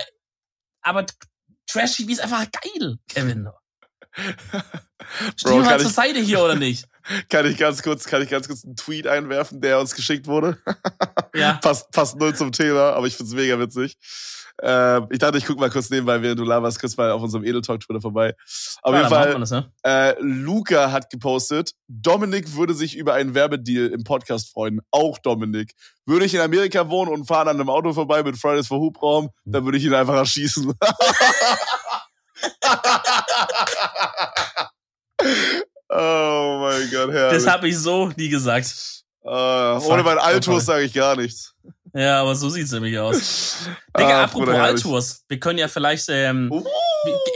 aber 0.81 1.05
Trash 1.67 1.97
TV 1.97 2.11
ist 2.11 2.21
einfach 2.21 2.45
geil, 2.51 2.97
Kevin. 3.07 3.49
Steh 5.35 5.49
Bro, 5.49 5.59
mal 5.59 5.79
zur 5.79 5.89
ich, 5.89 5.95
Seite 5.95 6.19
hier, 6.19 6.41
oder 6.41 6.55
nicht? 6.55 6.87
kann 7.29 7.45
ich 7.45 7.57
ganz 7.57 7.81
kurz, 7.83 8.05
kann 8.05 8.21
ich 8.21 8.29
ganz 8.29 8.47
kurz 8.47 8.63
einen 8.63 8.75
Tweet 8.75 9.07
einwerfen, 9.07 9.61
der 9.61 9.79
uns 9.79 9.95
geschickt 9.95 10.27
wurde? 10.27 10.57
Ja. 11.33 11.53
passt, 11.61 11.91
passt 11.91 12.15
null 12.17 12.35
zum 12.35 12.51
Thema, 12.51 12.93
aber 12.93 13.07
ich 13.07 13.15
find's 13.15 13.33
mega 13.33 13.59
witzig. 13.59 13.97
Äh, 14.61 15.01
ich 15.13 15.19
dachte, 15.19 15.37
ich 15.37 15.45
guck 15.45 15.59
mal 15.59 15.69
kurz 15.69 15.89
nebenbei, 15.89 16.21
während 16.21 16.39
du 16.39 16.43
laberst, 16.45 16.79
kurz 16.79 16.95
mal 16.95 17.11
auf 17.11 17.21
unserem 17.21 17.43
Edeltalk-Twitter 17.43 17.99
vorbei. 18.01 18.33
Auf 18.81 18.93
Ja, 18.93 18.99
jeden 18.99 19.09
Fall, 19.09 19.39
Das, 19.39 19.51
ne? 19.51 19.71
äh, 19.83 20.15
Luca 20.19 20.91
hat 20.91 21.09
gepostet, 21.09 21.71
Dominik 21.87 22.55
würde 22.55 22.73
sich 22.73 22.95
über 22.95 23.13
einen 23.15 23.33
Werbedeal 23.35 23.87
im 23.87 24.03
Podcast 24.03 24.51
freuen. 24.51 24.79
Auch 24.91 25.17
Dominik. 25.17 25.73
Würde 26.05 26.25
ich 26.25 26.33
in 26.33 26.39
Amerika 26.41 26.89
wohnen 26.89 27.11
und 27.11 27.25
fahren 27.25 27.47
an 27.49 27.59
einem 27.59 27.69
Auto 27.69 27.91
vorbei 27.93 28.23
mit 28.23 28.37
Fridays 28.37 28.67
for 28.67 28.79
Hubraum, 28.79 29.29
dann 29.43 29.65
würde 29.65 29.77
ich 29.77 29.83
ihn 29.83 29.93
einfach 29.93 30.15
erschießen. 30.15 30.71
oh 35.89 36.57
mein 36.61 36.89
Gott, 36.91 37.11
herrlich. 37.11 37.43
Das 37.43 37.47
habe 37.47 37.67
ich 37.67 37.77
so 37.77 38.11
nie 38.15 38.29
gesagt. 38.29 39.03
Äh, 39.23 39.29
ohne 39.29 40.03
mein 40.03 40.19
Altus 40.19 40.65
sage 40.65 40.83
ich 40.83 40.93
gar 40.93 41.15
nichts. 41.15 41.54
Ja, 41.97 42.21
aber 42.21 42.35
so 42.35 42.49
sieht's 42.49 42.71
nämlich 42.71 42.99
aus. 42.99 43.55
Digga, 43.97 44.19
Ah, 44.21 44.23
apropos. 44.25 44.53
Altours. 44.53 45.23
Wir 45.29 45.39
können 45.39 45.57
ja 45.59 45.69
vielleicht, 45.69 46.09
ähm, 46.09 46.51
Uh. 46.51 46.61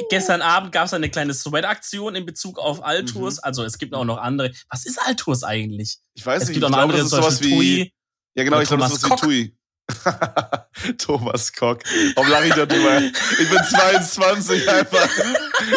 gestern 0.09 0.41
Abend 0.41 0.73
gab's 0.73 0.93
eine 0.93 1.09
kleine 1.09 1.33
Sweat-Aktion 1.33 2.15
in 2.15 2.25
Bezug 2.25 2.59
auf 2.59 2.83
Altours. 2.83 3.35
Mhm. 3.35 3.39
Also 3.43 3.63
es 3.63 3.77
gibt 3.77 3.93
auch 3.93 4.03
noch 4.03 4.17
andere. 4.17 4.51
Was 4.69 4.85
ist 4.85 4.99
Altours 5.01 5.43
eigentlich? 5.43 5.99
Ich 6.13 6.25
weiß 6.25 6.43
es 6.43 6.49
nicht, 6.49 6.55
gibt 6.55 6.65
auch 6.65 6.69
ich 6.69 6.71
noch 6.71 6.77
glaube, 6.79 6.93
andere, 6.93 7.09
das 7.09 7.13
ist 7.13 7.17
sowas 7.17 7.41
wie. 7.41 7.55
Tui. 7.55 7.93
Ja, 8.35 8.43
genau, 8.43 8.59
ich 8.59 8.67
glaube, 8.67 8.83
das 8.83 8.89
Thomas 8.99 9.01
ist 9.01 9.01
sowas 9.01 9.21
wie 9.29 9.53
Tui. 9.53 9.55
Thomas 10.97 11.53
Kock. 11.53 11.83
Warum 12.15 12.29
lache 12.29 12.47
ich 12.47 12.53
da 12.53 12.65
drüber? 12.65 13.01
Ich 13.01 13.49
bin 13.49 13.63
22 13.63 14.69
einfach. 14.69 15.09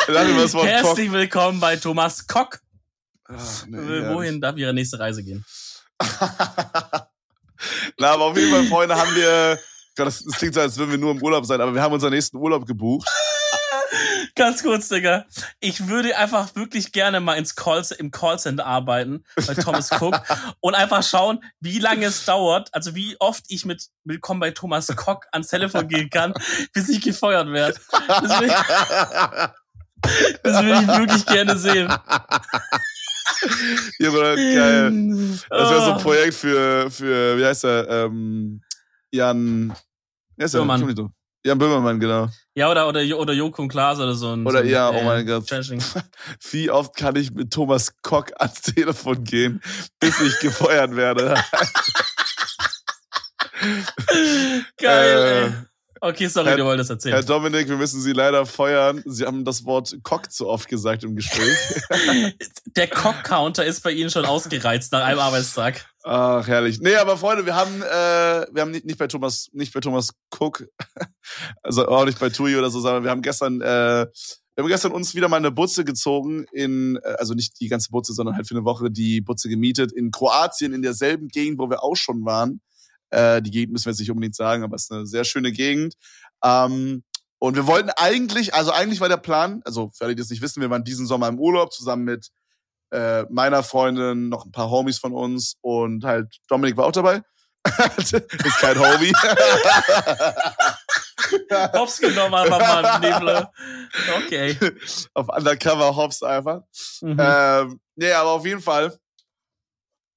Lache 0.08 0.30
über 0.30 0.42
das 0.42 0.54
Wort 0.54 0.66
Kock. 0.66 0.86
Herzlich 0.86 1.12
willkommen 1.12 1.60
bei 1.60 1.76
Thomas 1.76 2.26
Kock. 2.26 2.58
Ach, 3.24 3.66
nee. 3.68 3.78
Wohin 4.08 4.40
darf 4.40 4.56
Ihre 4.56 4.74
nächste 4.74 4.98
Reise 4.98 5.22
gehen? 5.22 5.44
Na, 7.98 8.10
aber 8.12 8.24
auf 8.24 8.36
jeden 8.36 8.50
Fall, 8.50 8.64
Freunde, 8.66 8.96
haben 8.96 9.14
wir. 9.14 9.58
Gott, 9.96 10.06
das, 10.06 10.24
das 10.24 10.36
klingt 10.38 10.54
so, 10.54 10.60
als 10.60 10.76
würden 10.78 10.90
wir 10.92 10.98
nur 10.98 11.10
im 11.10 11.22
Urlaub 11.22 11.44
sein, 11.44 11.60
aber 11.60 11.74
wir 11.74 11.82
haben 11.82 11.92
unseren 11.92 12.12
nächsten 12.12 12.36
Urlaub 12.38 12.66
gebucht. 12.66 13.06
Ganz 14.34 14.62
kurz, 14.62 14.88
Digga. 14.88 15.26
Ich 15.60 15.88
würde 15.88 16.16
einfach 16.16 16.54
wirklich 16.54 16.92
gerne 16.92 17.20
mal 17.20 17.34
ins 17.34 17.54
Call, 17.54 17.84
im 17.98 18.10
Callcenter 18.10 18.64
arbeiten 18.64 19.24
bei 19.46 19.52
Thomas 19.54 19.90
Cook 19.92 20.18
und 20.60 20.74
einfach 20.74 21.02
schauen, 21.02 21.44
wie 21.60 21.78
lange 21.78 22.06
es 22.06 22.24
dauert, 22.24 22.70
also 22.72 22.94
wie 22.94 23.16
oft 23.20 23.44
ich 23.48 23.66
mit 23.66 23.88
Willkommen 24.04 24.40
bei 24.40 24.50
Thomas 24.52 24.88
Cook 24.88 25.26
ans 25.32 25.48
Telefon 25.48 25.88
gehen 25.88 26.08
kann, 26.08 26.32
bis 26.72 26.88
ich 26.88 27.02
gefeuert 27.02 27.48
werde. 27.52 27.78
Das 28.08 28.40
will, 28.40 28.48
ich- 28.48 28.54
das 30.42 30.62
will 30.64 30.80
ich 30.80 30.88
wirklich 30.88 31.26
gerne 31.26 31.58
sehen. 31.58 31.92
Ja, 33.98 34.10
Bruder, 34.10 34.36
geil. 34.36 35.38
Das 35.50 35.70
wäre 35.70 35.80
so 35.84 35.90
ein 35.92 35.96
Oh. 35.98 36.02
Projekt 36.02 36.34
für, 36.34 36.90
für 36.90 37.38
wie 37.38 37.44
heißt 37.44 37.64
er? 37.64 37.88
Ähm, 37.88 38.60
Jan. 39.10 39.72
Wie 40.36 40.44
heißt 40.44 40.54
er? 40.54 40.60
Böhmermann. 40.60 40.94
Drauf. 40.94 41.10
Jan 41.44 41.58
Böhmermann, 41.58 41.98
genau. 42.00 42.28
Ja, 42.54 42.70
oder, 42.70 42.86
oder, 42.88 43.00
oder 43.18 43.32
Joko 43.32 43.62
und 43.62 43.68
Klaas 43.68 43.98
oder 43.98 44.14
so 44.14 44.28
ein. 44.32 44.46
Oder 44.46 44.58
so 44.58 44.64
ein, 44.64 44.70
ja, 44.70 44.90
oh 44.90 45.02
mein 45.02 45.26
Gott. 45.26 45.50
Wie 46.50 46.70
oft 46.70 46.94
kann 46.96 47.16
ich 47.16 47.32
mit 47.32 47.52
Thomas 47.52 47.92
Kock 48.02 48.30
ans 48.38 48.62
Telefon 48.62 49.24
gehen, 49.24 49.60
bis 49.98 50.20
ich 50.20 50.38
gefeuert 50.40 50.94
werde? 50.94 51.34
Geil, 54.78 55.18
Äh, 55.18 55.44
ey. 55.46 55.52
Okay, 56.04 56.26
sorry, 56.26 56.48
Herr- 56.48 56.56
du 56.56 56.64
wolltest 56.64 56.90
Herr 56.90 56.96
erzählen. 56.96 57.24
Dominik, 57.26 57.68
wir 57.68 57.76
müssen 57.76 58.00
Sie 58.00 58.12
leider 58.12 58.44
feuern. 58.44 59.04
Sie 59.06 59.24
haben 59.24 59.44
das 59.44 59.64
Wort 59.64 59.96
Kock 60.02 60.32
zu 60.32 60.48
oft 60.48 60.68
gesagt 60.68 61.04
im 61.04 61.14
Gespräch. 61.14 61.56
Der 62.76 62.88
Cock-Counter 62.88 63.64
ist 63.64 63.84
bei 63.84 63.92
Ihnen 63.92 64.10
schon 64.10 64.24
ausgereizt 64.24 64.90
nach 64.90 65.04
einem 65.04 65.20
Arbeitstag. 65.20 65.86
Ach, 66.02 66.44
herrlich. 66.48 66.80
Nee, 66.80 66.96
aber 66.96 67.16
Freunde, 67.16 67.46
wir 67.46 67.54
haben, 67.54 67.82
äh, 67.82 68.52
wir 68.52 68.62
haben 68.62 68.72
nicht, 68.72 68.84
nicht 68.84 68.98
bei 68.98 69.06
Thomas, 69.06 69.48
nicht 69.52 69.72
bei 69.72 69.78
Thomas 69.78 70.10
Cook, 70.36 70.66
also 71.62 71.86
auch 71.86 72.04
nicht 72.04 72.18
bei 72.18 72.30
Tui 72.30 72.56
oder 72.56 72.70
so, 72.70 72.80
sondern 72.80 73.04
wir 73.04 73.10
haben 73.12 73.22
gestern, 73.22 73.60
äh, 73.60 74.06
wir 74.56 74.64
haben 74.64 74.68
gestern 74.68 74.90
uns 74.90 75.14
wieder 75.14 75.28
mal 75.28 75.36
eine 75.36 75.52
Butze 75.52 75.84
gezogen 75.84 76.46
in, 76.50 76.98
äh, 77.04 77.14
also 77.18 77.34
nicht 77.34 77.60
die 77.60 77.68
ganze 77.68 77.90
Butze, 77.90 78.12
sondern 78.12 78.34
halt 78.34 78.48
für 78.48 78.56
eine 78.56 78.64
Woche 78.64 78.90
die 78.90 79.20
Butze 79.20 79.48
gemietet 79.48 79.92
in 79.92 80.10
Kroatien, 80.10 80.72
in 80.72 80.82
derselben 80.82 81.28
Gegend, 81.28 81.60
wo 81.60 81.70
wir 81.70 81.84
auch 81.84 81.94
schon 81.94 82.24
waren. 82.24 82.60
Äh, 83.12 83.42
die 83.42 83.50
Gegend 83.50 83.72
müssen 83.72 83.86
wir 83.86 83.92
jetzt 83.92 84.00
nicht 84.00 84.10
unbedingt 84.10 84.34
sagen, 84.34 84.64
aber 84.64 84.74
es 84.74 84.84
ist 84.84 84.92
eine 84.92 85.06
sehr 85.06 85.24
schöne 85.24 85.52
Gegend. 85.52 85.94
Ähm, 86.42 87.04
und 87.38 87.56
wir 87.56 87.66
wollten 87.66 87.90
eigentlich, 87.96 88.54
also 88.54 88.70
eigentlich 88.70 89.00
war 89.00 89.08
der 89.08 89.16
Plan, 89.16 89.62
also 89.64 89.90
für 89.94 90.04
alle, 90.04 90.14
die 90.14 90.22
das 90.22 90.30
nicht 90.30 90.42
wissen, 90.42 90.60
wir 90.60 90.70
waren 90.70 90.84
diesen 90.84 91.06
Sommer 91.06 91.28
im 91.28 91.38
Urlaub 91.38 91.72
zusammen 91.72 92.04
mit 92.04 92.28
äh, 92.90 93.24
meiner 93.30 93.62
Freundin, 93.62 94.28
noch 94.28 94.44
ein 94.44 94.52
paar 94.52 94.70
Homies 94.70 94.98
von 94.98 95.12
uns 95.12 95.56
und 95.60 96.04
halt 96.04 96.36
Dominik 96.48 96.76
war 96.76 96.86
auch 96.86 96.92
dabei. 96.92 97.22
ist 97.96 98.58
kein 98.58 98.78
Homie. 98.78 99.12
Hops 101.74 101.98
genommen, 101.98 102.34
aber 102.34 102.58
mal 102.58 103.00
Nebel. 103.00 103.48
Okay. 104.24 104.56
Auf 105.14 105.28
Undercover 105.28 105.96
Hops 105.96 106.22
einfach. 106.22 106.62
Mhm. 107.00 107.16
Ähm, 107.18 107.80
nee, 107.94 108.12
aber 108.12 108.30
auf 108.30 108.46
jeden 108.46 108.60
Fall. 108.60 108.96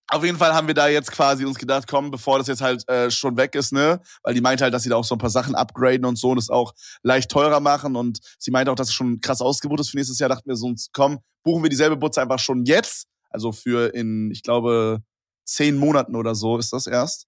Auf 0.08 0.24
jeden 0.24 0.38
Fall 0.38 0.54
haben 0.54 0.68
wir 0.68 0.76
da 0.76 0.88
jetzt 0.88 1.12
quasi 1.12 1.46
uns 1.46 1.58
gedacht, 1.58 1.88
komm, 1.88 2.12
bevor 2.12 2.38
das 2.38 2.48
jetzt 2.48 2.62
halt 2.62 2.88
äh, 2.88 3.10
schon 3.10 3.38
weg 3.38 3.56
ist, 3.56 3.74
ne? 3.74 4.00
Weil 4.22 4.36
die 4.36 4.42
meinte 4.42 4.64
halt, 4.64 4.74
dass 4.74 4.84
sie 4.84 4.90
da 4.90 4.98
auch 4.98 5.04
so 5.04 5.16
ein 5.16 5.20
paar 5.20 5.32
Sachen 5.32 5.56
upgraden 5.56 6.06
und 6.06 6.18
so 6.18 6.30
und 6.30 6.38
es 6.38 6.52
auch 6.52 6.74
leicht 7.02 7.32
teurer 7.32 7.60
machen. 7.60 7.96
Und 7.96 8.20
sie 8.38 8.52
meinte 8.52 8.72
auch, 8.72 8.76
dass 8.76 8.90
es 8.90 8.94
schon 8.94 9.20
krass 9.20 9.42
ausgebucht 9.42 9.80
ist 9.80 9.90
für 9.90 9.98
nächstes 9.98 10.20
Jahr. 10.20 10.30
Dachten 10.30 10.48
wir 10.48 10.56
so, 10.56 10.72
komm, 10.94 11.20
buchen 11.44 11.64
wir 11.64 11.70
dieselbe 11.70 11.98
Butze 11.98 12.22
einfach 12.22 12.40
schon 12.40 12.66
jetzt. 12.66 13.08
Also 13.32 13.52
für 13.52 13.96
in, 13.96 14.30
ich 14.32 14.44
glaube, 14.44 15.02
zehn 15.44 15.76
Monaten 15.76 16.16
oder 16.16 16.36
so 16.36 16.58
ist 16.58 16.72
das 16.72 16.86
erst. 16.86 17.26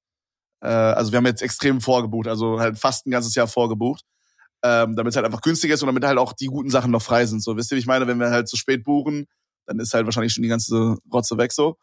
Äh, 0.61 0.67
also 0.67 1.11
wir 1.11 1.17
haben 1.17 1.25
jetzt 1.25 1.41
extrem 1.41 1.81
vorgebucht, 1.81 2.27
also 2.27 2.59
halt 2.59 2.77
fast 2.77 3.07
ein 3.07 3.11
ganzes 3.11 3.33
Jahr 3.35 3.47
vorgebucht. 3.47 4.03
Ähm, 4.63 4.95
damit 4.95 5.11
es 5.11 5.15
halt 5.15 5.25
einfach 5.25 5.41
günstiger 5.41 5.75
ist 5.75 5.83
und 5.83 5.87
damit 5.87 6.03
halt 6.03 6.17
auch 6.17 6.33
die 6.33 6.47
guten 6.47 6.71
Sachen 6.71 6.91
noch 6.91 7.01
frei 7.01 7.25
sind. 7.27 7.43
So, 7.43 7.55
wisst 7.57 7.71
ihr, 7.71 7.75
wie 7.75 7.79
ich 7.79 7.85
meine? 7.85 8.07
Wenn 8.07 8.19
wir 8.19 8.31
halt 8.31 8.47
zu 8.47 8.57
spät 8.57 8.83
buchen, 8.83 9.27
dann 9.67 9.79
ist 9.79 9.93
halt 9.93 10.05
wahrscheinlich 10.05 10.33
schon 10.33 10.41
die 10.41 10.49
ganze 10.49 10.97
Rotze 11.11 11.37
weg 11.37 11.51
so. 11.51 11.77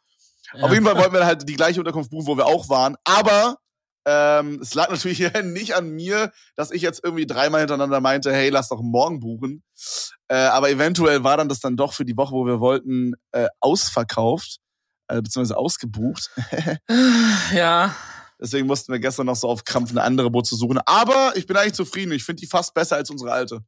Ja. 0.57 0.65
Auf 0.65 0.73
jeden 0.73 0.85
Fall 0.85 0.97
wollten 0.97 1.15
wir 1.15 1.27
halt 1.27 1.49
die 1.49 1.55
gleiche 1.55 1.81
Unterkunft 1.81 2.11
buchen, 2.11 2.27
wo 2.27 2.37
wir 2.37 2.47
auch 2.47 2.69
waren. 2.69 2.97
Aber 3.05 3.59
ähm, 4.07 4.61
es 4.61 4.75
lag 4.75 4.91
natürlich 4.91 5.19
nicht 5.45 5.75
an 5.75 5.91
mir, 5.91 6.33
dass 6.57 6.71
ich 6.71 6.83
jetzt 6.83 7.03
irgendwie 7.03 7.27
dreimal 7.27 7.61
hintereinander 7.61 8.01
meinte, 8.01 8.33
hey, 8.33 8.51
lass 8.51 8.69
doch 8.69 8.83
morgen 8.83 9.21
buchen. 9.21 9.63
Äh, 10.29 10.37
aber 10.37 10.71
eventuell 10.71 11.25
war 11.25 11.37
dann 11.37 11.49
das 11.49 11.61
dann 11.61 11.77
doch 11.77 11.93
für 11.93 12.05
die 12.05 12.17
Woche, 12.17 12.33
wo 12.33 12.47
wir 12.47 12.61
wollten, 12.61 13.15
äh, 13.33 13.49
ausverkauft, 13.61 14.59
äh, 15.09 15.21
beziehungsweise 15.21 15.57
ausgebucht. 15.57 16.31
Ja. 17.53 17.95
Deswegen 18.41 18.67
mussten 18.67 18.93
wir 18.93 18.99
gestern 18.99 19.27
noch 19.27 19.37
so 19.37 19.49
auf 19.49 19.65
Krampf 19.65 19.91
eine 19.91 20.03
andere 20.03 20.31
Butze 20.31 20.57
suchen. 20.57 20.79
Aber 20.85 21.33
ich 21.37 21.47
bin 21.47 21.57
eigentlich 21.57 21.75
zufrieden. 21.75 22.13
Ich 22.13 22.25
finde 22.25 22.41
die 22.41 22.47
fast 22.47 22.75
besser 22.75 22.97
als 22.97 23.09
unsere 23.09 23.33
alte. 23.33 23.61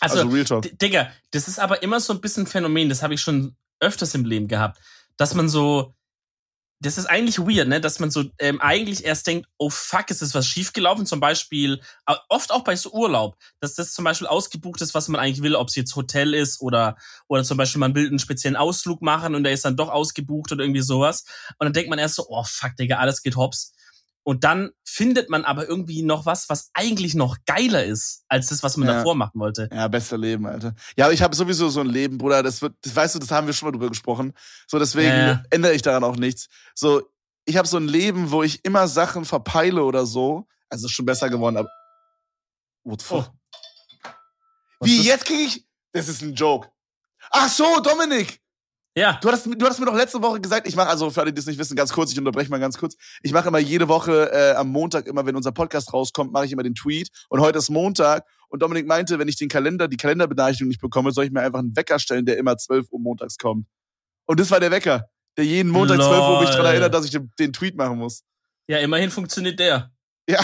Also, 0.00 0.18
Also, 0.18 0.28
Real 0.28 0.44
Talk. 0.44 0.78
Digga, 0.78 1.10
das 1.30 1.48
ist 1.48 1.58
aber 1.58 1.82
immer 1.82 2.00
so 2.00 2.12
ein 2.12 2.20
bisschen 2.20 2.42
ein 2.42 2.46
Phänomen, 2.46 2.88
das 2.88 3.02
habe 3.02 3.14
ich 3.14 3.20
schon 3.20 3.56
öfters 3.80 4.14
im 4.14 4.24
Leben 4.24 4.48
gehabt, 4.48 4.78
dass 5.16 5.34
man 5.34 5.48
so, 5.48 5.94
das 6.84 6.98
ist 6.98 7.06
eigentlich 7.06 7.38
weird, 7.38 7.68
ne, 7.68 7.80
dass 7.80 7.98
man 7.98 8.10
so 8.10 8.24
ähm, 8.38 8.60
eigentlich 8.60 9.04
erst 9.04 9.26
denkt, 9.26 9.48
oh 9.56 9.70
fuck, 9.70 10.10
ist 10.10 10.20
das 10.20 10.34
was 10.34 10.46
schiefgelaufen, 10.46 11.06
zum 11.06 11.18
Beispiel, 11.18 11.80
oft 12.28 12.52
auch 12.52 12.62
bei 12.62 12.76
so 12.76 12.92
Urlaub, 12.92 13.36
dass 13.60 13.74
das 13.74 13.94
zum 13.94 14.04
Beispiel 14.04 14.26
ausgebucht 14.26 14.82
ist, 14.82 14.94
was 14.94 15.08
man 15.08 15.20
eigentlich 15.20 15.42
will, 15.42 15.56
ob 15.56 15.68
es 15.68 15.76
jetzt 15.76 15.96
Hotel 15.96 16.34
ist 16.34 16.60
oder, 16.60 16.96
oder 17.26 17.42
zum 17.42 17.56
Beispiel 17.56 17.80
man 17.80 17.94
will 17.94 18.06
einen 18.06 18.18
speziellen 18.18 18.56
Ausflug 18.56 19.00
machen 19.00 19.34
und 19.34 19.44
der 19.44 19.52
ist 19.52 19.64
dann 19.64 19.76
doch 19.76 19.88
ausgebucht 19.88 20.52
oder 20.52 20.62
irgendwie 20.62 20.82
sowas 20.82 21.24
und 21.58 21.64
dann 21.64 21.72
denkt 21.72 21.88
man 21.88 21.98
erst 21.98 22.16
so, 22.16 22.26
oh 22.28 22.44
fuck, 22.44 22.76
Digga, 22.76 22.98
alles 22.98 23.22
geht 23.22 23.36
hops. 23.36 23.73
Und 24.24 24.42
dann 24.42 24.70
findet 24.84 25.28
man 25.28 25.44
aber 25.44 25.68
irgendwie 25.68 26.02
noch 26.02 26.24
was, 26.24 26.48
was 26.48 26.70
eigentlich 26.72 27.14
noch 27.14 27.36
geiler 27.44 27.84
ist, 27.84 28.24
als 28.28 28.46
das, 28.48 28.62
was 28.62 28.78
man 28.78 28.88
Ja. 28.88 28.94
davor 28.94 29.14
machen 29.14 29.38
wollte. 29.38 29.68
Ja, 29.70 29.86
bester 29.86 30.16
Leben, 30.16 30.46
Alter. 30.46 30.74
Ja, 30.96 31.04
aber 31.04 31.14
ich 31.14 31.20
habe 31.20 31.36
sowieso 31.36 31.68
so 31.68 31.80
ein 31.80 31.86
Leben, 31.86 32.16
Bruder. 32.16 32.42
Das 32.42 32.62
wird, 32.62 32.74
das, 32.80 32.96
weißt 32.96 33.14
du, 33.14 33.18
das 33.18 33.30
haben 33.30 33.46
wir 33.46 33.52
schon 33.52 33.68
mal 33.68 33.72
drüber 33.72 33.90
gesprochen. 33.90 34.32
So, 34.66 34.78
deswegen 34.78 35.14
ja. 35.14 35.42
ändere 35.50 35.74
ich 35.74 35.82
daran 35.82 36.04
auch 36.04 36.16
nichts. 36.16 36.48
So, 36.74 37.02
ich 37.44 37.58
habe 37.58 37.68
so 37.68 37.76
ein 37.76 37.86
Leben, 37.86 38.30
wo 38.30 38.42
ich 38.42 38.64
immer 38.64 38.88
Sachen 38.88 39.26
verpeile 39.26 39.84
oder 39.84 40.06
so. 40.06 40.46
Also 40.70 40.86
ist 40.86 40.92
schon 40.92 41.06
besser 41.06 41.28
geworden, 41.28 41.58
aber. 41.58 41.68
What 42.82 43.02
the 43.02 43.06
fuck? 43.06 43.30
Was 44.80 44.88
Wie, 44.88 45.02
jetzt 45.02 45.26
krieg 45.26 45.48
ich. 45.48 45.66
Das 45.92 46.08
ist 46.08 46.22
ein 46.22 46.34
Joke. 46.34 46.68
Ach 47.30 47.48
so, 47.48 47.80
Dominik! 47.80 48.40
Ja. 48.96 49.18
Du 49.20 49.28
hattest, 49.28 49.46
du 49.46 49.64
hattest 49.64 49.80
mir 49.80 49.86
doch 49.86 49.96
letzte 49.96 50.22
Woche 50.22 50.40
gesagt, 50.40 50.68
ich 50.68 50.76
mache, 50.76 50.88
also 50.88 51.10
für 51.10 51.20
alle, 51.20 51.32
die 51.32 51.40
es 51.40 51.46
nicht 51.46 51.58
wissen, 51.58 51.74
ganz 51.74 51.92
kurz, 51.92 52.12
ich 52.12 52.18
unterbreche 52.18 52.48
mal 52.48 52.60
ganz 52.60 52.78
kurz. 52.78 52.96
Ich 53.22 53.32
mache 53.32 53.48
immer 53.48 53.58
jede 53.58 53.88
Woche 53.88 54.30
äh, 54.32 54.54
am 54.54 54.68
Montag, 54.68 55.06
immer 55.06 55.26
wenn 55.26 55.34
unser 55.34 55.50
Podcast 55.50 55.92
rauskommt, 55.92 56.32
mache 56.32 56.46
ich 56.46 56.52
immer 56.52 56.62
den 56.62 56.76
Tweet. 56.76 57.08
Und 57.28 57.40
heute 57.40 57.58
ist 57.58 57.70
Montag. 57.70 58.24
Und 58.48 58.62
Dominik 58.62 58.86
meinte, 58.86 59.18
wenn 59.18 59.26
ich 59.26 59.36
den 59.36 59.48
Kalender, 59.48 59.88
die 59.88 59.96
Kalenderbenachrichtigung 59.96 60.68
nicht 60.68 60.80
bekomme, 60.80 61.10
soll 61.10 61.24
ich 61.24 61.32
mir 61.32 61.40
einfach 61.40 61.58
einen 61.58 61.74
Wecker 61.74 61.98
stellen, 61.98 62.24
der 62.24 62.38
immer 62.38 62.56
12 62.56 62.86
Uhr 62.90 63.00
montags 63.00 63.36
kommt. 63.36 63.66
Und 64.26 64.38
das 64.38 64.50
war 64.52 64.60
der 64.60 64.70
Wecker, 64.70 65.08
der 65.36 65.44
jeden 65.44 65.70
Montag 65.72 65.96
12 65.96 66.10
Uhr 66.10 66.40
mich 66.40 66.50
daran 66.50 66.62
Lol. 66.62 66.72
erinnert, 66.72 66.94
dass 66.94 67.04
ich 67.04 67.10
den, 67.10 67.32
den 67.36 67.52
Tweet 67.52 67.76
machen 67.76 67.98
muss. 67.98 68.22
Ja, 68.68 68.78
immerhin 68.78 69.10
funktioniert 69.10 69.58
der. 69.58 69.90
Ja, 70.28 70.40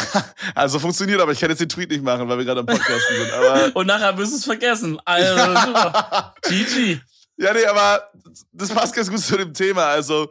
also 0.55 0.79
funktioniert, 0.79 1.21
aber 1.21 1.33
ich 1.33 1.41
kann 1.41 1.49
jetzt 1.49 1.61
den 1.61 1.69
Tweet 1.69 1.91
nicht 1.91 2.03
machen, 2.03 2.29
weil 2.29 2.37
wir 2.37 2.45
gerade 2.45 2.61
am 2.61 2.67
Podcasten 2.67 3.17
sind. 3.17 3.33
Aber 3.33 3.71
Und 3.75 3.87
nachher 3.87 4.17
wirst 4.19 4.33
du 4.33 4.37
es 4.37 4.45
vergessen. 4.45 4.99
Also, 5.05 5.39
super. 5.67 6.35
GG. 6.43 7.01
Ja, 7.41 7.55
nee, 7.55 7.65
aber 7.65 8.11
das 8.53 8.69
passt 8.69 8.95
ganz 8.95 9.09
gut 9.11 9.21
zu 9.21 9.37
dem 9.39 9.55
Thema. 9.55 9.87
Also, 9.87 10.31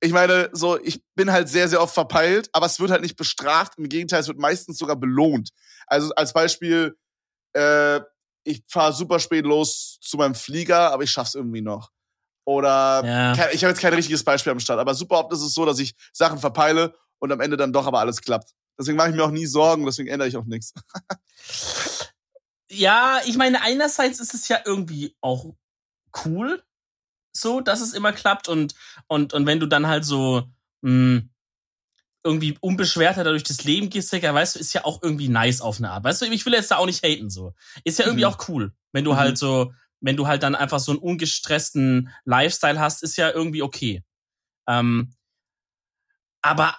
ich 0.00 0.12
meine, 0.12 0.48
so, 0.52 0.80
ich 0.80 1.02
bin 1.14 1.30
halt 1.30 1.48
sehr, 1.48 1.68
sehr 1.68 1.82
oft 1.82 1.92
verpeilt, 1.92 2.48
aber 2.52 2.64
es 2.66 2.80
wird 2.80 2.90
halt 2.90 3.02
nicht 3.02 3.16
bestraft. 3.16 3.74
Im 3.76 3.88
Gegenteil, 3.88 4.20
es 4.20 4.28
wird 4.28 4.38
meistens 4.38 4.78
sogar 4.78 4.96
belohnt. 4.96 5.50
Also 5.86 6.14
als 6.14 6.32
Beispiel, 6.32 6.96
äh, 7.54 8.00
ich 8.44 8.62
fahre 8.68 8.94
super 8.94 9.18
spät 9.20 9.44
los 9.44 9.98
zu 10.00 10.16
meinem 10.16 10.34
Flieger, 10.34 10.90
aber 10.92 11.02
ich 11.02 11.10
schaff's 11.10 11.34
irgendwie 11.34 11.60
noch. 11.60 11.90
Oder 12.46 13.02
Ja. 13.04 13.36
kein- 13.36 13.54
ich 13.54 13.62
habe 13.62 13.72
jetzt 13.72 13.80
kein 13.82 13.92
richtiges 13.92 14.24
Beispiel 14.24 14.52
am 14.52 14.60
Start, 14.60 14.78
aber 14.80 14.94
super 14.94 15.18
oft 15.18 15.32
ist 15.34 15.42
es 15.42 15.52
so, 15.52 15.66
dass 15.66 15.78
ich 15.80 15.94
Sachen 16.14 16.38
verpeile 16.38 16.94
und 17.18 17.30
am 17.30 17.40
Ende 17.40 17.58
dann 17.58 17.74
doch 17.74 17.86
aber 17.86 17.98
alles 18.00 18.22
klappt. 18.22 18.54
Deswegen 18.78 18.96
mache 18.96 19.10
ich 19.10 19.16
mir 19.16 19.24
auch 19.24 19.30
nie 19.30 19.44
Sorgen, 19.46 19.84
deswegen 19.84 20.08
ändere 20.08 20.28
ich 20.28 20.36
auch 20.38 20.46
nichts. 20.46 20.72
Ja, 22.70 23.20
ich 23.26 23.36
meine, 23.36 23.60
einerseits 23.62 24.20
ist 24.20 24.32
es 24.34 24.48
ja 24.48 24.60
irgendwie 24.64 25.16
auch 25.20 25.54
cool, 26.24 26.62
so, 27.32 27.60
dass 27.60 27.80
es 27.80 27.94
immer 27.94 28.12
klappt 28.12 28.48
und, 28.48 28.74
und, 29.06 29.32
und 29.32 29.46
wenn 29.46 29.60
du 29.60 29.66
dann 29.66 29.86
halt 29.86 30.04
so, 30.04 30.50
mh, 30.82 31.22
irgendwie 32.24 32.58
unbeschwerter 32.60 33.24
dadurch 33.24 33.44
das 33.44 33.64
Leben 33.64 33.90
gehst, 33.90 34.12
Digga, 34.12 34.34
weißt 34.34 34.56
du, 34.56 34.58
ist 34.58 34.72
ja 34.72 34.84
auch 34.84 35.02
irgendwie 35.02 35.28
nice 35.28 35.60
auf 35.60 35.78
eine 35.78 35.90
Art. 35.90 36.04
Weißt 36.04 36.20
du, 36.20 36.26
ich 36.26 36.44
will 36.44 36.52
jetzt 36.52 36.70
da 36.70 36.76
auch 36.76 36.86
nicht 36.86 37.02
haten, 37.04 37.30
so. 37.30 37.54
Ist 37.84 37.98
ja 37.98 38.06
irgendwie 38.06 38.24
Mhm. 38.24 38.30
auch 38.30 38.48
cool. 38.48 38.72
Wenn 38.92 39.04
du 39.04 39.12
Mhm. 39.12 39.16
halt 39.16 39.38
so, 39.38 39.72
wenn 40.00 40.16
du 40.16 40.26
halt 40.26 40.42
dann 40.42 40.54
einfach 40.54 40.80
so 40.80 40.92
einen 40.92 41.00
ungestressten 41.00 42.10
Lifestyle 42.24 42.78
hast, 42.80 43.02
ist 43.02 43.16
ja 43.16 43.30
irgendwie 43.30 43.62
okay. 43.62 44.02
Ähm, 44.68 45.12
aber 46.42 46.76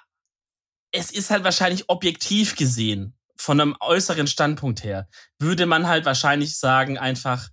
es 0.91 1.11
ist 1.11 1.29
halt 1.29 1.43
wahrscheinlich 1.43 1.89
objektiv 1.89 2.55
gesehen, 2.55 3.15
von 3.35 3.59
einem 3.61 3.75
äußeren 3.79 4.27
Standpunkt 4.27 4.83
her, 4.83 5.07
würde 5.37 5.65
man 5.65 5.87
halt 5.87 6.05
wahrscheinlich 6.05 6.57
sagen, 6.57 6.97
einfach, 6.97 7.47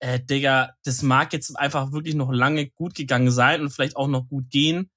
äh, 0.00 0.18
Digga, 0.18 0.74
das 0.84 1.02
mag 1.02 1.32
jetzt 1.32 1.56
einfach 1.58 1.92
wirklich 1.92 2.14
noch 2.14 2.30
lange 2.32 2.68
gut 2.68 2.94
gegangen 2.94 3.30
sein 3.30 3.60
und 3.60 3.70
vielleicht 3.70 3.96
auch 3.96 4.08
noch 4.08 4.26
gut 4.28 4.50
gehen, 4.50 4.90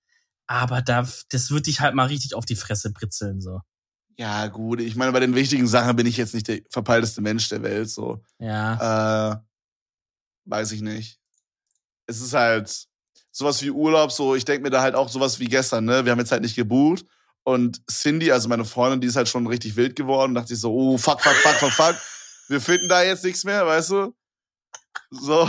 aber 0.48 0.82
da, 0.82 1.08
das 1.30 1.52
wird 1.52 1.68
dich 1.68 1.82
halt 1.82 1.96
mal 1.96 2.08
richtig 2.08 2.34
auf 2.34 2.46
die 2.46 2.56
Fresse 2.56 2.92
britzeln, 2.92 3.42
so. 3.42 3.60
Ja, 4.18 4.48
gut, 4.48 4.80
ich 4.80 4.96
meine, 4.96 5.12
bei 5.12 5.20
den 5.20 5.36
wichtigen 5.36 5.68
Sachen 5.68 5.96
bin 5.96 6.06
ich 6.06 6.18
jetzt 6.18 6.34
nicht 6.34 6.48
der 6.48 6.62
verpeilteste 6.70 7.22
Mensch 7.22 7.50
der 7.50 7.63
Welt, 7.63 7.89
so. 7.89 8.24
Ja. 8.39 9.34
Äh, 9.34 9.38
weiß 10.46 10.72
ich 10.72 10.82
nicht. 10.82 11.20
Es 12.06 12.22
ist 12.22 12.34
halt 12.34 12.88
sowas 13.32 13.62
wie 13.62 13.72
Urlaub, 13.72 14.12
so, 14.12 14.36
ich 14.36 14.46
denke 14.46 14.63
mir 14.63 14.70
da 14.70 14.82
halt 14.82 14.96
auch 14.96 15.10
sowas 15.10 15.39
wie 15.39 15.48
gestern, 15.48 15.86
ne? 15.86 16.06
Wir 16.06 16.12
haben 16.12 16.20
jetzt 16.20 16.32
halt 16.32 16.44
nicht 16.44 16.56
gebucht. 16.56 17.06
Und 17.44 17.82
Cindy, 17.92 18.32
also 18.32 18.48
meine 18.48 18.63
Freundin, 18.63 19.02
die 19.02 19.08
ist 19.08 19.16
halt 19.16 19.28
schon 19.28 19.48
richtig 19.48 19.76
wild 19.76 19.96
geworden, 19.96 20.34
dachte 20.34 20.54
ich 20.54 20.60
so, 20.60 20.74
oh, 20.74 20.98
fuck, 20.98 21.22
fuck, 21.22 21.34
fuck, 21.34 21.56
fuck, 21.56 21.72
fuck. 21.72 21.96
Wir 22.48 22.62
finden 22.62 22.88
da 22.88 23.04
jetzt 23.04 23.24
nichts 23.24 23.44
mehr, 23.44 23.66
weißt 23.66 23.89
du? 23.89 24.16
So. 25.12 25.48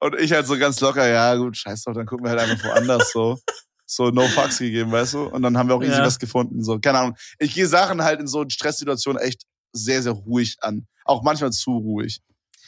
Und 0.00 0.18
ich 0.20 0.32
halt 0.32 0.46
so 0.46 0.58
ganz 0.58 0.80
locker, 0.80 1.06
ja, 1.08 1.34
gut, 1.34 1.56
scheiß 1.56 1.84
doch, 1.84 1.94
dann 1.94 2.06
gucken 2.06 2.24
wir 2.26 2.30
halt 2.30 2.40
einfach 2.40 2.64
woanders, 2.64 3.10
so. 3.12 3.38
So 3.86 4.10
no 4.10 4.22
fucks 4.28 4.58
gegeben, 4.58 4.90
weißt 4.92 5.14
du? 5.14 5.24
Und 5.24 5.42
dann 5.42 5.56
haben 5.58 5.68
wir 5.68 5.74
auch 5.76 5.82
easy 5.82 5.92
Ja. 5.98 6.04
was 6.04 6.18
gefunden, 6.18 6.62
so. 6.62 6.78
Keine 6.78 6.98
Ahnung. 6.98 7.16
Ich 7.38 7.54
gehe 7.54 7.66
Sachen 7.66 8.02
halt 8.02 8.20
in 8.20 8.26
so 8.26 8.44
Stresssituationen 8.48 9.20
echt 9.22 9.42
sehr, 9.72 10.02
sehr 10.02 10.12
ruhig 10.12 10.56
an. 10.60 10.86
Auch 11.04 11.22
manchmal 11.22 11.50
zu 11.52 11.76
ruhig. 11.76 12.20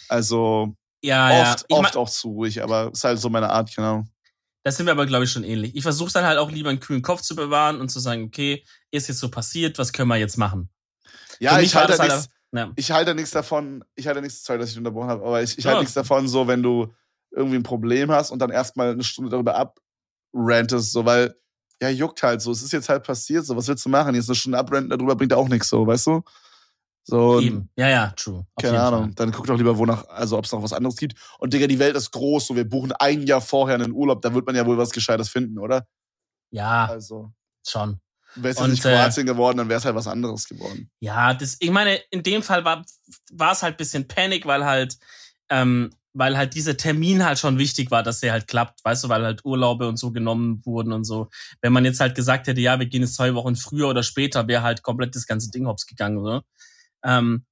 Also, 0.08 0.74
Ja, 1.02 1.32
ja. 1.32 1.52
oft, 1.52 1.64
Ich 1.68 1.76
oft 1.76 1.96
auch 1.96 2.10
zu 2.10 2.28
ruhig, 2.28 2.62
aber 2.62 2.90
ist 2.92 3.04
halt 3.04 3.18
so 3.20 3.28
meine 3.30 3.50
Art, 3.50 3.74
genau. 3.74 4.04
das 4.64 4.76
sind 4.76 4.86
wir 4.86 4.92
aber, 4.92 5.06
glaube 5.06 5.24
ich, 5.24 5.30
schon 5.30 5.44
ähnlich. 5.44 5.74
Ich 5.76 5.82
versuche 5.82 6.12
dann 6.12 6.24
halt 6.24 6.38
auch 6.38 6.50
lieber 6.50 6.70
einen 6.70 6.80
kühlen 6.80 7.02
Kopf 7.02 7.20
zu 7.22 7.36
bewahren 7.36 7.80
und 7.80 7.90
zu 7.90 8.00
sagen, 8.00 8.24
okay, 8.24 8.64
ist 8.90 9.08
jetzt 9.08 9.18
so 9.20 9.30
passiert, 9.30 9.78
was 9.78 9.92
können 9.92 10.08
wir 10.08 10.16
jetzt 10.16 10.36
machen? 10.38 10.70
Ja, 11.38 11.58
ich 11.60 11.74
halte 11.74 11.88
das 11.88 11.96
da 11.98 12.02
halt 12.04 12.12
nichts, 12.14 12.28
Ja. 12.54 12.70
ich 12.76 12.92
halte 12.92 13.14
nichts 13.14 13.32
davon, 13.32 13.84
ich 13.96 14.06
halte 14.06 14.22
nichts, 14.22 14.44
sorry, 14.44 14.58
dass 14.60 14.70
ich 14.70 14.78
unterbrochen 14.78 15.08
habe, 15.08 15.24
aber 15.24 15.42
ich, 15.42 15.58
ich 15.58 15.64
Ja. 15.64 15.70
halte 15.70 15.80
nichts 15.82 15.94
davon, 15.94 16.28
so, 16.28 16.46
wenn 16.46 16.62
du 16.62 16.92
irgendwie 17.32 17.56
ein 17.56 17.62
Problem 17.64 18.10
hast 18.12 18.30
und 18.30 18.38
dann 18.38 18.50
erstmal 18.50 18.92
eine 18.92 19.02
Stunde 19.02 19.30
darüber 19.30 19.56
abrantest, 20.32 20.92
so, 20.92 21.04
weil, 21.04 21.34
ja, 21.82 21.88
juckt 21.88 22.22
halt 22.22 22.40
so, 22.40 22.52
es 22.52 22.62
ist 22.62 22.72
jetzt 22.72 22.88
halt 22.88 23.02
passiert, 23.04 23.44
so, 23.44 23.56
was 23.56 23.66
willst 23.66 23.84
du 23.84 23.88
machen? 23.88 24.14
Jetzt 24.14 24.28
eine 24.28 24.36
Stunde 24.36 24.58
abranten 24.58 24.90
darüber 24.90 25.16
bringt 25.16 25.32
auch 25.32 25.48
nichts, 25.48 25.68
so, 25.68 25.84
weißt 25.86 26.06
du? 26.06 26.22
So, 27.06 27.40
Eben. 27.40 27.68
Ja, 27.76 27.88
ja, 27.88 28.12
true. 28.16 28.46
Auf 28.54 28.62
keine 28.62 28.80
Ahnung, 28.80 29.02
Fall. 29.06 29.14
dann 29.16 29.32
guck 29.32 29.46
doch 29.46 29.58
lieber, 29.58 29.76
wonach, 29.76 30.06
also 30.08 30.38
ob 30.38 30.44
es 30.46 30.52
noch 30.52 30.62
was 30.62 30.72
anderes 30.72 30.96
gibt. 30.96 31.18
Und 31.38 31.52
Digga, 31.52 31.66
die 31.66 31.78
Welt 31.78 31.96
ist 31.96 32.12
groß, 32.12 32.46
so, 32.46 32.56
wir 32.56 32.66
buchen 32.68 32.92
ein 32.92 33.24
Jahr 33.26 33.40
vorher 33.42 33.74
einen 33.74 33.92
Urlaub, 33.92 34.22
da 34.22 34.32
wird 34.32 34.46
man 34.46 34.54
ja 34.56 34.64
wohl 34.64 34.78
was 34.78 34.90
Gescheites 34.90 35.28
finden, 35.28 35.58
oder? 35.58 35.86
Ja, 36.50 36.86
Also, 36.86 37.32
schon. 37.66 38.00
Wäre 38.36 38.54
es 38.54 38.60
Und, 38.60 38.70
nicht 38.70 38.84
äh, 38.84 38.94
Kroatien 38.94 39.26
geworden, 39.26 39.58
dann 39.58 39.68
wäre 39.68 39.78
es 39.78 39.84
halt 39.84 39.94
was 39.94 40.06
anderes 40.06 40.48
geworden. 40.48 40.90
Ja, 41.00 41.34
das, 41.34 41.56
ich 41.60 41.70
meine, 41.70 41.96
in 42.10 42.22
dem 42.22 42.42
Fall 42.42 42.64
war, 42.64 42.84
war 43.32 43.52
es 43.52 43.62
halt 43.62 43.76
bisschen 43.76 44.08
Panik, 44.08 44.46
weil 44.46 44.64
halt, 44.64 44.98
ähm, 45.48 45.90
weil 46.12 46.36
halt 46.36 46.54
dieser 46.54 46.76
Termin 46.76 47.24
halt 47.24 47.38
schon 47.38 47.58
wichtig 47.58 47.90
war, 47.90 48.02
dass 48.02 48.20
der 48.20 48.32
halt 48.32 48.46
klappt, 48.46 48.84
weißt 48.84 49.04
du, 49.04 49.08
weil 49.08 49.24
halt 49.24 49.44
Urlaube 49.44 49.88
und 49.88 49.98
so 49.98 50.12
genommen 50.12 50.62
wurden 50.64 50.92
und 50.92 51.04
so. 51.04 51.28
Wenn 51.60 51.72
man 51.72 51.84
jetzt 51.84 52.00
halt 52.00 52.14
gesagt 52.14 52.46
hätte, 52.46 52.60
ja, 52.60 52.78
wir 52.78 52.86
gehen 52.86 53.02
jetzt 53.02 53.16
zwei 53.16 53.34
Wochen 53.34 53.56
früher 53.56 53.88
oder 53.88 54.02
später, 54.02 54.46
wäre 54.46 54.62
halt 54.62 54.82
komplett 54.82 55.16
das 55.16 55.26
ganze 55.26 55.50
Ding 55.50 55.66
hops 55.66 55.86
gegangen, 55.86 56.24
so. 56.24 56.42
Ähm, 57.04 57.44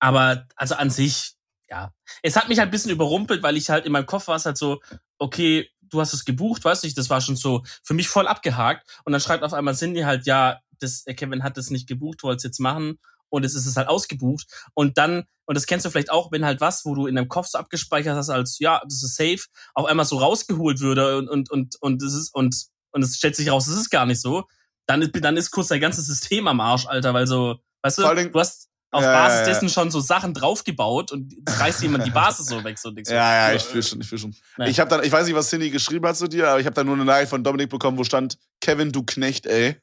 aber, 0.00 0.46
also 0.56 0.74
an 0.74 0.90
sich, 0.90 1.34
ja. 1.68 1.92
Es 2.22 2.36
hat 2.36 2.48
mich 2.48 2.58
halt 2.58 2.68
ein 2.68 2.72
bisschen 2.72 2.90
überrumpelt, 2.90 3.42
weil 3.42 3.56
ich 3.56 3.68
halt 3.68 3.84
in 3.84 3.92
meinem 3.92 4.06
Kopf 4.06 4.28
war 4.28 4.36
es 4.36 4.46
halt 4.46 4.56
so, 4.56 4.80
okay, 5.18 5.68
du 5.90 6.00
hast 6.00 6.12
es 6.12 6.24
gebucht, 6.24 6.64
weißt 6.64 6.84
du, 6.84 6.92
das 6.94 7.10
war 7.10 7.20
schon 7.20 7.36
so 7.36 7.62
für 7.82 7.94
mich 7.94 8.08
voll 8.08 8.26
abgehakt. 8.26 8.88
Und 9.04 9.12
dann 9.12 9.20
schreibt 9.20 9.42
auf 9.44 9.52
einmal 9.52 9.74
Cindy 9.74 10.00
halt, 10.00 10.26
ja, 10.26 10.58
das, 10.80 11.04
der 11.04 11.14
Kevin 11.14 11.42
hat 11.42 11.56
das 11.56 11.70
nicht 11.70 11.88
gebucht, 11.88 12.22
wollte 12.22 12.38
es 12.38 12.42
jetzt 12.44 12.60
machen 12.60 12.98
und 13.30 13.44
es 13.44 13.54
ist 13.54 13.66
es 13.66 13.76
halt 13.76 13.88
ausgebucht. 13.88 14.46
Und 14.74 14.98
dann, 14.98 15.24
und 15.46 15.56
das 15.56 15.66
kennst 15.66 15.84
du 15.86 15.90
vielleicht 15.90 16.10
auch, 16.10 16.32
wenn 16.32 16.44
halt 16.44 16.60
was, 16.60 16.84
wo 16.84 16.94
du 16.94 17.06
in 17.06 17.14
deinem 17.14 17.28
Kopf 17.28 17.48
so 17.48 17.58
abgespeichert 17.58 18.16
hast, 18.16 18.30
als 18.30 18.58
ja, 18.58 18.80
das 18.84 19.02
ist 19.02 19.16
safe, 19.16 19.40
auf 19.74 19.86
einmal 19.86 20.06
so 20.06 20.18
rausgeholt 20.18 20.80
würde 20.80 21.18
und, 21.18 21.28
und, 21.28 21.50
und, 21.50 21.76
und 21.80 22.02
es 22.02 22.14
ist, 22.14 22.34
und, 22.34 22.66
und 22.92 23.02
es 23.02 23.16
stellt 23.16 23.36
sich 23.36 23.50
raus, 23.50 23.66
es 23.66 23.76
ist 23.76 23.90
gar 23.90 24.06
nicht 24.06 24.20
so, 24.20 24.44
dann 24.86 25.02
ist, 25.02 25.12
dann 25.14 25.36
ist 25.36 25.50
kurz 25.50 25.68
dein 25.68 25.80
ganzes 25.80 26.06
System 26.06 26.48
am 26.48 26.60
Arsch, 26.60 26.86
Alter, 26.86 27.14
weil 27.14 27.26
so, 27.26 27.58
weißt 27.82 27.98
du, 27.98 28.02
du 28.30 28.40
hast 28.40 28.67
auf 28.90 29.02
Ja, 29.02 29.12
ja, 29.12 29.22
Basis 29.22 29.40
ja. 29.40 29.46
dessen 29.46 29.68
schon 29.68 29.90
so 29.90 30.00
Sachen 30.00 30.34
draufgebaut 30.34 31.12
und 31.12 31.34
reißt 31.46 31.82
jemand 31.82 32.06
die 32.06 32.10
Basis 32.10 32.46
so 32.46 32.62
weg, 32.64 32.78
so 32.78 32.90
nix. 32.90 33.10
Ja, 33.10 33.48
ja, 33.48 33.54
ich 33.54 33.62
fühl 33.62 33.82
schon, 33.82 34.00
ich 34.00 34.08
fühl 34.08 34.18
schon. 34.18 34.34
Ja. 34.56 34.66
Ich 34.66 34.80
habe 34.80 34.88
dann, 34.88 35.04
ich 35.04 35.12
weiß 35.12 35.26
nicht, 35.26 35.36
was 35.36 35.50
Cindy 35.50 35.70
geschrieben 35.70 36.06
hat 36.06 36.16
zu 36.16 36.28
dir, 36.28 36.48
aber 36.48 36.60
ich 36.60 36.66
habe 36.66 36.74
dann 36.74 36.86
nur 36.86 36.94
eine 36.94 37.04
Nachricht 37.04 37.30
von 37.30 37.44
Dominik 37.44 37.68
bekommen, 37.70 37.98
wo 37.98 38.04
stand, 38.04 38.38
Kevin, 38.60 38.90
du 38.92 39.02
Knecht, 39.02 39.46
ey. 39.46 39.76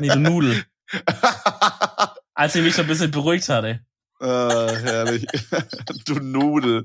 Nee, 0.00 0.08
du 0.08 0.18
Nudel. 0.18 0.64
Als 2.34 2.52
sie 2.52 2.62
mich 2.62 2.74
so 2.74 2.82
ein 2.82 2.88
bisschen 2.88 3.10
beruhigt 3.10 3.48
hatte. 3.48 3.80
Äh, 4.20 4.26
herrlich. 4.26 5.26
du 6.06 6.14
Nudel. 6.14 6.82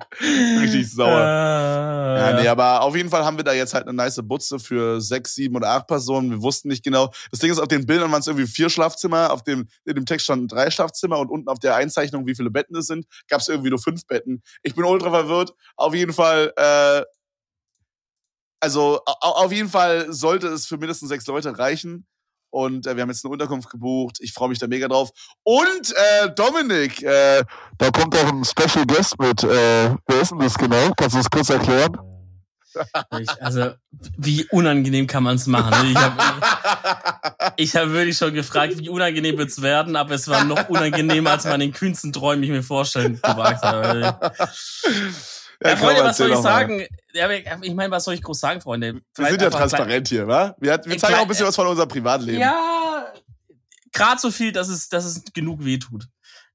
Richtig 0.59 0.91
sauer. 0.91 1.19
Äh, 1.21 2.19
Ja, 2.19 2.41
nee, 2.41 2.47
aber 2.47 2.81
auf 2.81 2.95
jeden 2.95 3.09
Fall 3.09 3.23
haben 3.23 3.37
wir 3.37 3.43
da 3.43 3.53
jetzt 3.53 3.73
halt 3.73 3.87
eine 3.87 3.93
nice 3.95 4.19
Butze 4.23 4.59
für 4.59 4.99
sechs, 5.01 5.33
sieben 5.35 5.55
oder 5.55 5.69
acht 5.69 5.87
Personen. 5.87 6.29
Wir 6.29 6.41
wussten 6.41 6.67
nicht 6.67 6.83
genau. 6.83 7.11
Das 7.31 7.39
Ding 7.39 7.51
ist, 7.51 7.59
auf 7.59 7.67
den 7.69 7.85
Bildern 7.85 8.11
waren 8.11 8.19
es 8.19 8.27
irgendwie 8.27 8.47
vier 8.47 8.69
Schlafzimmer, 8.69 9.31
auf 9.31 9.43
dem, 9.43 9.67
in 9.85 9.95
dem 9.95 10.05
Text 10.05 10.25
standen 10.25 10.47
drei 10.47 10.69
Schlafzimmer 10.71 11.19
und 11.19 11.29
unten 11.29 11.47
auf 11.47 11.59
der 11.59 11.75
Einzeichnung, 11.75 12.27
wie 12.27 12.35
viele 12.35 12.51
Betten 12.51 12.75
es 12.75 12.87
sind, 12.87 13.05
gab 13.29 13.39
es 13.41 13.47
irgendwie 13.47 13.69
nur 13.69 13.79
fünf 13.79 14.05
Betten. 14.05 14.41
Ich 14.63 14.75
bin 14.75 14.83
ultra 14.83 15.09
verwirrt. 15.09 15.53
Auf 15.77 15.95
jeden 15.95 16.13
Fall, 16.13 16.51
äh, 16.57 17.03
also 18.59 19.01
au- 19.05 19.45
auf 19.45 19.51
jeden 19.51 19.69
Fall 19.69 20.11
sollte 20.13 20.47
es 20.47 20.67
für 20.67 20.77
mindestens 20.77 21.09
sechs 21.09 21.25
Leute 21.27 21.57
reichen. 21.57 22.05
Und 22.51 22.85
äh, 22.85 22.95
wir 22.95 23.01
haben 23.01 23.09
jetzt 23.09 23.25
eine 23.25 23.31
Unterkunft 23.31 23.69
gebucht. 23.69 24.17
Ich 24.19 24.33
freue 24.33 24.49
mich 24.49 24.59
da 24.59 24.67
mega 24.67 24.87
drauf. 24.87 25.09
Und 25.43 25.93
äh, 25.95 26.29
Dominik, 26.35 27.01
äh, 27.01 27.43
da 27.77 27.89
kommt 27.89 28.15
auch 28.15 28.27
ein 28.27 28.45
Special 28.45 28.85
Guest 28.85 29.19
mit. 29.19 29.43
Äh, 29.43 29.95
wer 30.07 30.21
ist 30.21 30.31
denn 30.31 30.39
das 30.39 30.55
genau? 30.55 30.91
Kannst 30.95 31.15
du 31.15 31.19
das 31.19 31.29
kurz 31.29 31.49
erklären? 31.49 31.97
Ich, 33.19 33.29
also, 33.41 33.71
wie 34.17 34.45
unangenehm 34.49 35.07
kann 35.07 35.23
man 35.23 35.35
es 35.35 35.47
machen? 35.47 35.91
Ich 35.91 35.97
habe 35.97 36.15
ich 37.57 37.75
hab 37.75 37.89
wirklich 37.89 38.17
schon 38.17 38.33
gefragt, 38.33 38.77
wie 38.77 38.89
unangenehm 38.89 39.37
wird's 39.37 39.61
werden, 39.61 39.95
aber 39.95 40.15
es 40.15 40.27
war 40.27 40.43
noch 40.45 40.69
unangenehmer, 40.69 41.31
als 41.31 41.43
man 41.43 41.55
in 41.55 41.71
den 41.71 41.73
kühnsten 41.73 42.13
Träumen 42.13 42.43
ich 42.43 42.49
mir 42.49 42.63
vorstellen 42.63 43.19
gewagt 43.21 43.63
habe. 43.63 44.17
Ja, 45.63 45.75
Freunde, 45.75 46.03
was 46.03 46.17
soll 46.17 46.31
ich 46.31 46.37
sagen? 46.37 46.85
Ja, 47.13 47.29
ich 47.29 47.73
meine, 47.73 47.91
was 47.91 48.05
soll 48.05 48.15
ich 48.15 48.23
groß 48.23 48.39
sagen, 48.39 48.61
Freunde? 48.61 48.95
Wir 48.95 49.01
Vielleicht 49.13 49.31
sind 49.31 49.41
ja 49.43 49.49
transparent 49.49 50.07
hier, 50.07 50.27
wa? 50.27 50.55
Wir, 50.59 50.81
wir 50.83 50.97
zeigen 50.97 51.15
auch 51.15 51.21
ein 51.21 51.27
bisschen 51.27 51.45
was 51.45 51.55
von 51.55 51.67
unserem 51.67 51.87
Privatleben. 51.87 52.39
Ja, 52.39 53.05
gerade 53.91 54.19
so 54.19 54.31
viel, 54.31 54.51
dass 54.51 54.69
es, 54.69 54.89
dass 54.89 55.05
es 55.05 55.23
genug 55.33 55.63
wehtut. 55.63 56.07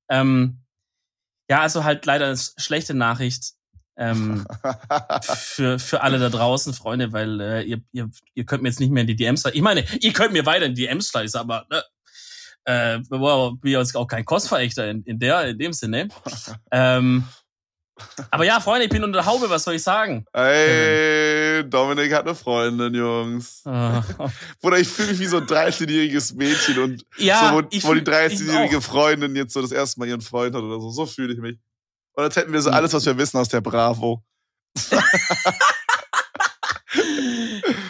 Ähm, 0.09 0.61
ja, 1.49 1.61
also 1.61 1.85
halt 1.85 2.05
leider 2.07 2.27
eine 2.27 2.37
schlechte 2.37 2.95
Nachricht 2.95 3.53
ähm, 3.97 4.47
für, 5.23 5.79
für 5.79 6.01
alle 6.03 6.19
da 6.19 6.29
draußen, 6.29 6.75
Freunde, 6.75 7.12
weil 7.12 7.40
äh, 7.40 7.62
ihr, 7.62 7.81
ihr, 7.92 8.11
ihr 8.35 8.45
könnt 8.45 8.62
mir 8.62 8.69
jetzt 8.69 8.81
nicht 8.81 8.90
mehr 8.90 9.03
in 9.03 9.07
die 9.07 9.16
DMs. 9.16 9.45
Ich 9.53 9.62
meine, 9.62 9.85
ihr 10.01 10.12
könnt 10.12 10.33
mir 10.33 10.47
weiter 10.47 10.66
in 10.66 10.74
die 10.74 10.83
DMs 10.83 11.09
schleißen, 11.09 11.39
aber 11.39 11.66
ne, 11.70 11.83
äh, 12.64 13.01
wow, 13.09 13.55
bin 13.59 13.72
jetzt 13.72 13.97
auch 13.97 14.07
kein 14.07 14.24
Kostverächter 14.24 14.91
in, 14.91 15.03
in 15.05 15.18
der, 15.18 15.49
in 15.49 15.59
dem 15.59 15.72
Sinne. 15.72 16.09
ähm, 16.70 17.26
aber 18.30 18.44
ja, 18.44 18.61
Freunde, 18.61 18.84
ich 18.84 18.90
bin 18.90 19.03
unter 19.05 19.18
der 19.20 19.26
Haube, 19.26 19.49
was 19.49 19.64
soll 19.64 19.74
ich 19.74 19.82
sagen? 19.82 20.24
Ey, 20.32 21.64
Dominik 21.68 22.12
hat 22.12 22.26
eine 22.26 22.34
Freundin, 22.34 22.94
Jungs. 22.94 23.62
Äh, 23.64 24.01
Bruder, 24.61 24.78
ich 24.78 24.88
fühle 24.88 25.09
mich 25.09 25.18
wie 25.18 25.26
so 25.26 25.38
ein 25.38 25.47
13-jähriges 25.47 26.34
Mädchen 26.34 26.78
und 26.78 27.05
ja, 27.16 27.49
so, 27.49 27.55
wo, 27.55 27.66
ich 27.70 27.84
wo 27.84 27.94
die 27.94 28.01
fühl- 28.01 28.09
ich 28.30 28.38
13-jährige 28.40 28.78
auch. 28.78 28.82
Freundin 28.82 29.34
jetzt 29.36 29.53
so 29.55 29.62
das 29.62 29.72
erste 29.72 29.99
Mal 30.01 30.09
ihren 30.09 30.20
Freund 30.20 30.55
hat 30.55 30.62
oder 30.62 30.80
so. 30.80 30.90
So 30.90 31.07
fühle 31.07 31.32
ich 31.32 31.38
mich. 31.40 31.59
Und 32.12 32.24
als 32.24 32.36
hätten 32.36 32.53
wir 32.53 32.61
so 32.62 32.70
Hm. 32.70 32.76
alles, 32.76 32.92
was 32.92 33.05
wir 33.07 33.16
wissen 33.18 33.38
aus 33.38 33.49
der 33.49 33.61
Bravo. 33.61 34.22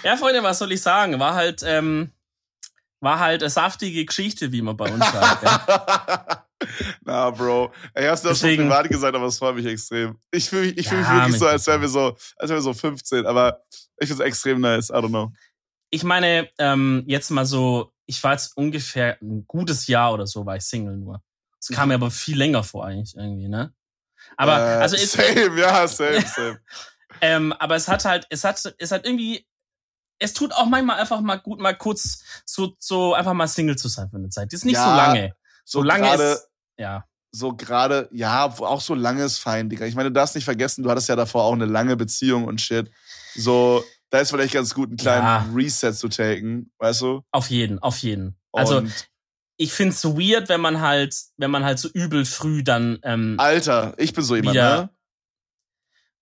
Ja, 0.02 0.16
Freunde, 0.16 0.42
was 0.42 0.58
soll 0.58 0.70
ich 0.72 0.80
sagen? 0.80 1.18
War 1.18 1.34
halt, 1.34 1.62
ähm, 1.66 2.12
war 3.00 3.18
halt 3.18 3.42
eine 3.42 3.50
saftige 3.50 4.04
Geschichte, 4.04 4.52
wie 4.52 4.62
man 4.62 4.76
bei 4.76 4.92
uns 4.92 5.04
sagt. 5.04 5.42
Ja. 5.42 6.46
Na, 7.02 7.30
Bro. 7.30 7.72
Ich 7.94 8.06
hab's 8.06 8.22
das 8.22 8.40
schon 8.40 8.56
privat 8.56 8.88
gesagt, 8.88 9.14
aber 9.14 9.26
es 9.26 9.38
freut 9.38 9.56
mich 9.56 9.66
extrem. 9.66 10.18
Ich 10.30 10.48
fühle 10.48 10.66
mich, 10.66 10.78
ich 10.78 10.88
fühl 10.88 10.98
mich 10.98 11.06
Ja, 11.06 11.18
wirklich 11.18 11.38
so, 11.38 11.46
als 11.46 11.66
wären 11.66 11.80
wir 11.80 11.88
so, 11.88 12.16
als 12.36 12.50
wären 12.50 12.58
wir 12.58 12.62
so 12.62 12.74
15, 12.74 13.26
aber 13.26 13.60
ich 13.98 14.08
find's 14.08 14.22
extrem 14.22 14.60
nice. 14.60 14.90
I 14.90 14.94
don't 14.94 15.08
know. 15.08 15.32
Ich 15.90 16.02
meine, 16.02 16.48
ähm, 16.58 17.04
jetzt 17.06 17.30
mal 17.30 17.46
so, 17.46 17.92
ich 18.06 18.22
war 18.24 18.32
jetzt 18.32 18.56
ungefähr 18.56 19.18
ein 19.20 19.44
gutes 19.46 19.86
Jahr 19.86 20.14
oder 20.14 20.26
so, 20.26 20.46
war 20.46 20.56
ich 20.56 20.64
Single 20.64 20.96
nur. 20.96 21.22
Es 21.60 21.68
kam 21.68 21.88
mir 21.88 21.94
aber 21.94 22.10
viel 22.10 22.38
länger 22.38 22.62
vor 22.62 22.86
eigentlich 22.86 23.16
irgendwie, 23.16 23.48
ne? 23.48 23.74
Aber, 24.36 24.58
äh, 24.58 24.80
also 24.80 24.96
es, 24.96 25.12
Same, 25.12 25.56
ja, 25.60 25.86
same, 25.86 26.22
same. 26.22 26.60
ähm, 27.20 27.52
aber 27.54 27.76
es 27.76 27.88
hat 27.88 28.04
halt, 28.04 28.26
es 28.30 28.44
hat, 28.44 28.74
es 28.78 28.90
hat 28.90 29.04
irgendwie, 29.04 29.46
es 30.18 30.32
tut 30.32 30.52
auch 30.54 30.66
manchmal 30.66 30.98
einfach 31.00 31.20
mal 31.20 31.36
gut, 31.36 31.60
mal 31.60 31.76
kurz 31.76 32.22
so, 32.44 32.74
so 32.78 33.14
einfach 33.14 33.34
mal 33.34 33.48
Single 33.48 33.76
zu 33.76 33.88
sein 33.88 34.08
für 34.10 34.16
eine 34.16 34.28
Zeit. 34.30 34.52
Das 34.52 34.60
ist 34.60 34.64
nicht 34.64 34.76
so 34.78 34.82
Ja, 34.90 34.96
lange. 34.96 35.32
So 35.64 35.80
Solange 35.80 36.02
gerade, 36.02 36.22
es, 36.32 36.48
ja. 36.78 37.04
so 37.32 37.54
gerade, 37.54 38.08
ja, 38.12 38.46
auch 38.46 38.80
so 38.80 38.94
lange 38.94 39.24
ist 39.24 39.38
fein, 39.38 39.68
Digga. 39.68 39.84
Ich 39.86 39.94
meine, 39.94 40.10
du 40.10 40.14
darfst 40.14 40.34
nicht 40.34 40.44
vergessen, 40.44 40.82
du 40.84 40.90
hattest 40.90 41.08
ja 41.08 41.16
davor 41.16 41.44
auch 41.44 41.52
eine 41.52 41.66
lange 41.66 41.96
Beziehung 41.96 42.44
und 42.44 42.60
shit. 42.60 42.90
So, 43.34 43.84
da 44.10 44.20
ist 44.20 44.30
vielleicht 44.30 44.54
ganz 44.54 44.72
gut, 44.72 44.88
einen 44.88 44.96
kleinen 44.96 45.24
Ja. 45.26 45.46
Reset 45.54 45.92
zu 45.92 46.08
taken, 46.08 46.70
weißt 46.78 47.00
du? 47.02 47.22
Auf 47.32 47.50
jeden, 47.50 47.78
auf 47.80 47.98
jeden. 47.98 48.38
Also 48.52 48.78
Und, 48.78 49.08
ich 49.58 49.72
find's 49.72 50.00
so 50.00 50.18
weird, 50.18 50.48
wenn 50.48 50.60
man 50.60 50.80
halt, 50.80 51.14
wenn 51.36 51.50
man 51.50 51.64
halt 51.64 51.78
so 51.78 51.88
übel 51.88 52.24
früh 52.24 52.62
dann, 52.62 52.98
ähm, 53.02 53.34
Alter, 53.38 53.94
ich 53.98 54.12
bin 54.12 54.22
so 54.24 54.36
jemand, 54.36 54.54
ne? 54.56 54.90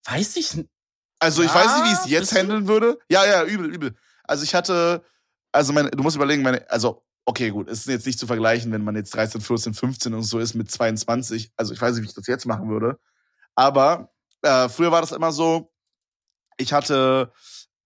weiß 0.04 0.36
ich, 0.36 0.54
n- 0.54 0.68
Also 1.24 1.42
ich 1.42 1.54
weiß 1.54 1.76
nicht, 1.76 1.84
wie 1.84 1.92
ich 1.92 1.98
es 1.98 2.10
jetzt 2.10 2.38
handeln 2.38 2.68
würde. 2.68 2.98
Ja, 3.08 3.24
ja, 3.24 3.44
übel, 3.44 3.72
übel. 3.72 3.94
Also 4.24 4.44
ich 4.44 4.54
hatte, 4.54 5.02
also 5.52 5.72
meine, 5.72 5.90
du 5.90 6.02
musst 6.02 6.16
überlegen, 6.16 6.42
meine, 6.42 6.68
also 6.70 7.02
okay, 7.24 7.50
gut, 7.50 7.68
es 7.68 7.80
ist 7.80 7.86
jetzt 7.86 8.06
nicht 8.06 8.18
zu 8.18 8.26
vergleichen, 8.26 8.70
wenn 8.72 8.84
man 8.84 8.96
jetzt 8.96 9.14
13, 9.14 9.40
14, 9.40 9.74
15 9.74 10.14
und 10.14 10.22
so 10.22 10.38
ist 10.38 10.54
mit 10.54 10.70
22. 10.70 11.50
Also 11.56 11.72
ich 11.72 11.80
weiß 11.80 11.94
nicht, 11.94 12.04
wie 12.04 12.08
ich 12.08 12.14
das 12.14 12.26
jetzt 12.26 12.46
machen 12.46 12.68
würde. 12.68 12.98
Aber 13.54 14.10
äh, 14.42 14.68
früher 14.68 14.92
war 14.92 15.00
das 15.00 15.12
immer 15.12 15.32
so, 15.32 15.72
ich 16.58 16.72
hatte, 16.72 17.32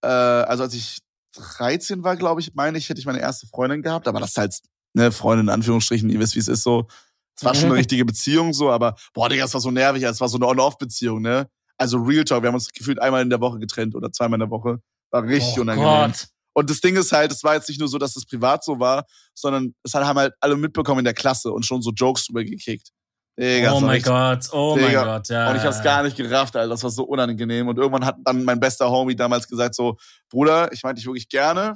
äh, 0.03 0.09
also 0.09 0.65
als 0.65 0.75
ich 0.75 0.99
13 1.37 2.03
war, 2.03 2.17
glaube 2.17 2.41
ich, 2.41 2.55
meine 2.55 2.79
ich, 2.79 2.89
hätte 2.89 3.01
ich 3.01 3.07
meine 3.07 3.21
erste 3.21 3.47
Freundin 3.47 3.83
gehabt, 3.83 4.09
aber 4.09 4.19
das 4.19 4.31
ist 4.31 4.39
halt, 4.39 4.59
ne, 4.95 5.13
Freundin 5.13 5.47
in 5.47 5.55
Anführungsstrichen, 5.55 6.11
ihr 6.11 6.19
wisst, 6.19 6.35
wie 6.35 6.41
es 6.41 6.49
ist 6.49 6.65
so. 6.65 6.89
Es 7.37 7.45
war 7.45 7.55
schon 7.55 7.67
eine 7.67 7.75
richtige 7.79 8.05
Beziehung 8.05 8.53
so, 8.53 8.71
aber 8.71 8.97
boah, 9.15 9.29
Digga, 9.29 9.45
es 9.45 9.55
war 9.55 9.61
so 9.61 9.71
nervig, 9.71 10.03
es 10.03 10.21
war 10.21 10.29
so 10.29 10.39
eine 10.39 10.47
On-Off-Beziehung, 10.47 11.23
ne? 11.23 11.49
Also 11.79 11.99
Real 11.99 12.25
Talk, 12.25 12.43
wir 12.43 12.49
haben 12.49 12.55
uns 12.55 12.73
gefühlt 12.73 13.01
einmal 13.01 13.23
in 13.23 13.31
der 13.31 13.41
Woche 13.41 13.59
getrennt 13.59 13.95
oder 13.95 14.13
zweimal 14.13 14.37
in 14.37 14.49
der 14.49 14.51
Woche. 14.51 14.81
War 15.11 15.23
richtig 15.23 15.59
oh 15.59 15.63
unangenehm. 15.63 15.89
Gott. 15.89 16.27
Und 16.55 16.71
das 16.71 16.81
Ding 16.81 16.97
ist 16.97 17.13
halt, 17.13 17.31
es 17.31 17.45
war 17.45 17.55
jetzt 17.55 17.69
nicht 17.69 17.79
nur 17.79 17.89
so, 17.89 17.99
dass 17.99 18.17
es 18.17 18.27
privat 18.27 18.65
so 18.65 18.81
war, 18.81 19.07
sondern 19.33 19.75
es 19.85 19.95
haben 19.95 20.19
halt 20.19 20.35
alle 20.41 20.57
mitbekommen 20.57 20.99
in 20.99 21.05
der 21.05 21.15
Klasse 21.15 21.53
und 21.53 21.65
schon 21.65 21.83
so 21.83 21.93
Jokes 21.93 22.27
drüber 22.27 22.43
gekickt. 22.43 22.91
Digga, 23.39 23.73
Oh 23.73 23.81
mein 23.81 24.03
Gott, 24.03 24.49
oh 24.53 24.77
mein. 24.77 24.93
Gott, 24.93 25.29
ja. 25.29 25.49
Und 25.51 25.57
ich 25.57 25.63
hab's 25.63 25.81
gar 25.83 26.03
nicht 26.03 26.17
gerafft, 26.17 26.57
Alter. 26.57 26.71
Das 26.71 26.83
war 26.83 26.91
so 26.91 27.05
unangenehm. 27.05 27.69
Und 27.69 27.79
irgendwann 27.79 28.05
hat 28.05 28.17
dann 28.25 28.43
mein 28.43 28.59
bester 28.59 28.91
Homie 28.91 29.15
damals 29.15 29.47
gesagt 29.47 29.77
so, 29.77 29.97
Bruder, 30.29 30.73
ich 30.73 30.83
meinte 30.83 30.99
dich 30.99 31.07
wirklich 31.07 31.29
gerne 31.29 31.75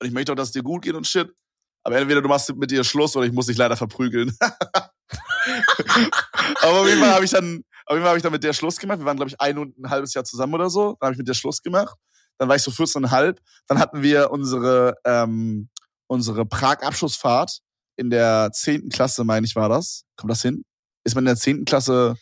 und 0.00 0.06
ich 0.06 0.12
möchte 0.12 0.32
auch, 0.32 0.36
dass 0.36 0.48
es 0.48 0.52
dir 0.52 0.62
gut 0.62 0.82
geht 0.82 0.94
und 0.94 1.06
shit. 1.06 1.30
Aber 1.84 1.98
entweder 1.98 2.22
du 2.22 2.28
machst 2.28 2.54
mit 2.56 2.70
dir 2.70 2.84
Schluss 2.84 3.14
oder 3.16 3.26
ich 3.26 3.32
muss 3.32 3.46
dich 3.46 3.58
leider 3.58 3.76
verprügeln. 3.76 4.34
Aber 6.62 6.80
auf 6.80 6.88
jeden 6.88 7.00
Fall 7.00 7.12
habe 7.12 7.24
ich 7.24 7.30
dann, 7.30 7.64
auf 7.86 7.94
jeden 7.94 8.02
Fall 8.02 8.08
habe 8.10 8.16
ich 8.18 8.22
dann 8.22 8.32
mit 8.32 8.44
der 8.44 8.52
Schluss 8.52 8.78
gemacht. 8.78 8.98
Wir 8.98 9.04
waren, 9.06 9.16
glaube 9.16 9.30
ich, 9.30 9.40
ein 9.40 9.58
und 9.58 9.78
ein 9.78 9.90
halbes 9.90 10.14
Jahr 10.14 10.24
zusammen 10.24 10.54
oder 10.54 10.70
so. 10.70 10.96
Dann 11.00 11.06
habe 11.08 11.12
ich 11.12 11.18
mit 11.18 11.28
der 11.28 11.34
Schluss 11.34 11.62
gemacht. 11.62 11.96
Dann 12.38 12.48
war 12.48 12.56
ich 12.56 12.62
so 12.62 12.70
14,5. 12.70 13.38
Dann 13.68 13.78
hatten 13.78 14.02
wir 14.02 14.30
unsere, 14.30 14.94
ähm, 15.04 15.68
unsere 16.06 16.44
Prag-Abschlussfahrt 16.46 17.60
in 17.96 18.10
der 18.10 18.50
10. 18.52 18.88
Klasse, 18.88 19.24
meine 19.24 19.46
ich, 19.46 19.54
war 19.54 19.68
das. 19.68 20.04
Kommt 20.16 20.30
das 20.30 20.42
hin? 20.42 20.64
Ist 21.04 21.14
man 21.14 21.22
in 21.22 21.26
der 21.26 21.36
10. 21.36 21.64
Klasse 21.64 22.16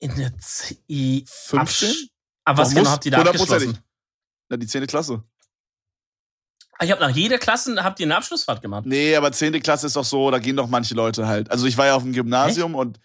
In 0.00 0.14
der 0.16 0.36
Z 0.38 0.76
I 0.90 1.24
15? 1.28 1.88
Absch- 1.88 2.08
Aber 2.44 2.58
was 2.62 2.70
Doch, 2.70 2.76
genau 2.76 2.90
habt 2.90 3.04
ihr 3.06 3.12
da 3.12 3.22
abgeschlossen? 3.22 3.78
Na, 4.48 4.56
die 4.56 4.66
10. 4.66 4.86
Klasse. 4.86 5.22
Ah, 6.78 6.84
Ich 6.84 6.90
habe 6.90 7.00
nach 7.00 7.10
jeder 7.14 7.38
Klasse 7.38 7.82
habt 7.82 8.00
ihr 8.00 8.06
eine 8.06 8.16
Abschlussfahrt 8.16 8.60
gemacht. 8.60 8.84
Nee, 8.86 9.14
aber 9.16 9.30
10. 9.32 9.52
Klasse 9.62 9.86
ist 9.86 9.96
doch 9.96 10.04
so, 10.04 10.30
da 10.30 10.38
gehen 10.38 10.56
doch 10.56 10.66
manche 10.68 10.94
Leute 10.94 11.26
halt. 11.26 11.50
Also 11.50 11.66
ich 11.66 11.76
war 11.78 11.86
ja 11.86 11.94
auf 11.94 12.02
dem 12.02 12.12
Gymnasium 12.12 12.74
und 12.74 12.98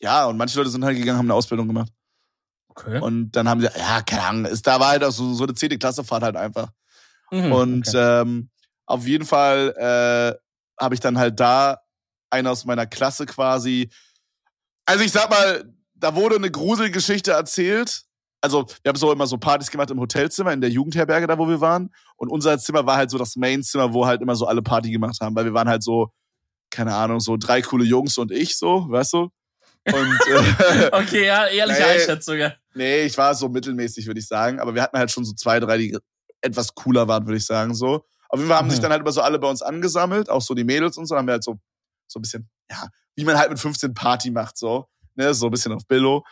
ja, 0.00 0.26
und 0.26 0.36
manche 0.36 0.58
Leute 0.58 0.70
sind 0.70 0.84
halt 0.84 0.96
gegangen, 0.96 1.18
haben 1.18 1.26
eine 1.26 1.34
Ausbildung 1.34 1.68
gemacht. 1.68 1.92
Okay. 2.68 3.00
Und 3.00 3.32
dann 3.32 3.48
haben 3.48 3.60
sie, 3.60 3.68
ja, 3.76 4.00
keine 4.02 4.22
Ahnung, 4.22 4.44
ist 4.46 4.66
da 4.66 4.80
war 4.80 4.88
halt 4.88 5.04
auch 5.04 5.10
so, 5.10 5.34
so 5.34 5.44
eine 5.44 5.54
10. 5.54 5.78
Klasse 5.78 6.04
Fahrt 6.04 6.22
halt 6.22 6.36
einfach. 6.36 6.70
Mhm, 7.30 7.52
Und 7.52 7.88
okay. 7.88 8.22
ähm, 8.22 8.50
auf 8.86 9.06
jeden 9.06 9.26
Fall 9.26 9.74
äh, 9.76 10.82
habe 10.82 10.94
ich 10.94 11.00
dann 11.00 11.18
halt 11.18 11.38
da 11.38 11.78
einen 12.30 12.46
aus 12.46 12.64
meiner 12.64 12.86
Klasse 12.86 13.26
quasi. 13.26 13.90
Also 14.86 15.04
ich 15.04 15.12
sag 15.12 15.30
mal, 15.30 15.64
da 15.94 16.14
wurde 16.14 16.36
eine 16.36 16.50
Gruselgeschichte 16.50 17.32
erzählt. 17.32 18.02
Also 18.40 18.66
wir 18.82 18.88
haben 18.88 18.96
so 18.96 19.12
immer 19.12 19.26
so 19.26 19.36
Partys 19.36 19.70
gemacht 19.70 19.90
im 19.90 20.00
Hotelzimmer, 20.00 20.52
in 20.52 20.62
der 20.62 20.70
Jugendherberge, 20.70 21.26
da 21.26 21.38
wo 21.38 21.46
wir 21.48 21.60
waren. 21.60 21.90
Und 22.16 22.30
unser 22.30 22.58
Zimmer 22.58 22.86
war 22.86 22.96
halt 22.96 23.10
so 23.10 23.18
das 23.18 23.36
Mainzimmer, 23.36 23.92
wo 23.92 24.06
halt 24.06 24.22
immer 24.22 24.34
so 24.34 24.46
alle 24.46 24.62
Party 24.62 24.90
gemacht 24.90 25.18
haben, 25.20 25.36
weil 25.36 25.44
wir 25.44 25.54
waren 25.54 25.68
halt 25.68 25.82
so, 25.82 26.10
keine 26.70 26.94
Ahnung, 26.94 27.20
so 27.20 27.36
drei 27.36 27.60
coole 27.60 27.84
Jungs 27.84 28.16
und 28.16 28.30
ich 28.30 28.56
so, 28.56 28.86
weißt 28.88 29.12
du? 29.12 29.28
Und 29.86 30.18
äh, 30.28 30.90
okay, 30.92 31.26
ja, 31.26 31.46
ehrliche 31.46 31.80
Nee. 31.80 31.84
Einschätzung. 31.86 32.36
Nee, 32.74 33.02
ich 33.04 33.16
war 33.18 33.34
so 33.34 33.48
mittelmäßig, 33.48 34.06
würde 34.06 34.20
ich 34.20 34.26
sagen. 34.26 34.60
Aber 34.60 34.74
wir 34.74 34.82
hatten 34.82 34.98
halt 34.98 35.10
schon 35.10 35.24
so 35.24 35.32
zwei, 35.32 35.58
drei, 35.60 35.78
die 35.78 35.96
etwas 36.42 36.74
cooler 36.74 37.08
waren, 37.08 37.26
würde 37.26 37.38
ich 37.38 37.46
sagen. 37.46 37.74
So. 37.74 38.04
Auf 38.28 38.38
jeden 38.38 38.48
Fall 38.48 38.58
haben 38.58 38.66
Mhm. 38.66 38.70
sich 38.72 38.80
dann 38.80 38.90
halt 38.92 39.00
immer 39.02 39.12
so 39.12 39.22
alle 39.22 39.38
bei 39.38 39.48
uns 39.48 39.62
angesammelt, 39.62 40.28
auch 40.30 40.42
so 40.42 40.54
die 40.54 40.64
Mädels 40.64 40.96
und 40.96 41.06
so. 41.06 41.14
Dann 41.14 41.20
haben 41.20 41.26
wir 41.28 41.32
halt 41.32 41.44
so, 41.44 41.58
so 42.06 42.18
ein 42.18 42.22
bisschen, 42.22 42.48
ja, 42.70 42.88
wie 43.16 43.24
man 43.24 43.36
halt 43.38 43.50
mit 43.50 43.58
15 43.58 43.94
Party 43.94 44.30
macht, 44.30 44.56
so. 44.58 44.86
Ne, 45.16 45.34
so 45.34 45.46
ein 45.46 45.50
bisschen 45.50 45.72
auf 45.72 45.86
Billo. 45.86 46.24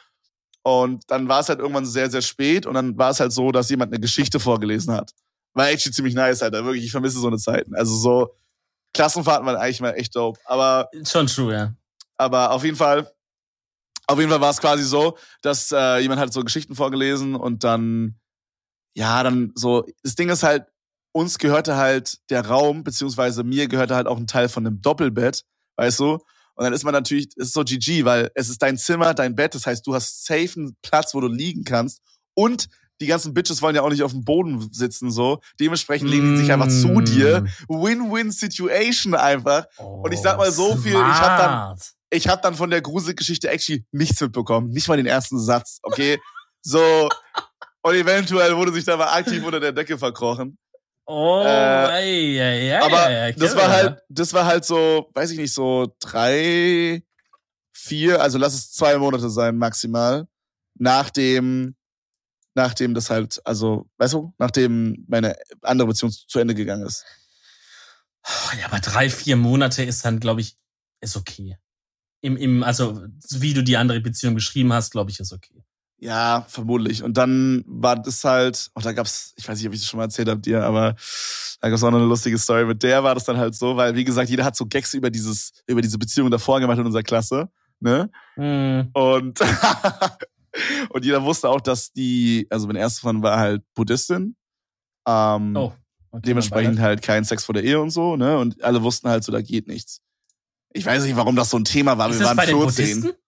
Und 0.62 1.03
dann 1.11 1.28
war 1.28 1.40
es 1.40 1.49
halt 1.49 1.59
irgendwann 1.61 1.86
sehr, 1.86 2.11
sehr 2.11 2.22
spät 2.22 2.66
und 2.66 2.74
dann 2.74 2.96
war 2.99 3.11
es 3.11 3.20
halt 3.20 3.32
so, 3.32 3.51
dass 3.53 3.70
jemand 3.70 3.92
eine 3.92 4.01
Geschichte 4.01 4.38
vorgelesen 4.38 4.92
hat. 4.94 5.12
War 5.55 5.68
echt 5.70 5.92
ziemlich 5.94 6.14
nice, 6.14 6.42
Alter. 6.42 6.64
Wirklich, 6.64 6.84
ich 6.84 6.90
vermisse 6.92 7.18
so 7.18 7.26
eine 7.28 7.38
Zeiten. 7.38 7.74
Also 7.74 7.94
so, 7.96 8.34
Klassenfahrten 8.94 9.46
waren 9.46 9.57
eigentlich 9.57 9.80
mal 9.80 9.92
echt 9.92 10.14
dope. 10.14 10.38
Aber 10.44 10.88
Schon 11.07 11.26
true, 11.26 11.53
ja. 11.55 11.74
aber 12.16 12.51
auf 12.53 12.64
jeden 12.64 12.76
Fall, 12.76 13.11
auf 14.09 14.18
jeden 14.18 14.30
Fall 14.30 14.40
war 14.40 14.50
es 14.50 14.61
quasi 14.61 14.82
so, 14.82 15.16
dass 15.42 15.70
äh, 15.70 15.98
jemand 15.98 16.20
hat 16.20 16.32
so 16.32 16.42
Geschichten 16.42 16.74
vorgelesen 16.74 17.34
und 17.36 17.62
dann, 17.62 18.18
ja, 18.94 19.22
dann 19.22 19.52
so, 19.54 19.84
das 20.02 20.14
Ding 20.16 20.28
ist 20.30 20.42
halt, 20.42 20.64
uns 21.12 21.38
gehörte 21.38 21.76
halt 21.76 22.18
der 22.30 22.46
Raum, 22.46 22.84
beziehungsweise 22.84 23.44
mir 23.44 23.68
gehörte 23.68 23.94
halt 23.94 24.06
auch 24.06 24.16
ein 24.16 24.26
Teil 24.26 24.48
von 24.48 24.66
einem 24.66 24.80
Doppelbett, 24.80 25.44
weißt 25.76 26.00
du? 26.00 26.12
Und 26.54 26.64
dann 26.64 26.72
ist 26.72 26.84
man 26.84 26.92
natürlich, 26.92 27.28
ist 27.36 27.52
so 27.52 27.62
GG, 27.62 28.04
weil 28.04 28.30
es 28.34 28.48
ist 28.48 28.62
dein 28.62 28.76
Zimmer, 28.78 29.14
dein 29.14 29.36
Bett, 29.36 29.54
das 29.54 29.66
heißt, 29.66 29.86
du 29.86 29.94
hast 29.94 30.24
safe 30.26 30.50
einen 30.56 30.76
Platz, 30.82 31.14
wo 31.14 31.20
du 31.20 31.28
liegen 31.28 31.64
kannst 31.64 32.00
und 32.34 32.68
die 33.00 33.06
ganzen 33.06 33.32
Bitches 33.32 33.62
wollen 33.62 33.76
ja 33.76 33.82
auch 33.82 33.90
nicht 33.90 34.02
auf 34.02 34.11
dem 34.11 34.24
Boden 34.24 34.72
sitzen, 34.72 35.12
so. 35.12 35.38
Dementsprechend 35.61 36.11
legen 36.11 36.32
die 36.34 36.38
sich 36.38 36.52
einfach 36.52 36.66
zu 36.66 36.88
Mm. 36.88 37.04
dir. 37.04 37.46
Win-Win-Situation 37.68 39.14
einfach. 39.14 39.66
Und 39.78 40.12
ich 40.12 40.20
sag 40.20 40.36
mal 40.36 40.50
so 40.50 40.76
viel, 40.76 40.94
ich 40.94 40.98
hab 40.98 41.38
dann-. 41.38 41.78
Ich 42.11 42.28
habe 42.28 42.40
dann 42.42 42.54
von 42.54 42.70
der 42.70 42.80
Gruselgeschichte 42.80 43.48
actually 43.48 43.84
nichts 43.92 44.20
mitbekommen. 44.20 44.70
Nicht 44.70 44.88
mal 44.88 44.96
den 44.96 45.06
ersten 45.06 45.38
Satz, 45.38 45.78
okay? 45.82 46.18
So. 46.61 47.09
Und 47.82 47.94
eventuell 47.94 48.56
wurde 48.56 48.72
sich 48.72 48.84
da 48.84 48.96
mal 48.96 49.16
aktiv 49.16 49.42
unter 49.44 49.61
der 49.61 49.70
Decke 49.72 49.96
verkrochen. 49.96 50.59
Oh, 51.06 51.42
Äh, 51.46 52.00
ey, 52.02 52.38
ey, 52.38 52.70
ey, 52.70 52.74
Aber 52.74 53.09
ey, 53.09 53.34
das 53.34 53.56
war 53.56 53.68
halt, 53.70 54.02
das 54.09 54.34
war 54.34 54.44
halt 54.44 54.64
so, 54.64 55.09
weiß 55.14 55.30
ich 55.30 55.38
nicht, 55.38 55.54
so 55.54 55.94
drei, 56.00 57.02
vier, 57.72 58.20
also 58.20 58.36
lass 58.38 58.54
es 58.54 58.72
zwei 58.72 58.98
Monate 58.98 59.30
sein 59.30 59.56
maximal, 59.56 60.26
nachdem, 60.74 61.76
nachdem 62.54 62.92
das 62.92 63.09
halt, 63.09 63.40
also, 63.46 63.88
weißt 63.98 64.14
du, 64.14 64.34
nachdem 64.36 65.06
meine 65.09 65.36
andere 65.62 65.88
Beziehung 65.88 66.12
zu 66.12 66.38
Ende 66.40 66.54
gegangen 66.54 66.84
ist. 66.86 67.06
Ja, 68.59 68.66
aber 68.66 68.80
drei, 68.80 69.09
vier 69.09 69.36
Monate 69.36 69.84
ist 69.84 70.04
dann, 70.04 70.20
glaube 70.20 70.40
ich, 70.42 70.59
ist 71.00 71.16
okay. 71.16 71.56
Im, 72.20 72.36
im, 72.36 72.62
also, 72.62 73.02
wie 73.30 73.54
du 73.54 73.62
die 73.62 73.76
andere 73.76 74.00
Beziehung 74.00 74.34
beschrieben 74.34 74.72
hast, 74.72 74.90
glaube 74.90 75.10
ich, 75.10 75.20
ist 75.20 75.32
okay. 75.32 75.62
Ja, 76.00 76.44
vermutlich. 76.48 77.02
Und 77.02 77.16
dann 77.16 77.64
war 77.66 77.96
das 77.96 78.22
halt, 78.22 78.70
oh, 78.74 78.80
da 78.80 78.92
gab's, 78.92 79.34
ich 79.36 79.48
weiß 79.48 79.58
nicht, 79.58 79.66
ob 79.66 79.74
ich 79.74 79.80
das 79.80 79.88
schon 79.88 79.98
mal 79.98 80.04
erzählt 80.04 80.28
habe 80.28 80.40
dir, 80.40 80.62
aber 80.62 80.94
da 81.60 81.68
gab's 81.68 81.82
auch 81.82 81.90
noch 81.90 81.98
eine 81.98 82.06
lustige 82.06 82.38
Story. 82.38 82.64
Mit 82.64 82.82
der 82.84 83.02
war 83.02 83.14
das 83.14 83.24
dann 83.24 83.36
halt 83.36 83.54
so, 83.56 83.76
weil, 83.76 83.96
wie 83.96 84.04
gesagt, 84.04 84.30
jeder 84.30 84.44
hat 84.44 84.54
so 84.54 84.66
Gags 84.66 84.94
über 84.94 85.10
dieses, 85.10 85.52
über 85.66 85.82
diese 85.82 85.98
Beziehung 85.98 86.30
davor 86.30 86.60
gemacht 86.60 86.78
in 86.78 86.86
unserer 86.86 87.02
Klasse, 87.02 87.48
ne? 87.80 88.10
Hm. 88.34 88.90
Und, 88.92 89.40
und 90.90 91.04
jeder 91.04 91.22
wusste 91.24 91.48
auch, 91.48 91.60
dass 91.60 91.92
die, 91.92 92.46
also 92.48 92.68
meine 92.68 92.78
erste 92.78 93.00
Freundin 93.00 93.24
war 93.24 93.38
halt 93.38 93.62
Buddhistin. 93.74 94.36
Ähm, 95.06 95.56
Oh. 95.56 95.72
Okay, 96.10 96.22
dementsprechend 96.26 96.80
halt 96.80 97.02
kein 97.02 97.24
Sex 97.24 97.44
vor 97.44 97.52
der 97.52 97.64
Ehe 97.64 97.80
und 97.80 97.90
so, 97.90 98.16
ne? 98.16 98.38
Und 98.38 98.62
alle 98.64 98.82
wussten 98.82 99.10
halt 99.10 99.24
so, 99.24 99.32
da 99.32 99.42
geht 99.42 99.68
nichts. 99.68 100.00
Ich 100.72 100.84
weiß 100.84 101.04
nicht, 101.04 101.16
warum 101.16 101.36
das 101.36 101.50
so 101.50 101.56
ein 101.58 101.64
Thema 101.64 101.96
war. 101.98 102.10
Ist 102.10 102.18
Wir 102.20 102.26
waren 102.26 102.36
bei 102.36 102.46
den 102.46 102.58
14. 102.58 103.00
Buddhisten? 103.02 103.18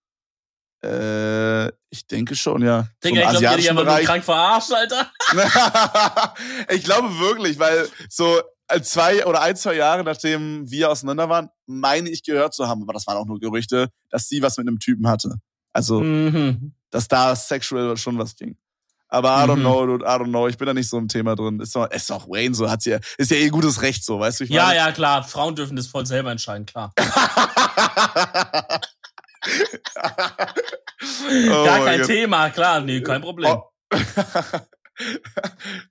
Äh, 0.84 1.68
Ich 1.90 2.06
denke 2.06 2.36
schon, 2.36 2.62
ja. 2.62 2.88
Digga, 3.04 3.08
Vom 3.08 3.16
ich 3.16 3.20
glaube, 3.22 3.36
asiatischen 3.36 3.78
aber 3.78 3.84
nur 3.84 3.98
krank 4.04 4.24
verarscht, 4.24 4.72
Alter. 4.72 5.10
ich 6.70 6.84
glaube 6.84 7.08
wirklich, 7.18 7.58
weil 7.58 7.88
so 8.08 8.40
als 8.68 8.90
zwei 8.90 9.26
oder 9.26 9.42
ein, 9.42 9.56
zwei 9.56 9.74
Jahre 9.74 10.04
nachdem 10.04 10.70
wir 10.70 10.90
auseinander 10.90 11.28
waren, 11.28 11.48
meine 11.66 12.08
ich 12.08 12.22
gehört 12.22 12.54
zu 12.54 12.68
haben, 12.68 12.82
aber 12.82 12.92
das 12.92 13.06
waren 13.06 13.16
auch 13.16 13.26
nur 13.26 13.40
Gerüchte, 13.40 13.88
dass 14.10 14.28
sie 14.28 14.40
was 14.42 14.56
mit 14.58 14.68
einem 14.68 14.78
Typen 14.78 15.08
hatte. 15.08 15.34
Also, 15.72 16.00
Mhm. 16.00 16.72
dass 16.90 17.08
da 17.08 17.34
sexuell 17.36 17.96
schon 17.96 18.18
was 18.18 18.36
ging. 18.36 18.56
Aber 19.12 19.30
I 19.30 19.46
don't 19.48 19.56
Mhm. 19.56 19.60
know, 19.62 19.86
dude, 19.86 20.04
I 20.04 20.08
don't 20.18 20.28
know. 20.28 20.46
Ich 20.48 20.56
bin 20.56 20.66
da 20.66 20.74
nicht 20.74 20.88
so 20.88 20.96
im 20.96 21.08
Thema 21.08 21.34
drin. 21.34 21.58
Ist 21.60 21.74
doch, 21.74 21.90
ist 21.90 22.08
doch 22.10 22.28
Wayne 22.28 22.54
so, 22.54 22.70
hat 22.70 22.82
sie 22.82 22.90
ja, 22.90 22.98
ist 23.18 23.30
ja 23.30 23.36
eh 23.38 23.48
gutes 23.48 23.82
Recht 23.82 24.04
so, 24.04 24.20
weißt 24.20 24.40
du? 24.40 24.44
Ich 24.44 24.50
Ja, 24.50 24.66
meine? 24.66 24.76
ja, 24.76 24.92
klar. 24.92 25.24
Frauen 25.24 25.54
dürfen 25.56 25.74
das 25.76 25.88
voll 25.88 26.06
selber 26.06 26.30
entscheiden, 26.30 26.64
klar. 26.66 26.92
Oh 31.50 31.64
Gar 31.64 31.84
kein. 31.84 32.02
Thema, 32.02 32.50
klar. 32.50 32.80
Nee, 32.82 33.00
kein 33.02 33.22
Problem. 33.22 33.50
Oh. 33.56 33.70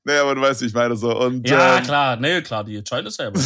nee, 0.03 0.17
aber 0.17 0.35
du 0.35 0.41
weißt, 0.41 0.61
wie 0.61 0.65
ich 0.65 0.73
meine 0.73 0.95
so. 0.95 1.17
Und, 1.19 1.47
Ja, 1.49 1.77
ähm, 1.77 1.83
klar. 1.83 2.15
Nee, 2.15 2.41
klar, 2.41 2.63
die 2.63 2.77
entscheiden 2.77 3.05
das 3.05 3.15
selber. 3.15 3.39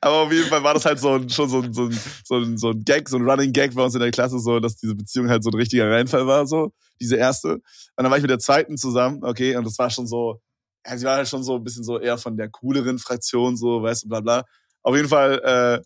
Aber 0.00 0.14
auf 0.22 0.32
jeden 0.32 0.48
Fall 0.48 0.62
war 0.62 0.74
das 0.74 0.84
halt 0.84 0.98
so 0.98 1.14
ein, 1.14 1.28
schon 1.28 1.48
so 1.48 1.62
ein, 1.62 1.72
so, 1.72 1.86
ein, 1.86 2.00
so, 2.24 2.36
ein, 2.36 2.58
so 2.58 2.70
ein 2.70 2.84
Gag, 2.84 3.08
so 3.08 3.16
ein 3.16 3.28
Running 3.28 3.52
Gag 3.52 3.74
bei 3.74 3.82
uns 3.82 3.94
in 3.94 4.00
der 4.00 4.10
Klasse, 4.10 4.38
so, 4.38 4.60
dass 4.60 4.76
diese 4.76 4.94
Beziehung 4.94 5.28
halt 5.28 5.42
so 5.42 5.50
ein 5.50 5.54
richtiger 5.54 5.90
Reinfall 5.90 6.26
war, 6.26 6.46
so, 6.46 6.72
diese 7.00 7.16
erste. 7.16 7.54
Und 7.54 7.62
dann 7.96 8.10
war 8.10 8.16
ich 8.16 8.22
mit 8.22 8.30
der 8.30 8.38
zweiten 8.38 8.76
zusammen, 8.76 9.24
okay, 9.24 9.56
und 9.56 9.64
das 9.66 9.78
war 9.78 9.90
schon 9.90 10.06
so, 10.06 10.40
ja, 10.86 10.96
sie 10.96 11.04
war 11.04 11.16
halt 11.16 11.28
schon 11.28 11.42
so 11.42 11.56
ein 11.56 11.64
bisschen 11.64 11.84
so 11.84 11.98
eher 11.98 12.18
von 12.18 12.36
der 12.36 12.48
cooleren 12.48 12.98
Fraktion, 12.98 13.56
so, 13.56 13.82
weißt 13.82 14.04
du, 14.04 14.08
bla 14.08 14.20
bla. 14.20 14.44
Auf 14.82 14.94
jeden 14.96 15.08
Fall, 15.08 15.40
äh, 15.44 15.84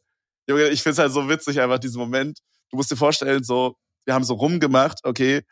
Junge, 0.49 0.69
ich 0.69 0.83
find's 0.83 0.99
halt 0.99 1.13
so 1.13 1.29
witzig, 1.29 1.61
einfach 1.61 1.79
diesen 1.79 1.99
Moment. 1.99 2.41
Du 2.71 2.77
musst 2.77 2.91
dir 2.91 2.97
vorstellen, 2.97 3.45
so, 3.45 3.77
wir 4.05 4.15
haben 4.15 4.25
so 4.25 4.35
rumgemacht, 4.35 5.01
okay, 5.05 5.43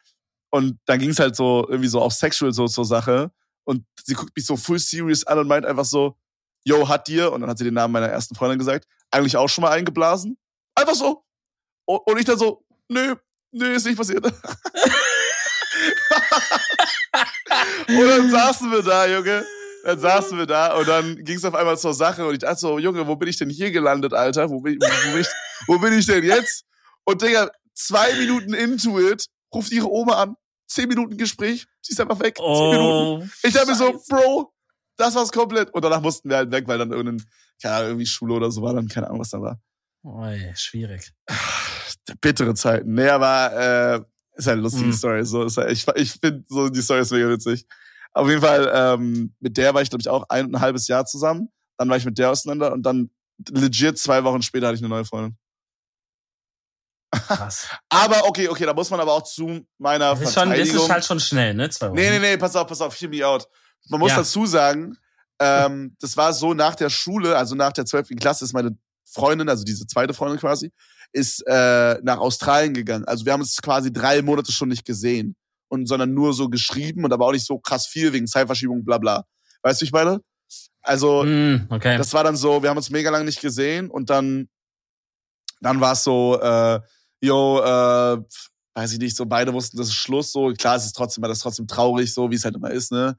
und 0.51 0.79
dann 0.87 0.99
ging's 0.99 1.19
halt 1.19 1.37
so 1.37 1.67
irgendwie 1.69 1.89
so 1.89 2.01
auf 2.01 2.13
Sexual 2.13 2.53
so 2.53 2.67
zur 2.67 2.85
Sache. 2.85 3.31
Und 3.65 3.85
sie 4.05 4.15
guckt 4.15 4.35
mich 4.37 4.47
so 4.47 4.57
full 4.57 4.79
serious 4.79 5.25
an 5.25 5.39
und 5.39 5.49
meint 5.49 5.65
einfach 5.65 5.85
so, 5.85 6.17
yo, 6.65 6.89
hat 6.89 7.09
dir, 7.09 7.33
und 7.33 7.41
dann 7.41 7.51
hat 7.51 7.59
sie 7.59 7.65
den 7.65 7.75
Namen 7.75 7.93
meiner 7.93 8.09
ersten 8.09 8.35
Freundin 8.35 8.59
gesagt, 8.59 8.87
eigentlich 9.11 9.37
auch 9.37 9.49
schon 9.49 9.63
mal 9.63 9.71
eingeblasen? 9.73 10.37
Einfach 10.75 10.95
so. 10.95 11.25
Und 11.87 12.01
und 12.07 12.19
ich 12.19 12.25
dann 12.25 12.39
so, 12.39 12.65
nö, 12.89 13.15
nö, 13.53 13.73
ist 13.75 13.87
nicht 13.87 13.97
passiert. 13.99 14.25
und 17.89 18.09
dann 18.09 18.31
saßen 18.31 18.71
wir 18.71 18.83
da, 18.83 19.07
Junge. 19.07 19.45
Dann 19.83 19.99
saßen 19.99 20.37
wir 20.37 20.45
da 20.45 20.77
und 20.77 20.87
dann 20.87 21.17
ging 21.25 21.39
es 21.39 21.45
auf 21.45 21.55
einmal 21.55 21.79
zur 21.79 21.95
Sache 21.95 22.27
und 22.27 22.35
ich 22.35 22.41
dachte 22.41 22.59
so, 22.61 22.79
Junge, 22.79 23.07
wo 23.07 23.17
bin 23.17 23.29
ich 23.31 23.39
denn 23.39 23.49
hier 23.49 23.71
gelandet, 23.71 24.13
Alter? 24.13 24.51
Wo 24.51 24.61
bin, 24.61 24.75
ich- 24.75 24.81
wo, 24.81 25.13
bin 25.13 25.21
ich, 25.23 25.27
wo 25.67 25.79
bin 25.79 25.93
ich 25.99 26.05
denn 26.07 26.23
jetzt? 26.23 26.65
Und 27.05 27.23
Digga, 27.23 27.51
zwei 27.75 28.13
Minuten 28.15 28.53
into 28.53 29.01
it, 29.01 29.25
ruft 29.55 29.73
ihre 29.73 29.91
Oma 29.91 30.23
an, 30.23 30.35
zehn 30.69 30.87
Minuten 30.87 31.17
Gespräch, 31.17 31.67
sie 31.81 31.93
ist 31.95 32.01
einfach 32.01 32.21
weg. 32.21 32.37
Zehn 32.37 32.71
Minuten. 32.71 33.23
Oh. 33.23 33.25
Ich 33.43 33.55
dachte 33.55 33.69
mir 33.71 33.75
so. 33.75 33.99
Bro, 34.11 34.53
das 35.01 35.15
war's 35.15 35.33
komplett. 35.33 35.71
Und 35.75 35.85
danach 35.85 36.01
mussten 36.01 36.29
wir 36.31 36.37
halt 36.37 36.51
weg, 36.51 36.69
weil 36.69 36.79
dann 36.79 36.93
irgendein, 36.93 37.27
keine 37.63 37.75
Ahnung, 37.75 37.89
irgendwie 37.91 38.07
Schule 38.07 38.35
oder 38.35 38.51
so 38.51 38.63
war, 38.63 38.75
dann 38.75 38.89
keine 38.89 39.07
Ahnung, 39.09 39.21
was 39.21 39.31
da 39.31 39.41
war. 39.41 39.61
Oi, 40.05 40.53
schwierig. 40.57 41.13
Bittere 42.21 42.55
Zeiten. 42.55 42.95
Nee, 42.95 43.09
aber 43.09 43.53
äh, 43.53 44.39
ist 44.39 44.47
halt 44.47 44.55
eine 44.55 44.63
lustige 44.63 44.87
Mhm. 44.87 44.93
Story. 44.93 45.25
So, 45.25 45.45
ist 45.45 45.57
halt, 45.57 45.71
ich 45.73 45.87
ich 45.97 46.13
finde 46.13 46.45
so 46.49 46.69
die 46.69 46.81
Story 46.83 47.01
ist 47.01 47.11
mega 47.13 47.29
witzig. 47.29 47.67
Auf 48.13 48.29
jeden 48.29 48.41
Fall, 48.41 48.71
ähm, 48.75 49.35
mit 49.41 49.57
der 49.57 49.73
war 49.75 49.83
ich, 49.83 49.91
glaube 49.91 50.01
ich, 50.03 50.09
auch 50.09 50.25
ein 50.29 50.47
und 50.47 50.55
ein 50.57 50.61
halbes 50.61 50.89
Jahr 50.89 51.05
zusammen. 51.07 51.49
Dann 51.79 51.89
war 51.89 51.97
ich 51.97 52.05
mit 52.05 52.19
der 52.19 52.31
auseinander 52.31 52.73
und 52.73 52.83
dann 52.83 53.11
legit 53.51 53.99
zwei 53.99 54.25
Wochen 54.25 54.43
später 54.43 54.67
hatte 54.67 54.77
ich 54.77 54.83
eine 54.83 54.89
neue 54.89 55.05
Freundin. 55.05 55.37
Krass. 57.13 57.69
Aber 57.89 58.27
okay, 58.27 58.49
okay, 58.49 58.65
da 58.67 58.75
muss 58.75 58.91
man 58.91 59.01
aber 59.01 59.13
auch 59.13 59.23
zu 59.25 59.67
meiner 59.79 60.11
Das 60.11 60.21
ist, 60.21 60.35
schon, 60.35 60.49
das 60.49 60.59
Verteidigung. 60.59 60.85
ist 60.85 60.91
halt 60.91 61.05
schon 61.05 61.21
schnell, 61.21 61.55
ne? 61.55 61.69
Zwei 61.71 61.87
Wochen. 61.89 61.97
Nee, 61.97 62.11
nee, 62.11 62.19
nee, 62.19 62.37
pass 62.37 62.55
auf, 62.57 62.67
pass 62.69 62.81
auf, 62.81 62.95
hear 63.01 63.09
me 63.11 63.27
out. 63.27 63.49
Man 63.89 64.01
muss 64.01 64.11
Ja. 64.11 64.19
dazu 64.19 64.47
sagen, 64.47 64.97
ähm, 65.41 65.97
das 66.01 66.17
war 66.17 66.33
so 66.33 66.55
nach 66.55 66.75
der 66.75 66.91
Schule, 66.91 67.37
also 67.37 67.55
nach 67.55 67.73
der 67.73 67.87
12. 67.87 68.11
Klasse 68.21 68.45
ist 68.45 68.53
meine 68.53 68.77
Freundin, 69.05 69.49
also 69.49 69.65
diese 69.65 69.87
zweite 69.87 70.15
Freundin 70.15 70.39
quasi, 70.39 70.71
ist 71.13 71.43
äh, 71.47 71.99
nach 72.03 72.19
Australien 72.19 72.75
gegangen. 72.75 73.05
Also 73.07 73.25
wir 73.25 73.33
haben 73.33 73.41
uns 73.41 73.57
quasi 73.61 73.93
drei 73.93 74.23
Monate 74.23 74.53
schon 74.53 74.69
nicht 74.69 74.85
gesehen. 74.85 75.35
Und 75.73 75.87
sondern 75.87 76.13
nur 76.15 76.35
so 76.35 76.49
geschrieben 76.49 77.05
und 77.05 77.13
aber 77.13 77.27
auch 77.27 77.33
nicht 77.33 77.47
so 77.47 77.57
krass 77.59 77.87
viel 77.87 78.13
wegen 78.13 78.27
Zeitverschiebung, 78.27 78.85
bla 78.85 78.99
bla. 78.99 79.25
Weißt 79.63 79.81
du, 79.81 79.85
ich 79.85 79.93
meine? 79.93 80.21
Also, 80.83 81.23
Mm, 81.23 81.69
okay. 81.71 81.97
das 81.97 82.13
war 82.13 82.25
dann 82.25 82.35
so, 82.37 82.61
wir 82.61 82.71
haben 82.71 82.77
uns 82.77 82.91
mega 82.91 83.09
lang 83.09 83.25
nicht 83.25 83.41
gesehen 83.41 83.89
und 83.89 84.11
dann, 84.11 84.49
dann 85.61 85.81
war 85.81 85.93
es 85.93 86.03
so, 86.03 86.41
äh, 86.41 86.81
yo, 87.21 87.61
äh, 87.61 88.19
weiß 88.75 88.93
ich 88.95 88.99
nicht, 88.99 89.17
so 89.17 89.27
beide 89.27 89.53
wussten, 89.53 89.77
das 89.77 89.87
ist 89.89 89.95
Schluss, 89.95 90.33
so, 90.33 90.53
klar, 90.55 90.75
es 90.77 90.87
ist 90.87 90.97
trotzdem, 90.97 91.23
das 91.23 91.39
ist 91.39 91.43
trotzdem 91.43 91.69
traurig, 91.69 92.13
so, 92.13 92.31
wie 92.31 92.35
es 92.35 92.45
halt 92.45 92.57
immer 92.57 92.71
ist, 92.73 92.91
ne? 92.91 93.17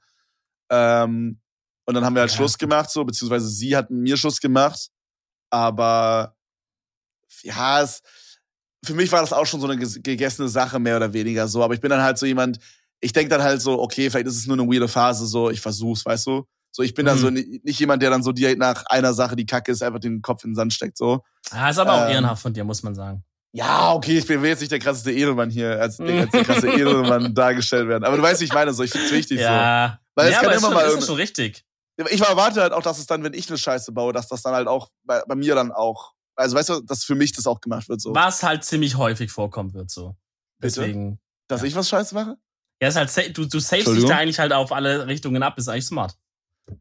Ähm, 0.71 1.39
und 1.85 1.93
dann 1.93 2.05
haben 2.05 2.15
wir 2.15 2.21
halt 2.21 2.31
Ja. 2.31 2.37
Schluss 2.37 2.57
gemacht, 2.57 2.89
so, 2.89 3.03
beziehungsweise 3.03 3.47
sie 3.49 3.75
hat 3.75 3.89
mit 3.91 3.99
mir 4.01 4.17
Schluss 4.17 4.39
gemacht, 4.39 4.89
aber 5.49 6.35
ja, 7.43 7.81
es, 7.81 8.01
für 8.83 8.93
mich 8.93 9.11
war 9.11 9.21
das 9.21 9.33
auch 9.33 9.45
schon 9.45 9.59
so 9.61 9.67
eine 9.67 9.81
ges- 9.81 10.01
gegessene 10.01 10.47
Sache, 10.49 10.79
mehr 10.79 10.97
oder 10.97 11.13
weniger 11.13 11.47
so, 11.47 11.63
aber 11.63 11.73
ich 11.73 11.81
bin 11.81 11.89
dann 11.89 12.01
halt 12.01 12.17
so 12.17 12.25
jemand, 12.25 12.59
ich 12.99 13.13
denke 13.13 13.29
dann 13.29 13.41
halt 13.43 13.61
so, 13.61 13.81
okay, 13.81 14.09
vielleicht 14.09 14.27
ist 14.27 14.37
es 14.37 14.47
nur 14.47 14.57
eine 14.57 14.67
weirde 14.67 14.87
Phase, 14.87 15.25
so, 15.25 15.49
ich 15.49 15.59
versuch's, 15.61 16.05
weißt 16.05 16.27
du? 16.27 16.45
So, 16.71 16.83
ich 16.83 16.93
bin 16.93 17.05
dann 17.05 17.17
Mhm. 17.17 17.21
so 17.21 17.29
ni- 17.31 17.61
nicht 17.63 17.79
jemand, 17.79 18.01
der 18.01 18.11
dann 18.11 18.23
so 18.23 18.31
direkt 18.31 18.59
nach 18.59 18.85
einer 18.85 19.13
Sache, 19.13 19.35
die 19.35 19.45
kacke 19.45 19.71
ist, 19.71 19.81
einfach 19.83 19.99
den 19.99 20.21
Kopf 20.21 20.43
in 20.45 20.51
den 20.51 20.55
Sand 20.55 20.73
steckt, 20.73 20.97
so. 20.97 21.21
ah, 21.51 21.69
ist 21.69 21.79
aber 21.79 21.93
auch 21.93 22.05
ähm, 22.05 22.11
ehrenhaft 22.13 22.41
von 22.43 22.53
dir, 22.53 22.63
muss 22.63 22.81
man 22.83 22.95
sagen. 22.95 23.23
Ja, 23.53 23.93
okay, 23.93 24.17
ich 24.17 24.25
bin 24.27 24.41
will 24.41 24.49
jetzt 24.49 24.61
nicht 24.61 24.71
der 24.71 24.79
krasseste 24.79 25.11
Edelmann 25.11 25.49
hier, 25.49 25.71
als, 25.81 25.99
als 25.99 26.31
der 26.31 26.43
krasse 26.45 26.69
Edelmann 26.71 27.33
dargestellt 27.35 27.87
werden. 27.89 28.05
Aber 28.05 28.15
du 28.15 28.23
weißt, 28.23 28.39
wie 28.41 28.45
ich 28.45 28.53
meine, 28.53 28.73
so, 28.73 28.81
ich 28.83 28.91
find's 28.91 29.11
wichtig, 29.11 29.39
ja. 29.41 29.99
Weil 30.15 30.27
es 30.27 30.33
ja, 30.35 30.39
kann 30.41 30.49
aber 30.49 30.57
immer 30.57 30.67
ist, 30.69 30.73
mal 30.73 30.79
schon, 30.81 30.87
ist 30.87 30.93
irgend- 30.93 31.05
schon 31.07 31.15
richtig. 31.17 31.65
so. 31.97 32.05
Ich 32.09 32.21
erwarte 32.21 32.61
halt 32.61 32.71
auch, 32.73 32.81
dass 32.81 32.97
es 32.97 33.05
dann, 33.07 33.23
wenn 33.23 33.33
ich 33.33 33.49
eine 33.49 33.57
Scheiße 33.57 33.91
baue, 33.91 34.13
dass 34.13 34.27
das 34.29 34.41
dann 34.41 34.53
halt 34.53 34.67
auch 34.67 34.89
bei, 35.03 35.21
bei 35.27 35.35
mir 35.35 35.53
dann 35.55 35.71
auch, 35.71 36.13
also 36.35 36.55
weißt 36.55 36.69
du, 36.69 36.79
dass 36.81 37.03
für 37.03 37.15
mich 37.15 37.33
das 37.33 37.45
auch 37.45 37.59
gemacht 37.59 37.89
wird, 37.89 37.99
so. 38.01 38.15
Was 38.15 38.41
halt 38.41 38.63
ziemlich 38.63 38.95
häufig 38.95 39.31
vorkommen 39.31 39.73
wird, 39.73 39.91
so. 39.91 40.15
Bitte? 40.59 40.79
Deswegen. 40.81 41.19
Dass 41.47 41.61
ja. 41.61 41.67
ich 41.67 41.75
was 41.75 41.89
Scheiße 41.89 42.15
mache? 42.15 42.37
Ja, 42.81 42.87
ist 42.87 42.95
halt, 42.95 43.37
du, 43.37 43.45
du 43.45 43.59
savest 43.59 43.87
dich 43.89 44.05
da 44.05 44.17
eigentlich 44.17 44.39
halt 44.39 44.53
auf 44.53 44.71
alle 44.71 45.07
Richtungen 45.07 45.43
ab, 45.43 45.57
ist 45.57 45.67
eigentlich 45.67 45.85
smart. 45.85 46.15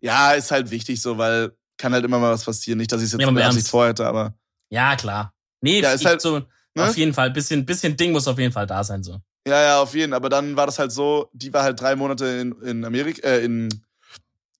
Ja, 0.01 0.33
ist 0.33 0.51
halt 0.53 0.71
wichtig, 0.71 1.03
so, 1.03 1.19
weil 1.19 1.53
kann 1.77 1.93
halt 1.93 2.05
immer 2.05 2.19
mal 2.19 2.31
was 2.33 2.45
passieren. 2.45 2.79
Nicht, 2.79 2.93
dass 2.93 3.01
ich 3.01 3.07
es 3.07 3.13
jetzt 3.13 3.21
Ja, 3.23 3.31
mit 3.31 3.43
Absicht 3.43 3.63
Ernst. 3.65 3.71
vorhätte, 3.71 4.07
aber. 4.07 4.35
Ja, 4.71 4.95
klar. 4.97 5.35
Nee, 5.61 5.81
Ja, 5.81 5.93
ist 5.93 6.05
halt- 6.05 6.21
so, 6.21 6.43
ne? 6.75 6.89
auf 6.89 6.97
jeden 6.97 7.15
Fall, 7.15 7.31
bisschen, 7.31 7.65
bisschen 7.65 7.97
Ding 7.97 8.13
muss 8.13 8.29
auf 8.29 8.39
jeden 8.39 8.53
Fall 8.53 8.67
da 8.67 8.85
sein, 8.85 9.03
so. 9.03 9.19
Ja, 9.47 9.63
ja, 9.63 9.81
auf 9.81 9.95
jeden. 9.95 10.13
Aber 10.13 10.29
dann 10.29 10.57
war 10.57 10.67
das 10.67 10.79
halt 10.79 10.93
so, 10.93 11.31
die 11.33 11.53
war 11.53 11.63
halt 11.63 11.81
drei 11.81 11.97
Monate 11.97 12.27
in, 12.27 12.53
in 12.63 12.85
Amerika, 12.85 13.27
äh, 13.27 13.45
in, 13.45 13.69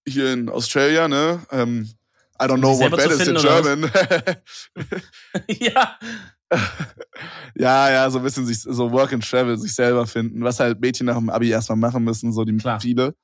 hier 0.07 0.33
in 0.33 0.49
Australia, 0.49 1.07
ne? 1.07 1.41
Ähm, 1.51 1.91
I 2.41 2.45
don't 2.45 2.59
know 2.59 2.79
what 2.79 2.99
zu 2.99 3.11
is 3.11 3.29
in 3.29 3.35
German. 3.37 3.91
ja. 5.61 5.99
ja, 7.55 7.91
ja, 7.91 8.11
so 8.11 8.19
ein 8.19 8.25
bisschen 8.25 8.47
sich, 8.47 8.61
so 8.61 8.91
Work 8.91 9.13
and 9.13 9.29
Travel, 9.29 9.57
sich 9.59 9.75
selber 9.75 10.07
finden, 10.07 10.43
was 10.43 10.59
halt 10.59 10.81
Mädchen 10.81 11.07
nach 11.07 11.17
dem 11.17 11.31
Abi 11.31 11.51
erstmal 11.51 11.79
machen 11.79 12.03
müssen, 12.03 12.33
so 12.33 12.45
die 12.45 12.57
Klar. 12.57 12.81
viele. 12.81 13.15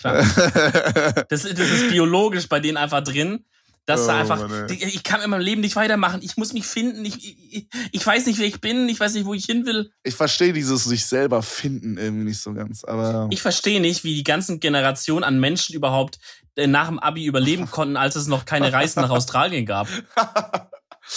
Klar. 0.00 0.24
Das, 1.28 1.42
das 1.42 1.42
ist 1.42 1.90
biologisch 1.90 2.48
bei 2.48 2.60
denen 2.60 2.76
einfach 2.76 3.02
drin. 3.02 3.44
Dass 3.86 4.02
Oh, 4.02 4.06
da 4.08 4.18
einfach, 4.18 4.48
Mann, 4.48 4.66
ich 4.68 5.02
kann 5.04 5.22
in 5.22 5.30
meinem 5.30 5.42
Leben 5.42 5.60
nicht 5.60 5.76
weitermachen. 5.76 6.20
Ich 6.22 6.36
muss 6.36 6.52
mich 6.52 6.66
finden. 6.66 7.04
Ich, 7.04 7.36
ich, 7.52 7.68
ich 7.92 8.04
weiß 8.06 8.26
nicht, 8.26 8.38
wer 8.40 8.46
ich 8.46 8.60
bin. 8.60 8.88
Ich 8.88 8.98
weiß 8.98 9.14
nicht, 9.14 9.26
wo 9.26 9.32
ich 9.34 9.44
hin 9.46 9.64
will. 9.64 9.90
ich 10.02 10.14
verstehe 10.16 10.52
dieses 10.52 10.84
sich 10.84 11.06
selber 11.06 11.40
finden 11.42 11.96
irgendwie 11.96 12.24
nicht 12.24 12.40
so 12.40 12.52
ganz, 12.52 12.82
aber 12.84 13.28
Ich 13.30 13.42
verstehe 13.42 13.80
nicht, 13.80 14.02
wie 14.02 14.14
die 14.16 14.24
ganzen 14.24 14.58
Generationen 14.58 15.22
an 15.22 15.38
Menschen 15.38 15.74
überhaupt 15.76 16.18
äh, 16.56 16.66
nach 16.66 16.88
dem 16.88 16.98
Abi 16.98 17.24
überleben 17.26 17.66
konnten, 17.70 17.96
als 17.96 18.16
es 18.16 18.26
noch 18.26 18.44
keine 18.44 18.72
Reisen 18.72 19.02
nach 19.02 19.10
Australien 19.10 19.64
gab. 19.66 19.86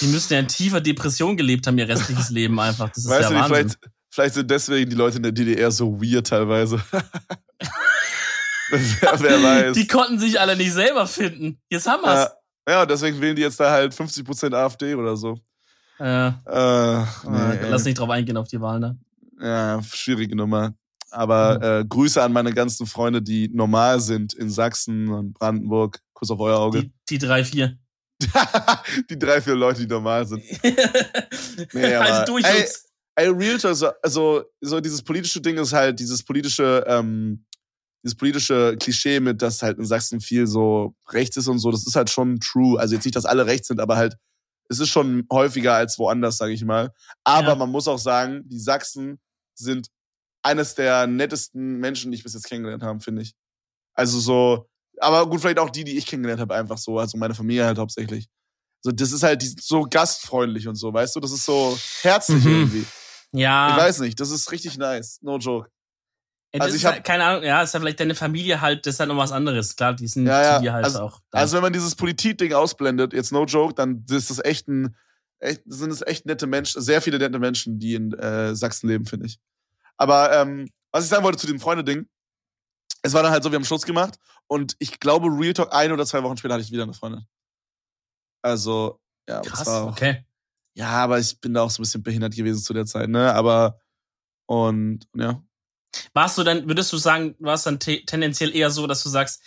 Die 0.02 0.06
müssten 0.08 0.34
ja 0.36 0.40
in 0.40 0.48
tiefer 0.48 0.80
Depression 0.82 1.36
gelebt 1.38 1.66
haben, 1.66 1.78
ihr 1.80 1.90
restliches 1.90 2.30
Leben 2.30 2.60
einfach. 2.60 2.90
Das 2.90 3.00
ist 3.06 3.10
weißt 3.10 3.22
ja 3.24 3.28
du, 3.30 3.34
nicht, 3.34 3.50
Wahnsinn. 3.50 3.70
vielleicht, 3.70 3.80
vielleicht 4.12 4.34
sind 4.36 4.52
deswegen 4.52 4.90
die 4.92 4.96
Leute 4.96 5.18
in 5.18 5.24
der 5.24 5.32
DDR 5.32 5.72
so 5.72 6.00
weird 6.00 6.28
teilweise. 6.28 6.80
wer, 8.70 8.80
wer 9.20 9.44
weiß. 9.44 9.74
Die 9.76 9.88
konnten 9.88 10.20
sich 10.20 10.40
alle 10.40 10.56
nicht 10.56 10.74
selber 10.74 11.08
finden. 11.08 11.60
Jetzt 11.70 11.88
haben 11.88 12.04
wir's. 12.04 12.30
ja, 12.30 12.32
ja, 12.70 12.86
deswegen 12.86 13.20
wählen 13.20 13.36
die 13.36 13.42
jetzt 13.42 13.60
da 13.60 13.72
halt 13.72 13.94
50% 13.94 14.54
AfD 14.54 14.96
oder 14.96 15.16
so. 15.18 15.38
Äh, 16.00 16.28
Äh, 16.28 17.04
nee, 17.30 17.70
lass 17.70 17.84
nicht 17.86 17.98
drauf 18.00 18.10
eingehen 18.10 18.38
auf 18.38 18.48
die 18.48 18.62
Wahl, 18.62 18.80
ne? 18.80 18.98
Ja, 19.42 19.82
schwierige 19.84 20.36
Nummer. 20.36 20.74
Aber 21.12 21.62
äh, 21.80 21.86
Grüße 21.86 22.22
an 22.22 22.32
meine 22.34 22.54
ganzen 22.54 22.86
Freunde, 22.86 23.22
die 23.22 23.50
normal 23.54 24.00
sind 24.00 24.34
in 24.34 24.50
Sachsen 24.50 25.08
und 25.10 25.34
Brandenburg. 25.34 26.00
Kuss 26.14 26.30
auf 26.32 26.40
euer 26.40 26.60
Auge. 26.60 26.84
Die, 26.84 26.92
die 27.10 27.18
drei, 27.18 27.44
vier. 27.44 27.78
Die, 29.10 29.18
drei, 29.18 29.40
vier 29.42 29.56
Leute, 29.56 29.80
die 29.82 29.88
normal 29.88 30.28
sind. 30.28 30.44
Nee, 31.74 31.96
aber- 31.96 32.06
also 32.06 32.26
durch 32.34 32.46
Ey, 32.46 32.62
uns. 32.62 32.86
Ey, 33.16 33.28
Real 33.30 33.58
Talk, 33.58 33.76
so- 33.76 33.92
also 34.04 34.44
so 34.62 34.80
dieses 34.80 35.02
politische 35.02 35.42
Ding 35.42 35.58
ist 35.58 35.74
halt 35.74 36.00
dieses 36.00 36.24
politische, 36.24 36.84
ähm, 36.88 37.44
dieses 38.04 38.16
politische 38.16 38.76
Klischee 38.80 39.20
mit, 39.20 39.42
dass 39.42 39.62
halt 39.62 39.78
in 39.78 39.86
Sachsen 39.86 40.22
viel 40.22 40.48
so 40.48 40.96
rechts 41.10 41.38
ist 41.38 41.48
und 41.48 41.60
so, 41.60 41.72
das 41.72 41.86
ist 41.86 41.96
halt 41.96 42.10
schon 42.10 42.40
true. 42.40 42.80
Also 42.80 42.96
jetzt 42.96 43.04
nicht, 43.06 43.16
dass 43.16 43.26
alle 43.26 43.46
rechts 43.46 43.68
sind, 43.68 43.80
aber 43.80 43.98
halt, 43.98 44.16
es 44.70 44.80
ist 44.80 44.90
schon 44.90 45.26
häufiger 45.32 45.74
als 45.74 45.98
woanders, 46.00 46.38
sage 46.38 46.54
ich 46.54 46.64
mal. 46.64 46.92
Aber 47.24 47.50
Ja. 47.50 47.56
man 47.56 47.70
muss 47.72 47.88
auch 47.88 47.98
sagen, 48.00 48.44
die 48.48 48.60
Sachsen 48.60 49.20
sind 49.56 49.88
eines 50.44 50.76
der 50.76 51.08
nettesten 51.08 51.78
Menschen, 51.80 52.12
die 52.12 52.18
ich 52.18 52.24
bis 52.24 52.34
jetzt 52.34 52.46
kennengelernt 52.48 52.84
habe, 52.84 53.00
finde 53.02 53.22
ich. 53.24 53.34
Also 53.94 54.20
so, 54.20 54.70
aber 55.00 55.28
gut, 55.30 55.42
vielleicht 55.42 55.60
auch 55.60 55.70
die, 55.70 55.84
die 55.84 55.98
ich 55.98 56.06
kennengelernt 56.06 56.40
habe, 56.42 56.56
einfach 56.56 56.78
so, 56.78 56.98
also 57.00 57.18
meine 57.18 57.36
Familie 57.36 57.66
halt 57.66 57.78
hauptsächlich. 57.80 58.28
So, 58.82 58.92
das 58.92 59.12
ist 59.12 59.24
halt 59.24 59.42
die, 59.42 59.54
so 59.60 59.82
gastfreundlich 59.90 60.68
und 60.70 60.76
so, 60.76 60.94
weißt 60.94 61.14
du, 61.16 61.20
das 61.20 61.32
ist 61.32 61.44
so 61.44 61.78
herzlich 62.02 62.46
Mhm. 62.46 62.52
irgendwie. 62.52 62.86
Ja. 63.34 63.72
Ich 63.72 63.76
weiß 63.84 64.00
nicht, 64.00 64.18
das 64.20 64.30
ist 64.32 64.52
richtig 64.54 64.78
nice, 64.78 65.20
no 65.22 65.38
joke. 65.38 65.70
Das 66.52 66.62
also 66.62 66.76
ist 66.76 66.82
ich 66.82 66.86
hab- 66.86 66.94
halt, 66.96 67.04
keine 67.04 67.24
Ahnung, 67.26 67.44
ja, 67.44 67.62
ist 67.62 67.74
ja 67.74 67.80
vielleicht 67.80 68.00
deine 68.00 68.16
Familie 68.16 68.60
halt, 68.62 68.86
das 68.86 68.96
ist 68.96 69.00
halt 69.00 69.10
noch 69.10 69.18
was 69.18 69.32
anderes. 69.32 69.76
Klar, 69.76 69.94
die 69.94 70.08
sind 70.08 70.26
Ja, 70.26 70.42
ja, 70.42 70.56
zu 70.58 70.62
dir 70.64 70.74
halt 70.74 70.86
also- 70.86 71.00
auch. 71.02 71.22
dann. 71.32 71.42
Also 71.42 71.56
wenn 71.58 71.64
man 71.64 71.74
dieses 71.74 71.96
Politik-Ding 71.96 72.54
ausblendet, 72.54 73.14
jetzt 73.14 73.32
no 73.32 73.46
joke, 73.46 73.74
dann 73.76 74.04
ist 74.10 74.30
das 74.30 74.40
echt 74.44 74.68
ein, 74.68 74.96
echt, 75.40 75.62
sind 75.66 75.92
es 75.92 76.02
echt 76.02 76.26
nette 76.26 76.48
Menschen, 76.48 76.82
sehr 76.82 77.02
viele 77.02 77.20
nette 77.20 77.38
Menschen, 77.40 77.78
die 77.80 77.94
in 77.96 78.14
äh, 78.14 78.56
Sachsen 78.56 78.88
leben, 78.90 79.06
finde 79.06 79.28
ich. 79.28 79.40
Aber 79.98 80.32
ähm, 80.34 80.68
was 80.92 81.04
ich 81.04 81.10
sagen 81.10 81.24
wollte 81.24 81.38
zu 81.38 81.48
dem 81.48 81.60
Freunde-Ding, 81.60 82.08
es 83.04 83.14
war 83.14 83.22
dann 83.24 83.32
halt 83.32 83.44
so, 83.44 83.52
wir 83.52 83.56
haben 83.58 83.66
Schluss 83.66 83.84
gemacht 83.86 84.18
und 84.48 84.76
ich 84.80 85.00
glaube, 85.00 85.28
Real 85.28 85.54
Talk 85.54 85.72
ein 85.74 85.92
oder 85.92 86.06
zwei 86.06 86.24
Wochen 86.24 86.36
später 86.38 86.56
hatte 86.56 86.64
ich 86.64 86.72
wieder 86.72 86.84
eine 86.84 86.94
Freundin. 86.94 87.26
Also, 88.42 89.00
ja, 89.28 89.42
Krass, 89.42 89.68
auch, 89.68 89.92
okay. 89.92 90.26
ja, 90.74 90.90
aber 90.90 91.20
ich 91.20 91.40
bin 91.40 91.54
da 91.54 91.62
auch 91.62 91.70
so 91.70 91.82
ein 91.82 91.84
bisschen 91.84 92.04
behindert 92.04 92.36
gewesen 92.36 92.62
zu 92.62 92.74
der 92.74 92.86
Zeit, 92.86 93.10
ne? 93.10 93.34
Aber 93.34 93.80
und 94.48 95.08
ja. 95.16 95.44
Warst 96.14 96.38
du 96.38 96.44
dann, 96.44 96.68
würdest 96.68 96.92
du 96.94 96.98
sagen, 96.98 97.36
warst 97.40 97.66
dann 97.66 97.80
te 97.80 98.06
tendenziell 98.06 98.56
eher 98.56 98.72
so, 98.72 98.88
dass 98.88 99.04
du 99.04 99.10
sagst, 99.10 99.42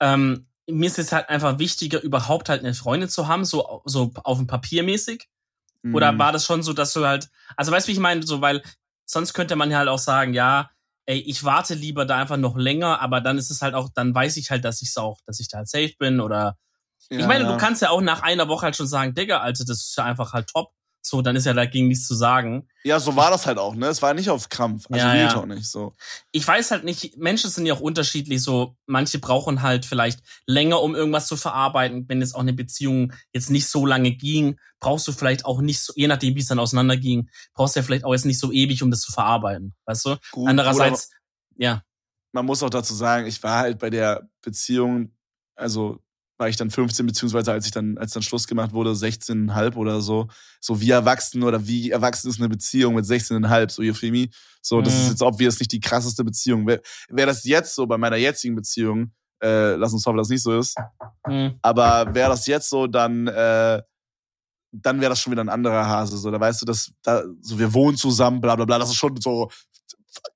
ähm, 0.00 0.46
mir 0.68 0.86
ist 0.86 0.98
es 0.98 1.12
halt 1.12 1.28
einfach 1.28 1.58
wichtiger, 1.58 2.00
überhaupt 2.02 2.48
halt 2.48 2.60
eine 2.60 2.74
Freundin 2.74 3.08
zu 3.08 3.28
haben, 3.28 3.44
so, 3.44 3.82
so 3.84 4.12
auf 4.22 4.38
dem 4.38 4.46
Papier 4.46 4.82
mäßig? 4.82 5.28
Oder 5.92 6.12
mm, 6.12 6.18
war 6.18 6.32
das 6.32 6.44
schon 6.44 6.62
so, 6.62 6.72
dass 6.72 6.92
du 6.92 7.06
halt, 7.06 7.30
also 7.56 7.72
weißt 7.72 7.86
du, 7.86 7.88
wie 7.88 7.94
ich 7.94 8.00
meine, 8.00 8.22
so, 8.22 8.40
weil 8.40 8.62
sonst 9.06 9.32
könnte 9.32 9.56
man 9.56 9.70
ja 9.70 9.78
halt 9.78 9.88
auch 9.88 9.98
sagen, 9.98 10.34
ja, 10.34 10.70
ey, 11.06 11.18
ich 11.18 11.42
warte 11.42 11.74
lieber 11.74 12.04
da 12.04 12.18
einfach 12.18 12.36
noch 12.36 12.56
länger, 12.56 13.00
aber 13.00 13.20
dann 13.20 13.38
ist 13.38 13.50
es 13.50 13.62
halt 13.62 13.74
auch, 13.74 13.88
dann 13.94 14.14
weiß 14.14 14.36
ich 14.36 14.50
halt, 14.50 14.64
dass 14.64 14.82
ich 14.82 14.96
auch, 14.96 15.20
dass 15.26 15.40
ich 15.40 15.48
da 15.48 15.58
halt 15.58 15.68
safe 15.68 15.94
bin 15.98 16.20
oder 16.20 16.56
ja, 17.08 17.18
ich 17.18 17.26
meine, 17.26 17.44
ja. 17.44 17.52
du 17.52 17.56
kannst 17.56 17.82
ja 17.82 17.90
auch 17.90 18.02
nach 18.02 18.22
einer 18.22 18.48
Woche 18.48 18.66
halt 18.66 18.76
schon 18.76 18.86
sagen, 18.86 19.14
Digga, 19.14 19.40
Alter, 19.40 19.64
das 19.64 19.78
ist 19.78 19.96
ja 19.96 20.04
einfach 20.04 20.32
halt 20.32 20.48
top. 20.48 20.72
So, 21.02 21.22
dann 21.22 21.34
ist 21.34 21.46
ja 21.46 21.54
dagegen 21.54 21.88
nichts 21.88 22.06
zu 22.06 22.14
sagen. 22.14 22.68
Ja, 22.84 23.00
so 23.00 23.16
war 23.16 23.30
das 23.30 23.46
halt 23.46 23.58
auch, 23.58 23.74
ne? 23.74 23.86
Es 23.86 24.02
war 24.02 24.12
nicht 24.12 24.28
auf 24.28 24.50
Krampf. 24.50 24.86
Also 24.90 25.06
Ja, 25.06 25.14
ja. 25.14 25.32
Talk 25.32 25.46
nicht 25.46 25.66
so. 25.66 25.94
Ich 26.30 26.46
weiß 26.46 26.70
halt 26.70 26.84
nicht, 26.84 27.16
Menschen 27.16 27.48
sind 27.48 27.64
ja 27.64 27.74
auch 27.74 27.80
unterschiedlich. 27.80 28.42
So, 28.42 28.76
manche 28.86 29.18
brauchen 29.18 29.62
halt 29.62 29.86
vielleicht 29.86 30.20
länger, 30.46 30.82
um 30.82 30.94
irgendwas 30.94 31.26
zu 31.26 31.36
verarbeiten. 31.36 32.06
Wenn 32.08 32.20
jetzt 32.20 32.34
auch 32.34 32.40
eine 32.40 32.52
Beziehung 32.52 33.12
jetzt 33.32 33.50
nicht 33.50 33.66
so 33.68 33.86
lange 33.86 34.10
ging, 34.12 34.58
brauchst 34.78 35.08
du 35.08 35.12
vielleicht 35.12 35.46
auch 35.46 35.60
nicht 35.60 35.80
so, 35.80 35.92
je 35.96 36.06
nachdem, 36.06 36.34
wie 36.34 36.40
es 36.40 36.48
dann 36.48 36.58
auseinanderging, 36.58 37.30
brauchst 37.54 37.76
du 37.76 37.80
ja 37.80 37.84
vielleicht 37.84 38.04
auch 38.04 38.12
jetzt 38.12 38.26
nicht 38.26 38.38
so 38.38 38.52
ewig, 38.52 38.82
um 38.82 38.90
das 38.90 39.00
zu 39.00 39.12
verarbeiten. 39.12 39.74
Weißt 39.86 40.04
du? 40.04 40.16
Gut, 40.32 40.48
Andererseits, 40.48 41.10
ja. 41.56 41.82
man 42.32 42.44
muss 42.44 42.62
auch 42.62 42.70
dazu 42.70 42.94
sagen, 42.94 43.26
ich 43.26 43.42
war 43.42 43.58
halt 43.58 43.78
bei 43.78 43.88
der 43.88 44.28
Beziehung, 44.42 45.14
also 45.54 45.98
war 46.40 46.48
ich 46.48 46.56
dann 46.56 46.70
15, 46.70 47.06
beziehungsweise 47.06 47.52
als 47.52 47.66
ich 47.66 47.70
dann, 47.72 47.98
als 47.98 48.12
dann 48.12 48.22
Schluss 48.22 48.46
gemacht 48.48 48.72
wurde, 48.72 48.94
16,5 48.94 49.76
oder 49.76 50.00
so. 50.00 50.26
So 50.60 50.80
wie 50.80 50.90
erwachsen 50.90 51.42
oder 51.42 51.66
wie 51.66 51.90
erwachsen 51.90 52.30
ist 52.30 52.40
eine 52.40 52.48
Beziehung 52.48 52.94
mit 52.94 53.04
16,5, 53.04 53.70
so 53.70 53.82
Euphemie. 53.82 54.30
So, 54.62 54.80
das 54.80 54.94
Mhm. 54.94 55.00
ist 55.00 55.08
jetzt 55.10 55.22
obvious 55.22 55.58
nicht 55.60 55.70
die 55.72 55.80
krasseste 55.80 56.24
Beziehung. 56.24 56.66
Wäre 56.66 56.80
wär 57.10 57.26
das 57.26 57.44
jetzt 57.44 57.74
so 57.74 57.86
bei 57.86 57.98
meiner 57.98 58.16
jetzigen 58.16 58.54
Beziehung, 58.54 59.12
äh, 59.42 59.74
lass 59.76 59.92
uns 59.92 60.04
hoffen, 60.06 60.16
dass 60.16 60.28
das 60.28 60.32
nicht 60.34 60.42
so 60.42 60.58
ist, 60.58 60.76
Hm. 61.26 61.58
aber 61.62 62.14
wäre 62.14 62.30
das 62.30 62.46
jetzt 62.46 62.68
so, 62.70 62.86
dann, 62.86 63.26
äh, 63.26 63.82
dann 64.72 65.00
wäre 65.00 65.10
das 65.10 65.20
schon 65.20 65.32
wieder 65.32 65.42
ein 65.44 65.48
anderer 65.48 65.86
Hase. 65.86 66.16
So, 66.16 66.30
da 66.30 66.38
weißt 66.40 66.62
du, 66.62 66.66
dass 66.66 66.92
da, 67.02 67.22
so 67.40 67.58
wir 67.58 67.72
wohnen 67.74 67.96
zusammen, 67.96 68.40
bla 68.40 68.56
bla 68.56 68.64
bla. 68.64 68.78
Das 68.78 68.88
ist 68.90 68.96
schon 68.96 69.20
so 69.20 69.50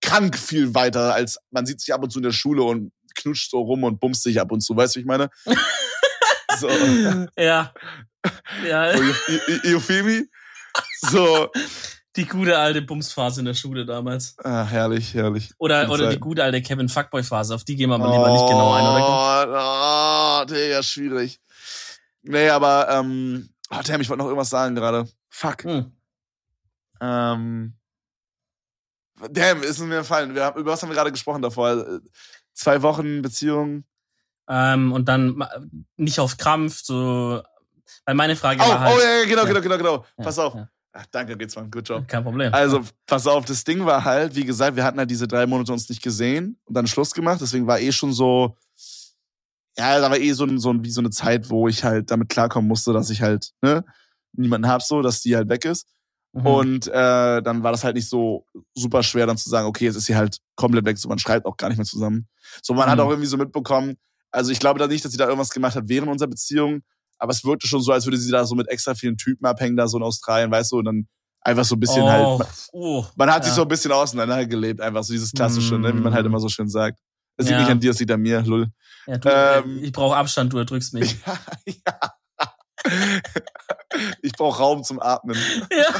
krank 0.00 0.36
viel 0.38 0.74
weiter, 0.74 1.14
als 1.14 1.38
man 1.50 1.64
sieht 1.66 1.80
sich 1.80 1.92
ab 1.94 2.02
und 2.02 2.11
zu 2.11 2.18
in 2.18 2.24
der 2.24 2.32
Schule 2.32 2.62
und 2.62 2.92
knutscht 3.14 3.50
so 3.50 3.61
rum 3.61 3.84
und 3.84 4.00
bumst 4.00 4.22
sich 4.24 4.40
ab 4.40 4.50
und 4.52 4.61
zu, 4.61 4.76
weißt 4.76 4.94
du, 4.96 4.98
wie 4.98 5.02
ich 5.02 5.07
meine? 5.07 5.30
so, 6.68 7.26
Ja. 7.38 7.72
Ja, 8.66 8.96
so 8.96 9.02
Eu- 9.02 9.12
Eu- 9.48 9.76
Euphemie. 9.76 10.28
So, 11.10 11.50
die 12.16 12.26
gute 12.26 12.56
alte 12.58 12.80
Bumsphase 12.82 13.40
in 13.40 13.44
der 13.46 13.54
Schule 13.54 13.84
damals. 13.84 14.36
ah, 14.44 14.64
herrlich, 14.64 15.12
herrlich. 15.14 15.52
Oder, 15.58 15.84
Die 15.84 15.90
oder 15.90 16.10
die 16.10 16.18
gute 16.18 16.42
alte 16.42 16.62
Kevin 16.62 16.88
Fuckboy-Phase. 16.88 17.54
Auf 17.54 17.64
die 17.64 17.76
gehen 17.76 17.90
wir 17.90 17.96
aber 17.96 18.10
lieber 18.10 18.30
nicht 18.32 18.48
genau 18.48 18.72
ein, 18.72 18.84
oder? 18.84 20.40
Oh, 20.40 20.42
oh 20.42 20.44
Digga, 20.54 20.82
schwierig. 20.82 21.40
Nee, 22.22 22.48
aber, 22.48 22.88
ähm, 22.90 23.50
oh, 23.70 23.80
damn, 23.84 24.00
ich 24.00 24.08
wollte 24.08 24.18
noch 24.22 24.26
irgendwas 24.28 24.50
sagen 24.50 24.74
gerade. 24.74 25.06
Fuck. 25.28 25.64
Hm. 25.64 25.92
Ähm, 27.00 27.74
damn, 29.30 29.62
ist 29.62 29.78
mir 29.80 29.98
gefallen. 29.98 30.34
Wir 30.34 30.44
haben, 30.44 30.58
über 30.60 30.72
was 30.72 30.82
haben 30.82 30.88
wir 30.88 30.96
gerade 30.96 31.12
gesprochen 31.12 31.42
davor? 31.42 31.70
Äh, 31.72 32.00
Zwei 32.54 32.80
Wochen 32.82 33.20
Beziehung. 33.20 33.84
Ähm, 34.49 34.92
und 34.92 35.09
dann 35.09 35.42
nicht 35.97 36.20
auf 36.20 36.36
Krampf, 36.36 36.82
so. 36.82 37.42
Weil 38.07 38.14
meine 38.14 38.36
Frage 38.36 38.61
Oh, 38.62 38.68
war 38.68 38.80
halt. 38.80 38.95
oh 38.97 39.01
ja, 39.01 39.24
genau, 39.24 39.42
Ja. 39.42 39.49
genau, 39.49 39.61
genau, 39.61 39.76
genau. 39.78 40.05
Ja, 40.18 40.24
Pass 40.24 40.38
auf. 40.38 40.55
ja. 40.55 40.68
Ach, 40.97 41.07
danke, 41.11 41.36
geht's 41.36 41.57
mal. 41.57 41.68
Good 41.68 41.88
job. 41.88 42.07
Kein 42.07 42.22
Problem. 42.22 42.55
Also, 42.55 42.82
pass 43.07 43.26
auf, 43.26 43.45
das 43.47 43.64
Ding 43.64 43.84
war 43.84 44.05
halt, 44.05 44.36
wie 44.36 44.45
gesagt, 44.45 44.76
wir 44.76 44.84
hatten 44.84 44.99
halt 44.99 45.11
diese 45.11 45.26
drei 45.26 45.45
Monate 45.47 45.72
uns 45.72 45.88
nicht 45.88 46.03
gesehen 46.03 46.57
und 46.66 46.74
dann 46.76 46.86
Schluss 46.86 47.12
gemacht. 47.14 47.40
Deswegen 47.40 47.66
war 47.66 47.80
eh 47.80 47.90
schon 47.90 48.12
so, 48.12 48.57
ja, 49.76 49.99
da 49.99 50.09
war 50.11 50.18
eh 50.18 50.32
so, 50.32 50.45
ein, 50.45 50.59
so 50.59 50.70
ein, 50.72 50.84
wie 50.84 50.90
so 50.90 51.01
eine 51.01 51.11
Zeit, 51.11 51.51
wo 51.51 51.66
ich 51.66 51.82
halt 51.82 52.11
damit 52.11 52.28
klarkommen 52.28 52.68
musste, 52.68 52.92
dass 52.92 53.11
ich 53.11 53.22
halt, 53.22 53.51
ne, 53.61 53.84
niemanden 54.32 54.68
hab 54.68 54.82
so, 54.82 55.03
dass 55.03 55.20
die 55.20 55.34
halt 55.34 55.49
weg 55.49 55.64
ist. 55.64 55.88
Mhm. 56.32 56.47
Und 56.47 56.86
äh, 56.88 57.42
dann 57.42 57.62
war 57.64 57.72
das 57.72 57.82
halt 57.82 57.97
nicht 57.97 58.09
so 58.09 58.47
super 58.74 59.03
schwer, 59.03 59.26
dann 59.26 59.36
zu 59.36 59.49
sagen, 59.51 59.66
okay, 59.66 59.86
jetzt 59.86 59.97
ist 59.97 60.05
sie 60.07 60.14
halt 60.16 60.38
komplett 60.55 60.84
weg, 60.84 60.97
so 60.99 61.09
man 61.09 61.18
schreibt 61.18 61.47
auch 61.47 61.57
gar 61.57 61.68
nicht 61.68 61.78
mehr 61.78 61.86
zusammen. 61.86 62.28
So, 62.62 62.72
man 62.74 62.88
hat 62.88 62.99
Mhm. 62.99 63.05
auch 63.05 63.11
irgendwie 63.11 63.26
so 63.28 63.36
mitbekommen, 63.36 63.97
also 64.35 64.51
ich 64.51 64.59
glaube 64.59 64.78
da 64.78 64.87
nicht, 64.87 65.05
dass 65.05 65.12
sie 65.12 65.18
da 65.18 65.24
irgendwas 65.26 65.51
gemacht 65.51 65.76
hat 65.76 65.85
während 65.87 66.11
unserer 66.11 66.28
Beziehung, 66.28 66.82
aber 67.18 67.32
es 67.32 67.45
wirkte 67.45 67.66
schon 67.68 67.80
so, 67.80 67.93
als 67.93 68.05
würde 68.05 68.18
sie 68.18 68.30
da 68.30 68.45
so 68.45 68.55
mit 68.55 68.68
extra 68.68 68.95
vielen 68.95 69.16
Typen 69.16 69.47
abhängen, 69.47 69.76
da 69.76 69.87
so 69.89 69.97
in 69.97 70.03
Australien, 70.03 70.51
weißt 70.51 70.72
du, 70.72 70.78
und 70.78 70.85
dann 70.87 71.09
einfach 71.41 71.64
so 71.64 71.76
ein 71.76 71.80
bisschen 71.80 72.03
oh, 72.03 72.09
halt, 72.09 72.49
oh, 72.72 73.05
man 73.16 73.30
hat 73.32 73.45
sich 73.45 73.53
ja. 73.53 73.57
so 73.57 73.62
ein 73.62 73.68
bisschen 73.68 73.93
auseinandergelebt, 73.93 74.80
einfach 74.80 75.05
so 75.05 75.12
dieses 75.12 75.32
klassische, 75.32 75.78
ne, 75.78 75.95
wie 75.95 76.01
man 76.01 76.12
halt 76.14 76.24
Mhm. 76.24 76.30
immer 76.32 76.41
so 76.41 76.49
schön 76.49 76.68
sagt. 76.68 76.99
Es 77.37 77.47
liegt 77.47 77.57
Ja. 77.59 77.62
nicht 77.62 77.70
an 77.70 77.80
dir, 77.80 77.91
es 77.91 77.99
liegt 78.01 78.11
an 78.12 78.20
mir, 78.20 78.41
lull. 78.43 78.68
Ja, 79.07 79.18
du, 79.18 79.28
ähm, 79.28 79.80
ich 79.82 79.93
brauche 79.93 80.16
Abstand, 80.16 80.53
du 80.53 80.59
erdrückst 80.59 80.95
mich. 80.95 81.16
Ja, 81.66 81.74
ja. 81.87 82.01
Ich 84.22 84.32
brauche 84.32 84.59
Raum 84.59 84.85
zum 84.85 85.01
Atmen. 85.01 85.37
ja. 85.70 85.85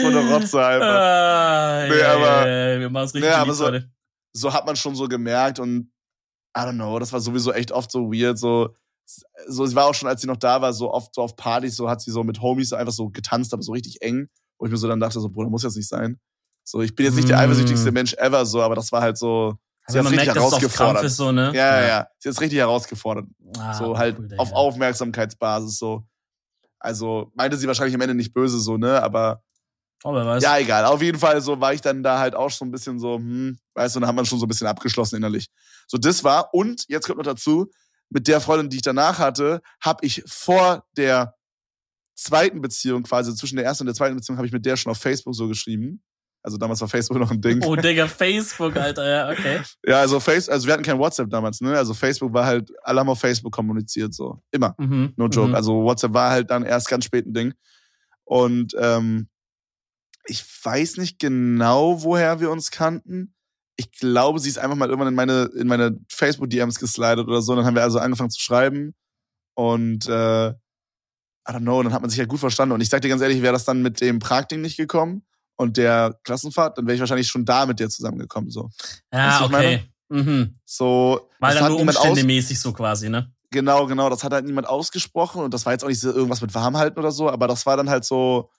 so 0.00 0.06
eine 0.08 0.28
Rotze 0.32 0.64
einfach. 0.64 0.86
Ah, 0.86 1.86
Nee, 1.88 1.98
ja, 1.98 2.12
aber- 2.14 2.46
ja, 2.48 2.80
wir 2.80 2.90
machen 2.90 3.04
es 3.06 3.14
richtig 3.14 3.30
Nee, 3.30 3.36
aber 3.36 3.54
so-. 3.54 3.70
So 4.34 4.52
hat 4.52 4.66
man 4.66 4.76
schon 4.76 4.94
so 4.96 5.08
gemerkt 5.08 5.58
und 5.58 5.90
I 6.56 6.60
don't 6.60 6.74
know, 6.74 6.98
das 6.98 7.12
war 7.12 7.20
sowieso 7.20 7.52
echt 7.52 7.72
oft 7.72 7.90
so 7.90 8.12
weird, 8.12 8.38
so 8.38 8.74
so 9.48 9.64
es 9.64 9.74
war 9.74 9.86
auch 9.86 9.94
schon, 9.94 10.08
als 10.08 10.22
sie 10.22 10.26
noch 10.26 10.36
da 10.38 10.62
war, 10.62 10.72
so 10.72 10.90
oft 10.92 11.14
so 11.14 11.22
auf 11.22 11.36
Partys, 11.36 11.76
so 11.76 11.88
hat 11.90 12.00
sie 12.00 12.10
so 12.10 12.24
mit 12.24 12.40
Homies 12.40 12.72
einfach 12.72 12.92
so 12.92 13.10
getanzt, 13.10 13.52
aber 13.52 13.62
so 13.62 13.72
richtig 13.72 14.00
eng, 14.02 14.28
wo 14.58 14.64
ich 14.66 14.72
mir 14.72 14.78
so 14.78 14.88
dann 14.88 14.98
dachte, 15.00 15.20
so 15.20 15.28
Bruder, 15.28 15.50
muss 15.50 15.62
jetzt 15.62 15.76
nicht 15.76 15.88
sein. 15.88 16.18
So, 16.66 16.80
ich 16.80 16.94
bin 16.94 17.04
jetzt 17.04 17.16
nicht 17.16 17.28
der 17.28 17.36
Mm. 17.36 17.40
eifersüchtigste 17.40 17.92
Mensch 17.92 18.14
ever, 18.14 18.46
so, 18.46 18.62
aber 18.62 18.74
das 18.74 18.90
war 18.92 19.02
halt 19.02 19.18
so, 19.18 19.58
sie 19.86 19.98
Also 19.98 19.98
hat 19.98 20.06
richtig 20.06 20.26
merkt, 20.34 20.40
herausgefordert. 20.40 21.04
Ist, 21.04 21.16
so, 21.16 21.32
ne? 21.32 21.52
ja, 21.54 21.80
ja, 21.80 21.86
ja, 21.86 22.06
sie 22.18 22.30
hat 22.30 22.40
richtig 22.40 22.58
herausgefordert, 22.58 23.26
Ah, 23.58 23.74
so 23.74 23.98
halt 23.98 24.18
cool, 24.18 24.28
auf 24.38 24.48
Digga. 24.48 24.58
Aufmerksamkeitsbasis, 24.58 25.76
so. 25.78 26.04
Also 26.80 27.30
meinte 27.34 27.58
sie 27.58 27.66
wahrscheinlich 27.66 27.94
am 27.94 28.00
Ende 28.00 28.14
nicht 28.14 28.32
böse, 28.32 28.58
so, 28.58 28.78
ne, 28.78 29.02
aber 29.02 29.42
Oh, 30.06 30.12
wer 30.14 30.26
weiß. 30.26 30.42
ja, 30.42 30.58
egal. 30.58 30.84
Auf 30.84 31.00
jeden 31.00 31.18
Fall 31.18 31.40
so 31.40 31.58
war 31.60 31.72
ich 31.72 31.80
dann 31.80 32.02
da 32.02 32.18
halt 32.18 32.34
auch 32.34 32.50
schon 32.50 32.68
ein 32.68 32.70
bisschen 32.70 32.98
so, 32.98 33.16
hm, 33.16 33.58
weißt 33.74 33.96
du, 33.96 34.00
dann 34.00 34.08
hat 34.08 34.14
man 34.14 34.26
schon 34.26 34.38
so 34.38 34.44
ein 34.44 34.48
bisschen 34.48 34.66
abgeschlossen 34.66 35.16
innerlich. 35.16 35.48
So, 35.88 35.96
das 35.96 36.22
war. 36.22 36.52
Und 36.52 36.84
jetzt 36.88 37.06
kommt 37.06 37.16
noch 37.16 37.24
dazu, 37.24 37.70
mit 38.10 38.28
der 38.28 38.42
Freundin, 38.42 38.68
die 38.68 38.76
ich 38.76 38.82
danach 38.82 39.18
hatte, 39.18 39.62
habe 39.82 40.04
ich 40.04 40.22
vor 40.26 40.84
der 40.96 41.34
zweiten 42.14 42.60
Beziehung, 42.60 43.02
quasi 43.02 43.34
zwischen 43.34 43.56
der 43.56 43.64
ersten 43.64 43.84
und 43.84 43.86
der 43.86 43.94
zweiten 43.94 44.14
Beziehung, 44.14 44.36
habe 44.36 44.46
ich 44.46 44.52
mit 44.52 44.66
der 44.66 44.76
schon 44.76 44.92
auf 44.92 44.98
Facebook 44.98 45.34
so 45.34 45.48
geschrieben. 45.48 46.02
Also 46.42 46.58
damals 46.58 46.82
war 46.82 46.88
Facebook 46.88 47.18
noch 47.18 47.30
ein 47.30 47.40
Ding. 47.40 47.62
Oh, 47.64 47.74
Digga, 47.74 48.06
Facebook, 48.08 48.76
Alter, 48.76 49.08
ja, 49.08 49.30
okay. 49.30 49.62
Ja, 49.86 50.00
also 50.00 50.20
Face, 50.20 50.50
also 50.50 50.66
wir 50.66 50.74
hatten 50.74 50.82
kein 50.82 50.98
WhatsApp 50.98 51.30
damals, 51.30 51.62
ne? 51.62 51.74
Also 51.74 51.94
Facebook 51.94 52.34
war 52.34 52.44
halt, 52.44 52.70
alle 52.82 53.00
haben 53.00 53.08
auf 53.08 53.18
Facebook 53.18 53.54
kommuniziert, 53.54 54.12
so. 54.12 54.42
Immer. 54.50 54.74
Mhm. 54.76 55.14
No 55.16 55.28
joke. 55.28 55.48
Mhm. 55.48 55.54
Also 55.54 55.82
WhatsApp 55.82 56.12
war 56.12 56.30
halt 56.30 56.50
dann 56.50 56.62
erst 56.62 56.90
ganz 56.90 57.06
spät 57.06 57.26
ein 57.26 57.32
Ding. 57.32 57.54
Und 58.24 58.74
ähm, 58.78 59.28
ich 60.26 60.44
weiß 60.64 60.96
nicht 60.96 61.18
genau, 61.18 62.02
woher 62.02 62.40
wir 62.40 62.50
uns 62.50 62.70
kannten. 62.70 63.34
Ich 63.76 63.90
glaube, 63.92 64.38
sie 64.38 64.48
ist 64.48 64.58
einfach 64.58 64.76
mal 64.76 64.88
irgendwann 64.88 65.08
in 65.08 65.14
meine, 65.14 65.50
in 65.56 65.66
meine 65.66 65.98
Facebook-DMs 66.08 66.78
geslidet 66.78 67.26
oder 67.26 67.42
so. 67.42 67.56
Dann 67.56 67.64
haben 67.64 67.74
wir 67.74 67.82
also 67.82 67.98
angefangen 67.98 68.30
zu 68.30 68.40
schreiben. 68.40 68.94
Und 69.54 70.08
äh, 70.08 70.48
I 70.50 71.52
don't 71.52 71.60
know, 71.60 71.82
dann 71.82 71.92
hat 71.92 72.00
man 72.00 72.10
sich 72.10 72.18
halt 72.18 72.28
gut 72.28 72.40
verstanden. 72.40 72.74
Und 72.74 72.80
ich 72.80 72.88
sag 72.88 73.02
dir 73.02 73.08
ganz 73.08 73.20
ehrlich, 73.20 73.42
wäre 73.42 73.52
das 73.52 73.64
dann 73.64 73.82
mit 73.82 74.00
dem 74.00 74.18
Prag-Ding 74.18 74.60
nicht 74.60 74.76
gekommen 74.76 75.26
und 75.56 75.76
der 75.76 76.18
Klassenfahrt, 76.24 76.78
dann 76.78 76.86
wäre 76.86 76.94
ich 76.94 77.00
wahrscheinlich 77.00 77.28
schon 77.28 77.44
da 77.44 77.66
mit 77.66 77.78
dir 77.78 77.88
zusammengekommen. 77.88 78.50
So, 78.50 78.70
Weißt 78.80 79.02
Ja, 79.12 79.40
was 79.40 79.50
ich 79.50 79.54
okay. 79.54 79.90
Mhm. 80.08 80.58
so 80.64 81.30
Weil 81.40 81.54
dann 81.54 81.72
nur 81.72 81.80
umständemäßig 81.80 82.60
so 82.60 82.72
quasi, 82.72 83.08
ne? 83.08 83.32
Genau, 83.50 83.86
genau. 83.86 84.10
Das 84.10 84.24
hat 84.24 84.32
halt 84.32 84.44
niemand 84.44 84.66
ausgesprochen 84.66 85.42
und 85.42 85.54
das 85.54 85.64
war 85.64 85.72
jetzt 85.72 85.84
auch 85.84 85.88
nicht 85.88 86.00
so 86.00 86.12
irgendwas 86.12 86.40
mit 86.40 86.54
Warmhalten 86.54 86.98
oder 86.98 87.12
so, 87.12 87.30
aber 87.30 87.46
das 87.46 87.66
war 87.66 87.76
dann 87.76 87.88
halt 87.88 88.04
so, 88.04 88.50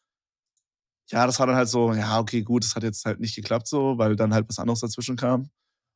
ja, 1.10 1.26
das 1.26 1.40
war 1.40 1.48
dann 1.48 1.56
halt 1.56 1.70
so, 1.70 1.94
ja, 1.94 2.20
okay, 2.20 2.42
gut, 2.42 2.64
das 2.64 2.76
hat 2.76 2.84
jetzt 2.84 3.06
halt 3.06 3.20
nicht 3.20 3.36
geklappt 3.36 3.68
so, 3.68 3.98
weil 3.98 4.16
dann 4.16 4.34
halt 4.34 4.48
was 4.50 4.60
anderes 4.60 4.80
dazwischen 4.80 5.16
kam. 5.18 5.50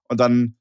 Und 0.07 0.19
dann, 0.19 0.57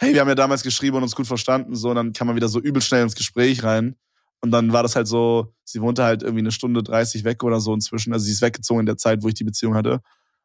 hey, 0.00 0.14
wir 0.14 0.20
haben 0.20 0.28
ja 0.28 0.34
damals 0.34 0.62
geschrieben 0.62 0.96
und 0.96 1.02
uns 1.02 1.16
gut 1.16 1.26
verstanden, 1.26 1.74
so, 1.74 1.90
und 1.90 1.96
dann 1.96 2.12
kam 2.12 2.28
man 2.28 2.36
wieder 2.36 2.48
so 2.48 2.60
übel 2.60 2.82
schnell 2.82 3.02
ins 3.02 3.16
Gespräch 3.16 3.64
rein. 3.64 3.96
Und 4.40 4.52
dann 4.52 4.72
war 4.72 4.84
das 4.84 4.94
halt 4.94 5.08
so, 5.08 5.52
sie 5.64 5.80
wohnte 5.80 6.04
halt 6.04 6.22
irgendwie 6.22 6.42
eine 6.42 6.52
Stunde 6.52 6.82
30 6.82 7.24
weg 7.24 7.42
oder 7.42 7.60
so 7.60 7.74
inzwischen. 7.74 8.12
Also 8.12 8.24
sie 8.26 8.32
ist 8.32 8.42
weggezogen 8.42 8.80
in 8.80 8.86
der 8.86 8.96
Zeit, 8.96 9.22
wo 9.22 9.28
ich 9.28 9.34
die 9.34 9.44
Beziehung 9.44 9.74
hatte. 9.74 10.00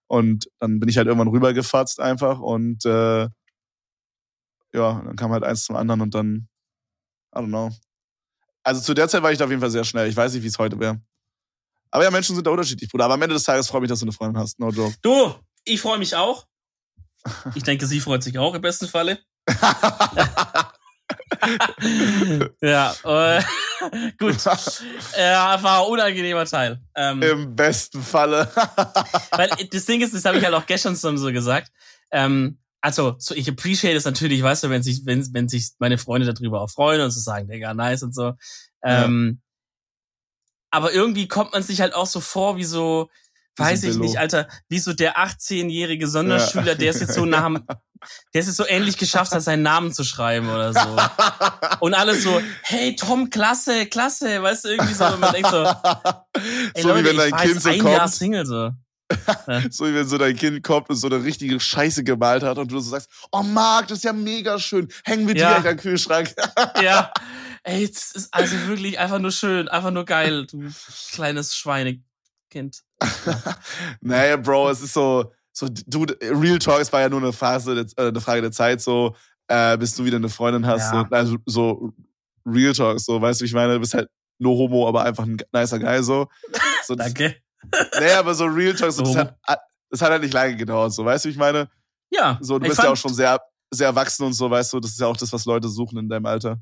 Und 0.08 0.50
dann 0.60 0.80
bin 0.80 0.90
ich 0.90 0.98
halt 0.98 1.08
irgendwann 1.08 1.28
rübergefatzt 1.28 2.00
einfach 2.00 2.40
und 2.40 2.86
äh, 2.86 3.28
ja, 4.74 5.02
dann 5.02 5.16
kam 5.16 5.32
halt 5.32 5.44
eins 5.44 5.66
zum 5.66 5.76
anderen 5.76 6.02
und 6.02 6.16
dann, 6.16 6.48
I 7.36 7.40
don't 7.40 7.48
know. 7.48 7.72
Also 8.64 8.82
zu 8.82 8.94
der 8.94 9.08
Zeit 9.08 9.24
war 9.24 9.32
ich 9.32 9.38
da 9.38 9.46
auf 9.46 9.52
jeden 9.52 9.62
Fall 9.62 9.70
sehr 9.72 9.84
schnell. 9.84 10.08
Ich 10.10 10.16
weiß 10.16 10.34
nicht, 10.34 10.44
wie 10.44 10.48
es 10.48 10.58
heute 10.58 10.80
wäre. 10.80 11.02
Aber 11.94 12.04
ja, 12.04 12.10
Menschen 12.10 12.34
sind 12.34 12.48
da 12.48 12.50
unterschiedlich, 12.50 12.90
Bruder. 12.90 13.06
Aber 13.06 13.14
am 13.14 13.22
Ende 13.22 13.36
des 13.36 13.44
Tages 13.44 13.68
freue 13.68 13.78
ich 13.78 13.82
mich, 13.84 13.90
dass 13.90 14.00
du 14.00 14.06
eine 14.06 14.14
Freundin 14.14 14.42
hast. 14.42 14.60
No 14.60 14.70
joke. 14.70 14.96
Du, 15.04 15.36
ich 15.64 15.80
freue 15.80 16.00
mich 16.00 16.16
auch. 16.16 16.48
Ich 17.54 17.62
denke, 17.62 17.86
sie 17.86 18.00
freut 18.00 18.24
sich 18.24 18.36
auch 18.40 18.56
im 18.56 18.62
besten 18.64 18.88
Falle. 18.88 19.20
ja, 22.62 22.96
äh, 23.04 23.44
gut. 24.18 24.44
Ja, 25.16 25.62
war 25.62 25.82
ein 25.84 25.92
unangenehmer 25.92 26.46
Teil. 26.46 26.82
Ähm, 26.96 27.22
Im 27.22 27.56
besten 27.56 28.02
Falle. 28.02 28.50
weil 29.30 29.52
das 29.70 29.86
Ding 29.86 30.02
ist, 30.02 30.16
das 30.16 30.26
habe 30.26 30.40
ich 30.40 30.44
halt 30.44 30.56
auch 30.56 30.66
gestern 30.66 30.98
so 30.98 31.32
gesagt. 31.32 31.72
Ähm, 32.10 32.58
also, 32.82 33.18
so, 33.20 33.36
ich 33.36 33.48
appreciate 33.48 33.96
es 33.96 34.06
natürlich, 34.06 34.42
weißt 34.42 34.64
du, 34.64 34.72
wenn 34.72 34.82
sich, 34.82 35.06
wenn, 35.06 35.32
wenn 35.32 35.48
sich 35.48 35.74
meine 35.78 36.00
Freunde 36.00 36.34
darüber 36.34 36.62
auch 36.62 36.72
freuen 36.72 37.02
und 37.02 37.12
so 37.12 37.20
sagen, 37.20 37.48
Digga, 37.50 37.76
nice 37.76 38.02
und 38.02 38.16
so. 38.16 38.34
Ähm, 38.84 39.38
ja. 39.38 39.43
Aber 40.74 40.92
irgendwie 40.92 41.28
kommt 41.28 41.54
man 41.54 41.62
sich 41.62 41.82
halt 41.82 41.94
auch 41.94 42.08
so 42.08 42.20
vor, 42.20 42.58
wie 42.58 42.64
so, 42.64 43.12
weiß 43.58 43.84
ich 43.84 43.98
nicht, 43.98 44.18
Alter, 44.18 44.48
wie 44.70 44.80
so 44.80 44.92
der 44.92 45.18
18-jährige 45.20 46.08
Sonderschüler, 46.08 46.72
ja. 46.72 46.76
der 46.76 46.90
es 46.90 47.00
jetzt 47.00 47.14
so 47.14 47.26
nach 47.26 47.48
der 48.34 48.42
es 48.42 48.56
so 48.56 48.66
ähnlich 48.68 48.98
geschafft 48.98 49.34
hat, 49.34 49.44
seinen 49.44 49.62
Namen 49.62 49.94
zu 49.94 50.04
schreiben 50.04 50.50
oder 50.50 50.74
so. 50.74 50.80
Und 51.80 51.94
alles 51.94 52.24
so, 52.24 52.42
hey 52.64 52.96
Tom, 52.96 53.30
klasse, 53.30 53.86
klasse, 53.86 54.42
weißt 54.42 54.66
du, 54.66 54.70
irgendwie 54.70 54.94
so, 54.96 55.04
man 55.18 55.32
denkt 55.32 55.52
so, 55.52 55.64
ey 56.74 56.82
so 56.82 56.88
Leute, 56.88 57.04
wie 57.04 57.10
wenn 57.10 57.18
dein 57.18 57.36
Kind 57.36 57.62
so 57.62 57.70
ein 57.70 57.80
kommt. 57.80 57.94
Jahr 57.94 58.08
Single 58.08 58.46
so. 58.48 58.72
so 59.70 59.86
wie 59.86 59.94
wenn 59.94 60.08
so 60.08 60.18
dein 60.18 60.36
Kind 60.36 60.64
kommt 60.64 60.90
und 60.90 60.96
so 60.96 61.08
eine 61.08 61.24
richtige 61.24 61.60
Scheiße 61.60 62.04
gemalt 62.04 62.44
hat 62.44 62.58
und 62.58 62.72
du 62.72 62.80
so 62.80 62.90
sagst, 62.92 63.10
oh 63.32 63.44
Marc, 63.44 63.88
das 63.88 64.00
ist 64.00 64.04
ja 64.04 64.14
mega 64.14 64.60
schön, 64.60 64.88
hängen 65.04 65.28
wir 65.28 65.36
ja. 65.36 65.50
direkt 65.50 65.68
am 65.68 65.78
Kühlschrank. 65.78 66.34
ja, 66.82 67.12
ey, 67.64 67.88
das 67.88 68.12
ist 68.12 68.34
also 68.34 68.56
wirklich 68.68 69.00
einfach 69.00 69.20
nur 69.20 69.32
schön, 69.32 69.68
einfach 69.68 69.92
nur 69.92 70.06
geil, 70.06 70.46
du 70.48 70.70
kleines 71.12 71.56
Schweinekind. 71.56 72.84
naja, 74.02 74.38
Bro, 74.38 74.72
es 74.72 74.82
ist 74.82 74.94
so, 74.94 75.32
so, 75.52 75.68
du, 75.70 76.06
Real 76.22 76.60
Talk, 76.60 76.82
es 76.82 76.92
war 76.92 77.02
ja 77.02 77.10
nur 77.10 77.22
eine 77.22 77.34
Phase, 77.34 77.86
äh, 77.98 78.02
eine 78.02 78.22
Frage 78.22 78.42
der 78.42 78.52
Zeit, 78.52 78.82
so, 78.82 79.16
äh, 79.48 79.78
bis 79.78 79.96
du 79.96 80.06
wieder 80.06 80.18
eine 80.18 80.30
Freundin 80.30 80.66
hast, 80.66 80.94
ja. 80.94 81.06
so, 81.10 81.16
also, 81.16 81.38
so, 81.46 81.94
Real 82.46 82.74
Talk, 82.74 83.00
so, 83.00 83.22
weißt 83.22 83.42
du, 83.42 83.46
ich 83.46 83.54
meine, 83.54 83.74
du 83.74 83.80
bist 83.80 83.94
halt 83.94 84.10
nur 84.40 84.58
Homo, 84.58 84.88
aber 84.88 85.04
einfach 85.04 85.24
ein 85.24 85.38
nicer 85.52 85.80
Guy, 85.80 86.04
so. 86.04 86.28
so 86.84 86.96
Danke. 86.96 87.36
Naja, 87.94 88.20
aber 88.20 88.36
so 88.36 88.46
Real 88.46 88.74
Talk, 88.74 88.92
so, 88.92 89.04
das, 89.04 89.16
hat, 89.16 89.38
das 89.90 90.02
hat 90.02 90.12
halt 90.12 90.22
nicht 90.22 90.34
lange 90.34 90.56
gedauert, 90.56 90.94
so, 90.94 91.06
weißt 91.06 91.26
du, 91.26 91.30
ich 91.30 91.38
meine? 91.38 91.70
Ja. 92.10 92.38
So, 92.42 92.60
du 92.60 92.68
bist 92.68 92.82
ja 92.82 92.92
auch 92.92 92.98
schon 92.98 93.14
sehr, 93.14 93.40
sehr 93.72 93.88
erwachsen 93.88 94.24
und 94.24 94.34
so, 94.34 94.50
weißt 94.50 94.74
du, 94.74 94.80
das 94.80 94.92
ist 94.92 95.00
ja 95.00 95.08
auch 95.08 95.18
das, 95.18 95.32
was 95.34 95.46
Leute 95.46 95.68
suchen 95.68 95.98
in 95.98 96.10
deinem 96.10 96.26
Alter. 96.26 96.60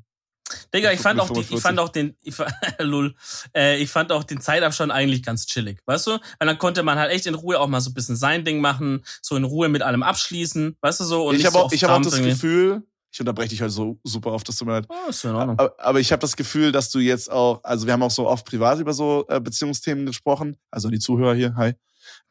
Digga, 0.74 0.92
ich 0.92 1.00
fand 1.00 1.20
auch, 1.20 1.30
die, 1.30 1.40
ich 1.40 1.60
fand 1.60 1.78
auch 1.78 1.88
den, 1.88 2.16
ich, 2.22 2.34
lul, 2.78 3.14
äh, 3.56 3.78
ich 3.78 3.90
fand 3.90 4.12
auch 4.12 4.24
den 4.24 4.40
Zeitabstand 4.40 4.92
eigentlich 4.92 5.22
ganz 5.22 5.46
chillig, 5.46 5.80
weißt 5.86 6.06
du? 6.08 6.10
Weil 6.10 6.48
dann 6.48 6.58
konnte 6.58 6.82
man 6.82 6.98
halt 6.98 7.10
echt 7.10 7.26
in 7.26 7.34
Ruhe 7.34 7.58
auch 7.58 7.68
mal 7.68 7.80
so 7.80 7.90
ein 7.90 7.94
bisschen 7.94 8.16
sein 8.16 8.44
Ding 8.44 8.60
machen, 8.60 9.04
so 9.22 9.36
in 9.36 9.44
Ruhe 9.44 9.68
mit 9.68 9.82
allem 9.82 10.02
abschließen, 10.02 10.76
weißt 10.80 11.00
du 11.00 11.04
so? 11.04 11.28
Und 11.28 11.36
ich 11.36 11.46
habe 11.46 11.58
auch, 11.58 11.72
ich 11.72 11.84
hab 11.84 11.90
auch 11.90 12.02
das. 12.02 12.22
Gefühl, 12.22 12.82
ich 13.12 13.20
unterbreche 13.20 13.50
dich 13.50 13.60
halt 13.60 13.70
so 13.70 13.98
super 14.02 14.32
oft, 14.32 14.48
dass 14.48 14.56
du 14.56 14.64
mir 14.64 14.72
halt. 14.72 14.86
Oh, 14.88 15.10
ist 15.10 15.22
in 15.24 15.34
Ordnung. 15.34 15.58
Aber, 15.58 15.74
aber 15.78 16.00
ich 16.00 16.10
habe 16.12 16.20
das 16.20 16.34
Gefühl, 16.34 16.72
dass 16.72 16.90
du 16.90 16.98
jetzt 16.98 17.30
auch, 17.30 17.62
also 17.62 17.86
wir 17.86 17.92
haben 17.92 18.02
auch 18.02 18.10
so 18.10 18.26
oft 18.26 18.46
privat 18.46 18.80
über 18.80 18.94
so 18.94 19.26
äh, 19.28 19.38
Beziehungsthemen 19.38 20.06
gesprochen, 20.06 20.56
also 20.70 20.88
die 20.88 20.98
Zuhörer 20.98 21.34
hier, 21.34 21.54
hi. 21.54 21.74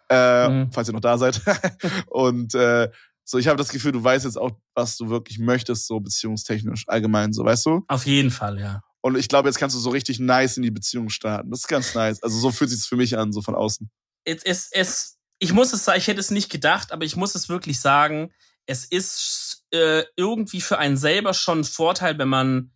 Äh, 0.10 0.50
mhm. 0.50 0.72
Falls 0.72 0.90
ihr 0.90 0.94
noch 0.94 1.00
da 1.00 1.18
seid. 1.20 1.40
und 2.08 2.56
äh, 2.56 2.90
so, 3.24 3.38
ich 3.38 3.48
habe 3.48 3.58
das 3.58 3.70
Gefühl, 3.70 3.92
du 3.92 4.04
weißt 4.04 4.26
jetzt 4.26 4.38
auch, 4.38 4.52
was 4.74 4.98
du 4.98 5.10
wirklich 5.10 5.38
möchtest, 5.38 5.86
so 5.86 6.00
beziehungstechnisch, 6.00 6.86
allgemein, 6.88 7.32
so, 7.32 7.46
weißt 7.46 7.68
du? 7.68 7.86
Auf 7.88 8.08
jeden 8.08 8.32
Fall, 8.32 8.60
ja. 8.60 8.82
Und 9.02 9.18
ich 9.18 9.28
glaube, 9.28 9.50
jetzt 9.50 9.60
kannst 9.60 9.76
du 9.76 9.80
so 9.80 9.92
richtig 9.92 10.20
nice 10.20 10.58
in 10.58 10.64
die 10.64 10.72
Beziehung 10.72 11.10
starten. 11.10 11.52
Das 11.52 11.62
ist 11.62 11.68
ganz 11.68 11.94
nice. 11.94 12.22
Also 12.24 12.40
so 12.40 12.52
fühlt 12.52 12.72
sich 12.72 12.82
für 12.82 12.98
mich 12.98 13.18
an, 13.18 13.32
so 13.32 13.42
von 13.42 13.56
außen. 13.56 13.90
Es, 14.26 14.44
es, 14.44 14.70
es, 14.72 15.18
ich 15.40 15.54
muss 15.54 15.74
es 15.74 15.86
sagen, 15.86 16.00
ich 16.00 16.08
hätte 16.08 16.20
es 16.20 16.32
nicht 16.32 16.52
gedacht, 16.52 16.92
aber 16.92 17.06
ich 17.06 17.16
muss 17.16 17.36
es 17.36 17.50
wirklich 17.50 17.80
sagen, 17.80 18.32
es 18.72 18.86
ist 18.86 19.66
äh, 19.72 20.04
irgendwie 20.16 20.62
für 20.62 20.78
einen 20.78 20.98
selber 20.98 21.34
schon 21.34 21.60
ein 21.60 21.64
Vorteil, 21.66 22.18
wenn 22.18 22.30
man, 22.30 22.72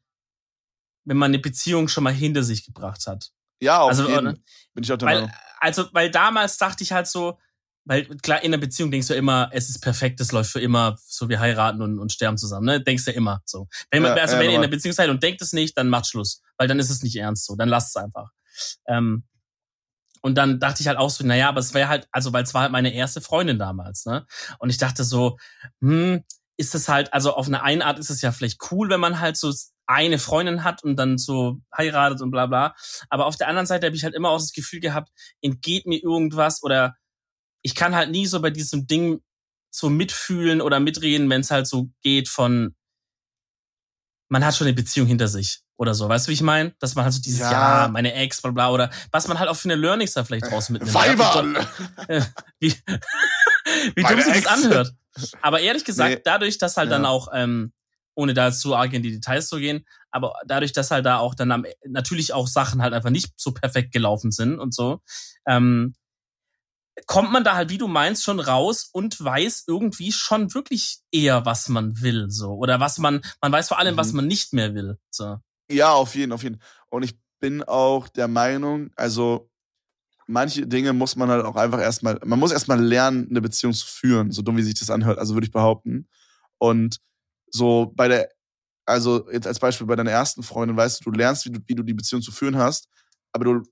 wenn 1.05 1.17
man 1.17 1.31
eine 1.31 1.39
Beziehung 1.39 1.87
schon 1.87 2.03
mal 2.03 2.13
hinter 2.13 2.43
sich 2.43 2.65
gebracht 2.65 3.07
hat. 3.07 3.31
Ja, 3.61 3.79
auf 3.79 3.89
also, 3.89 4.09
jeden. 4.09 4.43
Bin 4.73 4.83
ich 4.83 4.91
auch 4.91 4.97
der 4.97 5.07
weil, 5.07 5.21
Meinung. 5.21 5.35
Also, 5.59 5.85
weil 5.93 6.11
damals 6.11 6.57
dachte 6.57 6.83
ich 6.83 6.91
halt 6.91 7.07
so, 7.07 7.39
weil 7.85 8.05
klar, 8.17 8.43
in 8.43 8.53
einer 8.53 8.59
Beziehung 8.59 8.91
denkst 8.91 9.07
du 9.07 9.13
immer, 9.13 9.49
es 9.53 9.69
ist 9.69 9.79
perfekt, 9.79 10.19
es 10.19 10.31
läuft 10.31 10.51
für 10.51 10.59
immer, 10.59 10.97
so 11.05 11.29
wir 11.29 11.39
heiraten 11.39 11.81
und, 11.81 11.99
und 11.99 12.11
sterben 12.11 12.37
zusammen, 12.37 12.65
ne? 12.65 12.81
Denkst 12.81 13.05
du 13.05 13.11
immer 13.11 13.41
so. 13.45 13.67
Wenn 13.89 14.01
man, 14.01 14.17
ja, 14.17 14.23
also 14.23 14.35
ja, 14.35 14.41
wenn 14.41 14.49
ihr 14.49 14.55
in 14.55 14.63
einer 14.63 14.67
Beziehung 14.67 14.93
seid 14.93 15.09
und 15.09 15.23
denkt 15.23 15.41
es 15.41 15.53
nicht, 15.53 15.77
dann 15.77 15.87
macht 15.87 16.07
Schluss. 16.07 16.41
Weil 16.57 16.67
dann 16.67 16.79
ist 16.79 16.89
es 16.89 17.03
nicht 17.03 17.15
ernst 17.15 17.45
so, 17.45 17.55
dann 17.55 17.69
lasst 17.69 17.95
es 17.95 18.03
einfach. 18.03 18.31
Ähm, 18.87 19.23
und 20.25 20.33
dann 20.33 20.59
dachte 20.59 20.81
ich 20.81 20.87
halt 20.87 20.97
auch 20.97 21.11
so, 21.11 21.23
naja, 21.23 21.49
aber 21.49 21.59
es 21.59 21.75
wäre 21.75 21.87
halt, 21.87 22.07
also 22.11 22.33
weil 22.33 22.41
es 22.41 22.55
war 22.55 22.63
halt 22.63 22.71
meine 22.71 22.91
erste 22.91 23.21
Freundin 23.21 23.59
damals, 23.59 24.07
ne? 24.07 24.25
Und 24.57 24.71
ich 24.71 24.79
dachte 24.79 25.03
so, 25.03 25.37
hm, 25.81 26.23
ist 26.57 26.73
es 26.73 26.89
halt, 26.89 27.13
also 27.13 27.35
auf 27.35 27.45
eine 27.45 27.61
eine 27.61 27.85
Art 27.85 27.99
ist 27.99 28.09
es 28.09 28.23
ja 28.23 28.31
vielleicht 28.31 28.59
cool, 28.71 28.89
wenn 28.89 28.99
man 28.99 29.19
halt 29.19 29.37
so 29.37 29.53
eine 29.85 30.17
Freundin 30.17 30.63
hat 30.63 30.83
und 30.83 30.95
dann 30.95 31.19
so 31.19 31.59
heiratet 31.77 32.23
und 32.23 32.31
bla 32.31 32.47
bla. 32.47 32.73
Aber 33.11 33.27
auf 33.27 33.35
der 33.35 33.49
anderen 33.49 33.67
Seite 33.67 33.85
habe 33.85 33.95
ich 33.95 34.03
halt 34.03 34.15
immer 34.15 34.29
auch 34.31 34.39
das 34.39 34.51
Gefühl 34.51 34.79
gehabt, 34.79 35.11
entgeht 35.41 35.85
mir 35.85 36.01
irgendwas 36.01 36.63
oder 36.63 36.95
ich 37.61 37.75
kann 37.75 37.93
halt 37.93 38.09
nie 38.09 38.25
so 38.25 38.41
bei 38.41 38.49
diesem 38.49 38.87
Ding 38.87 39.21
so 39.69 39.91
mitfühlen 39.91 40.59
oder 40.59 40.79
mitreden, 40.79 41.29
wenn 41.29 41.41
es 41.41 41.51
halt 41.51 41.67
so 41.67 41.91
geht 42.01 42.29
von, 42.29 42.75
man 44.29 44.43
hat 44.43 44.55
schon 44.55 44.65
eine 44.65 44.75
Beziehung 44.75 45.05
hinter 45.05 45.27
sich 45.27 45.64
oder 45.77 45.93
so. 45.93 46.07
Weißt 46.07 46.27
du, 46.27 46.29
wie 46.29 46.33
ich 46.33 46.41
meine? 46.41 46.73
Dass 46.79 46.95
man 46.95 47.05
halt 47.05 47.13
so 47.13 47.21
dieses, 47.21 47.41
ja. 47.41 47.51
ja, 47.83 47.87
meine 47.87 48.13
Ex, 48.13 48.41
bla 48.41 48.51
bla, 48.51 48.71
oder 48.71 48.89
was 49.11 49.27
man 49.27 49.39
halt 49.39 49.49
auch 49.49 49.55
für 49.55 49.69
eine 49.69 49.75
Learnings 49.75 50.13
da 50.13 50.23
vielleicht 50.23 50.51
raus 50.51 50.69
mitnimmt. 50.69 50.93
Weiberl! 50.93 51.67
wie, 52.59 52.71
wie 53.95 54.03
dumm 54.03 54.21
sich 54.21 54.43
das 54.43 54.45
anhört. 54.45 54.93
Aber 55.41 55.59
ehrlich 55.59 55.85
gesagt, 55.85 56.15
nee. 56.15 56.21
dadurch, 56.23 56.57
dass 56.57 56.77
halt 56.77 56.89
ja. 56.89 56.97
dann 56.97 57.05
auch, 57.05 57.29
ähm, 57.33 57.73
ohne 58.15 58.33
da 58.33 58.51
zu 58.51 58.75
arg 58.75 58.93
in 58.93 59.03
die 59.03 59.11
Details 59.11 59.49
zu 59.49 59.57
gehen, 59.57 59.85
aber 60.09 60.33
dadurch, 60.45 60.71
dass 60.71 60.91
halt 60.91 61.05
da 61.05 61.17
auch 61.17 61.35
dann 61.35 61.51
am, 61.51 61.65
natürlich 61.85 62.31
auch 62.33 62.47
Sachen 62.47 62.81
halt 62.81 62.93
einfach 62.93 63.09
nicht 63.09 63.33
so 63.35 63.51
perfekt 63.51 63.91
gelaufen 63.91 64.31
sind 64.31 64.59
und 64.59 64.73
so, 64.73 65.01
ähm, 65.45 65.95
kommt 67.07 67.31
man 67.31 67.43
da 67.43 67.55
halt, 67.55 67.69
wie 67.69 67.77
du 67.77 67.87
meinst, 67.87 68.23
schon 68.23 68.39
raus 68.39 68.89
und 68.91 69.21
weiß 69.21 69.65
irgendwie 69.67 70.13
schon 70.13 70.53
wirklich 70.53 70.99
eher, 71.11 71.45
was 71.45 71.67
man 71.67 72.01
will, 72.01 72.29
so. 72.29 72.53
Oder 72.53 72.79
was 72.79 72.97
man, 72.97 73.21
man 73.41 73.51
weiß 73.51 73.67
vor 73.67 73.79
allem, 73.79 73.95
mhm. 73.95 73.99
was 73.99 74.13
man 74.13 74.27
nicht 74.27 74.53
mehr 74.53 74.73
will, 74.73 74.97
so. 75.09 75.37
Ja, 75.69 75.93
auf 75.93 76.15
jeden, 76.15 76.31
auf 76.31 76.43
jeden. 76.43 76.59
Und 76.89 77.03
ich 77.03 77.17
bin 77.39 77.63
auch 77.63 78.07
der 78.07 78.27
Meinung, 78.27 78.91
also, 78.95 79.49
manche 80.27 80.67
Dinge 80.67 80.93
muss 80.93 81.15
man 81.15 81.29
halt 81.29 81.45
auch 81.45 81.55
einfach 81.57 81.81
erstmal, 81.81 82.19
man 82.25 82.39
muss 82.39 82.51
erstmal 82.51 82.81
lernen, 82.83 83.27
eine 83.29 83.41
Beziehung 83.41 83.73
zu 83.73 83.87
führen, 83.87 84.31
so 84.31 84.41
dumm 84.43 84.57
wie 84.57 84.63
sich 84.63 84.75
das 84.75 84.89
anhört, 84.91 85.19
also 85.19 85.35
würde 85.35 85.45
ich 85.47 85.51
behaupten. 85.53 86.07
Und 86.59 86.99
so 87.51 87.93
bei 87.95 88.07
der, 88.09 88.29
also 88.85 89.29
jetzt 89.31 89.47
als 89.47 89.59
Beispiel 89.59 89.87
bei 89.87 89.95
deiner 89.97 90.11
ersten 90.11 90.43
Freundin, 90.43 90.77
weißt 90.77 91.05
du, 91.05 91.11
du 91.11 91.17
lernst, 91.17 91.45
wie 91.45 91.51
du, 91.51 91.59
wie 91.67 91.75
du 91.75 91.83
die 91.83 91.93
Beziehung 91.95 92.21
zu 92.23 92.31
führen 92.31 92.57
hast, 92.57 92.89
aber 93.33 93.45
du 93.45 93.63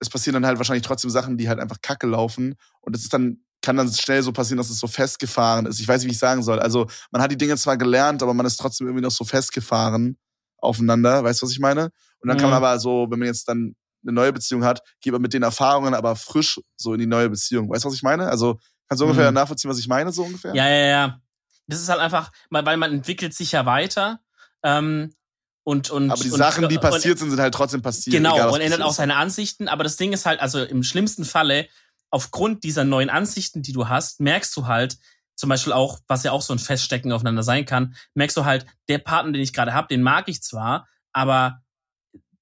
es 0.00 0.10
passieren 0.10 0.34
dann 0.34 0.46
halt 0.46 0.58
wahrscheinlich 0.58 0.86
trotzdem 0.86 1.10
Sachen, 1.10 1.36
die 1.38 1.48
halt 1.48 1.60
einfach 1.60 1.80
kacke 1.82 2.06
laufen. 2.06 2.54
Und 2.80 2.96
es 2.96 3.02
ist 3.02 3.12
dann, 3.14 3.38
kann 3.62 3.76
dann 3.76 3.92
schnell 3.92 4.22
so 4.22 4.32
passieren, 4.32 4.58
dass 4.58 4.70
es 4.70 4.78
so 4.78 4.86
festgefahren 4.88 5.66
ist. 5.66 5.80
Ich 5.80 5.88
weiß 5.88 6.02
nicht, 6.02 6.08
wie 6.10 6.12
ich 6.14 6.18
sagen 6.18 6.42
soll. 6.42 6.58
Also, 6.60 6.86
man 7.10 7.22
hat 7.22 7.30
die 7.32 7.38
Dinge 7.38 7.56
zwar 7.56 7.76
gelernt, 7.76 8.22
aber 8.22 8.34
man 8.34 8.46
ist 8.46 8.56
trotzdem 8.56 8.86
irgendwie 8.86 9.04
noch 9.04 9.10
so 9.10 9.24
festgefahren 9.24 10.16
aufeinander. 10.60 11.24
Weißt 11.24 11.40
du, 11.40 11.46
was 11.46 11.52
ich 11.52 11.60
meine? 11.60 11.90
Und 12.20 12.28
dann 12.28 12.36
mhm. 12.36 12.40
kann 12.40 12.50
man 12.50 12.62
aber 12.62 12.78
so, 12.78 13.06
wenn 13.10 13.18
man 13.18 13.28
jetzt 13.28 13.48
dann 13.48 13.74
eine 14.02 14.12
neue 14.12 14.32
Beziehung 14.32 14.64
hat, 14.64 14.82
geht 15.00 15.12
man 15.12 15.22
mit 15.22 15.32
den 15.32 15.42
Erfahrungen 15.42 15.94
aber 15.94 16.16
frisch 16.16 16.60
so 16.76 16.94
in 16.94 17.00
die 17.00 17.06
neue 17.06 17.30
Beziehung. 17.30 17.68
Weißt 17.68 17.84
du, 17.84 17.88
was 17.88 17.94
ich 17.94 18.02
meine? 18.02 18.28
Also, 18.28 18.58
kannst 18.88 19.00
du 19.00 19.04
mhm. 19.04 19.10
ungefähr 19.10 19.32
nachvollziehen, 19.32 19.70
was 19.70 19.78
ich 19.78 19.88
meine, 19.88 20.12
so 20.12 20.24
ungefähr? 20.24 20.54
Ja, 20.54 20.68
ja, 20.68 20.86
ja. 20.86 21.20
Das 21.66 21.80
ist 21.80 21.88
halt 21.88 22.00
einfach, 22.00 22.32
weil 22.50 22.76
man 22.76 22.92
entwickelt 22.92 23.34
sich 23.34 23.52
ja 23.52 23.64
weiter. 23.66 24.20
Ähm, 24.62 25.14
und, 25.62 25.90
und, 25.90 26.10
aber 26.10 26.22
die 26.22 26.30
und, 26.30 26.38
Sachen, 26.38 26.68
die 26.68 26.78
passiert 26.78 27.18
sind, 27.18 27.30
sind 27.30 27.38
halt 27.38 27.54
trotzdem 27.54 27.82
passiert. 27.82 28.16
Genau, 28.16 28.34
egal, 28.34 28.50
und 28.50 28.60
ändert 28.60 28.82
auch 28.82 28.92
seine 28.92 29.16
Ansichten. 29.16 29.68
Aber 29.68 29.84
das 29.84 29.96
Ding 29.96 30.12
ist 30.12 30.26
halt, 30.26 30.40
also 30.40 30.62
im 30.62 30.82
schlimmsten 30.82 31.24
Falle, 31.24 31.68
aufgrund 32.10 32.64
dieser 32.64 32.84
neuen 32.84 33.10
Ansichten, 33.10 33.62
die 33.62 33.72
du 33.72 33.88
hast, 33.88 34.20
merkst 34.20 34.56
du 34.56 34.66
halt, 34.66 34.98
zum 35.40 35.48
Beispiel 35.48 35.72
auch, 35.72 35.98
was 36.06 36.22
ja 36.22 36.32
auch 36.32 36.42
so 36.42 36.52
ein 36.52 36.58
Feststecken 36.58 37.12
aufeinander 37.12 37.42
sein 37.42 37.64
kann, 37.64 37.94
merkst 38.14 38.36
du 38.36 38.44
halt, 38.44 38.66
der 38.88 38.98
Partner, 38.98 39.32
den 39.32 39.42
ich 39.42 39.54
gerade 39.54 39.72
habe, 39.72 39.88
den 39.88 40.02
mag 40.02 40.28
ich 40.28 40.42
zwar, 40.42 40.86
aber 41.12 41.62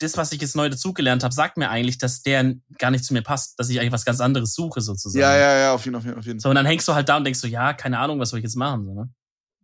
das, 0.00 0.16
was 0.16 0.32
ich 0.32 0.40
jetzt 0.40 0.56
neu 0.56 0.68
dazugelernt 0.68 1.22
habe, 1.24 1.32
sagt 1.32 1.56
mir 1.56 1.70
eigentlich, 1.70 1.98
dass 1.98 2.22
der 2.22 2.54
gar 2.78 2.90
nicht 2.90 3.04
zu 3.04 3.14
mir 3.14 3.22
passt, 3.22 3.58
dass 3.58 3.68
ich 3.68 3.78
eigentlich 3.78 3.92
was 3.92 4.04
ganz 4.04 4.20
anderes 4.20 4.52
suche, 4.52 4.80
sozusagen. 4.80 5.20
Ja, 5.20 5.36
ja, 5.36 5.58
ja, 5.58 5.72
auf 5.72 5.84
jeden, 5.84 5.96
auf 5.96 6.04
jeden, 6.04 6.18
auf 6.18 6.26
jeden. 6.26 6.40
So, 6.40 6.48
und 6.48 6.56
dann 6.56 6.66
hängst 6.66 6.86
du 6.88 6.94
halt 6.94 7.08
da 7.08 7.16
und 7.16 7.24
denkst 7.24 7.40
so, 7.40 7.46
ja, 7.46 7.72
keine 7.72 7.98
Ahnung, 7.98 8.18
was 8.18 8.30
soll 8.30 8.40
ich 8.40 8.44
jetzt 8.44 8.56
machen, 8.56 8.84
so, 8.84 8.94
ne? 8.94 9.08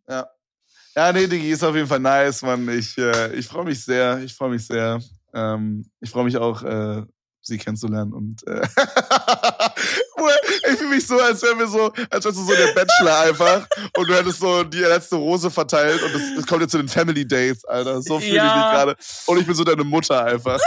Ja. 0.08 0.28
Ja, 0.96 1.12
nee, 1.12 1.26
Digi, 1.26 1.50
ist 1.50 1.64
auf 1.64 1.74
jeden 1.74 1.88
Fall 1.88 1.98
nice, 1.98 2.42
Mann. 2.42 2.68
Ich, 2.68 2.96
äh, 2.98 3.34
ich 3.34 3.48
freue 3.48 3.64
mich 3.64 3.84
sehr, 3.84 4.22
ich 4.22 4.32
freue 4.32 4.50
mich 4.50 4.64
sehr. 4.64 5.00
Ähm, 5.32 5.90
ich 6.00 6.10
freue 6.10 6.24
mich 6.24 6.36
auch, 6.36 6.62
äh, 6.62 7.02
sie 7.46 7.58
kennenzulernen 7.58 8.12
und 8.12 8.46
äh, 8.46 8.62
ich 10.68 10.78
fühle 10.78 10.90
mich 10.90 11.06
so, 11.06 11.18
als 11.20 11.42
wären 11.42 11.58
wir 11.58 11.66
so, 11.66 11.92
als 12.10 12.24
wärst 12.24 12.38
du 12.38 12.44
so 12.44 12.52
der 12.52 12.72
Bachelor 12.72 13.20
einfach 13.20 13.66
und 13.96 14.08
du 14.08 14.14
hättest 14.14 14.40
so 14.40 14.64
die 14.64 14.78
letzte 14.78 15.16
Rose 15.16 15.50
verteilt 15.50 16.02
und 16.02 16.38
es 16.38 16.46
kommt 16.46 16.62
jetzt 16.62 16.72
zu 16.72 16.78
den 16.78 16.88
Family 16.88 17.26
Days, 17.26 17.64
Alter. 17.64 18.02
So 18.02 18.18
fühle 18.18 18.36
ja. 18.36 18.46
ich 18.46 18.54
mich 18.56 18.72
gerade. 18.72 18.96
Und 19.26 19.38
ich 19.38 19.46
bin 19.46 19.54
so 19.54 19.64
deine 19.64 19.84
Mutter 19.84 20.24
einfach. 20.24 20.58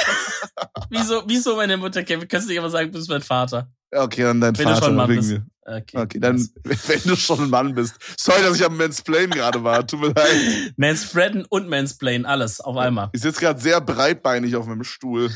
wieso, 0.89 1.23
wieso 1.25 1.55
meine 1.55 1.77
Mutter, 1.77 2.03
Kevin? 2.03 2.27
Kannst 2.27 2.47
du 2.47 2.51
nicht 2.51 2.59
immer 2.59 2.69
sagen, 2.69 2.91
du 2.91 2.97
bist 2.97 3.09
mein 3.09 3.21
Vater? 3.21 3.69
Okay, 3.91 4.23
dann 4.23 4.41
dein 4.41 4.57
wenn 4.57 4.65
Vater. 4.65 4.79
Du 4.79 4.85
schon 4.85 4.95
Mann 4.95 5.07
bist. 5.07 5.31
Mir. 5.31 5.45
Okay, 5.65 5.97
okay 5.97 6.19
dann, 6.19 6.37
wenn 6.63 7.01
du 7.03 7.15
schon 7.15 7.41
ein 7.41 7.49
Mann 7.49 7.75
bist. 7.75 7.95
Sorry, 8.17 8.41
dass 8.41 8.55
ich 8.55 8.65
am 8.65 8.77
Mansplain 8.77 9.29
gerade 9.29 9.63
war. 9.63 9.85
Tut 9.85 10.01
mir 10.01 10.13
leid. 10.13 10.73
Manspreaden 10.77 11.45
und 11.49 11.67
Mansplain, 11.67 12.25
alles 12.25 12.61
auf 12.61 12.77
einmal. 12.77 13.09
Ich 13.13 13.21
sitze 13.21 13.41
gerade 13.41 13.59
sehr 13.59 13.81
breitbeinig 13.81 14.55
auf 14.55 14.65
meinem 14.65 14.83
Stuhl. 14.83 15.29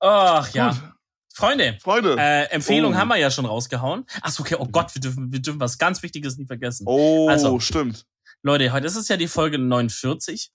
Ach 0.00 0.52
ja. 0.52 0.70
Gut. 0.70 0.82
Freunde, 1.32 1.78
Freunde. 1.80 2.16
Äh, 2.18 2.50
Empfehlung 2.50 2.94
oh. 2.94 2.96
haben 2.96 3.08
wir 3.08 3.16
ja 3.16 3.30
schon 3.30 3.46
rausgehauen. 3.46 4.04
Achso, 4.20 4.42
okay, 4.42 4.56
oh 4.58 4.66
Gott, 4.66 4.94
wir 4.94 5.00
dürfen, 5.00 5.32
wir 5.32 5.40
dürfen 5.40 5.60
was 5.60 5.78
ganz 5.78 6.02
Wichtiges 6.02 6.36
nie 6.36 6.46
vergessen. 6.46 6.84
Oh, 6.86 7.28
also, 7.28 7.60
stimmt. 7.60 8.04
Leute, 8.42 8.72
heute 8.72 8.86
ist 8.86 8.96
es 8.96 9.08
ja 9.08 9.16
die 9.16 9.28
Folge 9.28 9.58
49. 9.58 10.50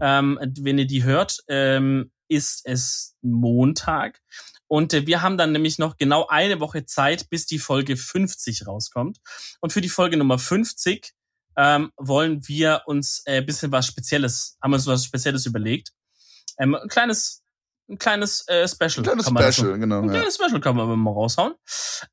Ähm, 0.00 0.38
wenn 0.60 0.78
ihr 0.78 0.86
die 0.86 1.04
hört, 1.04 1.38
ähm, 1.48 2.10
ist 2.28 2.62
es 2.64 3.16
Montag. 3.22 4.20
Und 4.66 4.92
äh, 4.92 5.06
wir 5.06 5.22
haben 5.22 5.38
dann 5.38 5.52
nämlich 5.52 5.78
noch 5.78 5.96
genau 5.96 6.26
eine 6.26 6.60
Woche 6.60 6.84
Zeit, 6.84 7.30
bis 7.30 7.46
die 7.46 7.58
Folge 7.58 7.96
50 7.96 8.66
rauskommt. 8.66 9.18
Und 9.60 9.72
für 9.72 9.80
die 9.80 9.88
Folge 9.88 10.16
Nummer 10.16 10.38
50 10.38 11.14
ähm, 11.56 11.92
wollen 11.96 12.46
wir 12.46 12.82
uns 12.86 13.22
äh, 13.24 13.42
bisschen 13.42 13.72
was 13.72 13.86
Spezielles, 13.86 14.58
haben 14.62 14.72
uns 14.72 14.86
was 14.86 15.04
Spezielles 15.04 15.46
überlegt. 15.46 15.92
Ähm, 16.58 16.74
ein 16.74 16.88
kleines 16.88 17.42
ein 17.88 17.98
kleines 17.98 18.46
äh, 18.48 18.68
Special. 18.68 18.98
Ein 18.98 19.22
kleines 19.22 19.26
Special, 19.26 19.52
so, 19.52 19.78
genau. 19.78 20.02
Ein 20.02 20.10
kleines 20.10 20.34
Special 20.34 20.60
kann 20.60 20.76
man 20.76 20.98
mal 20.98 21.10
raushauen. 21.10 21.54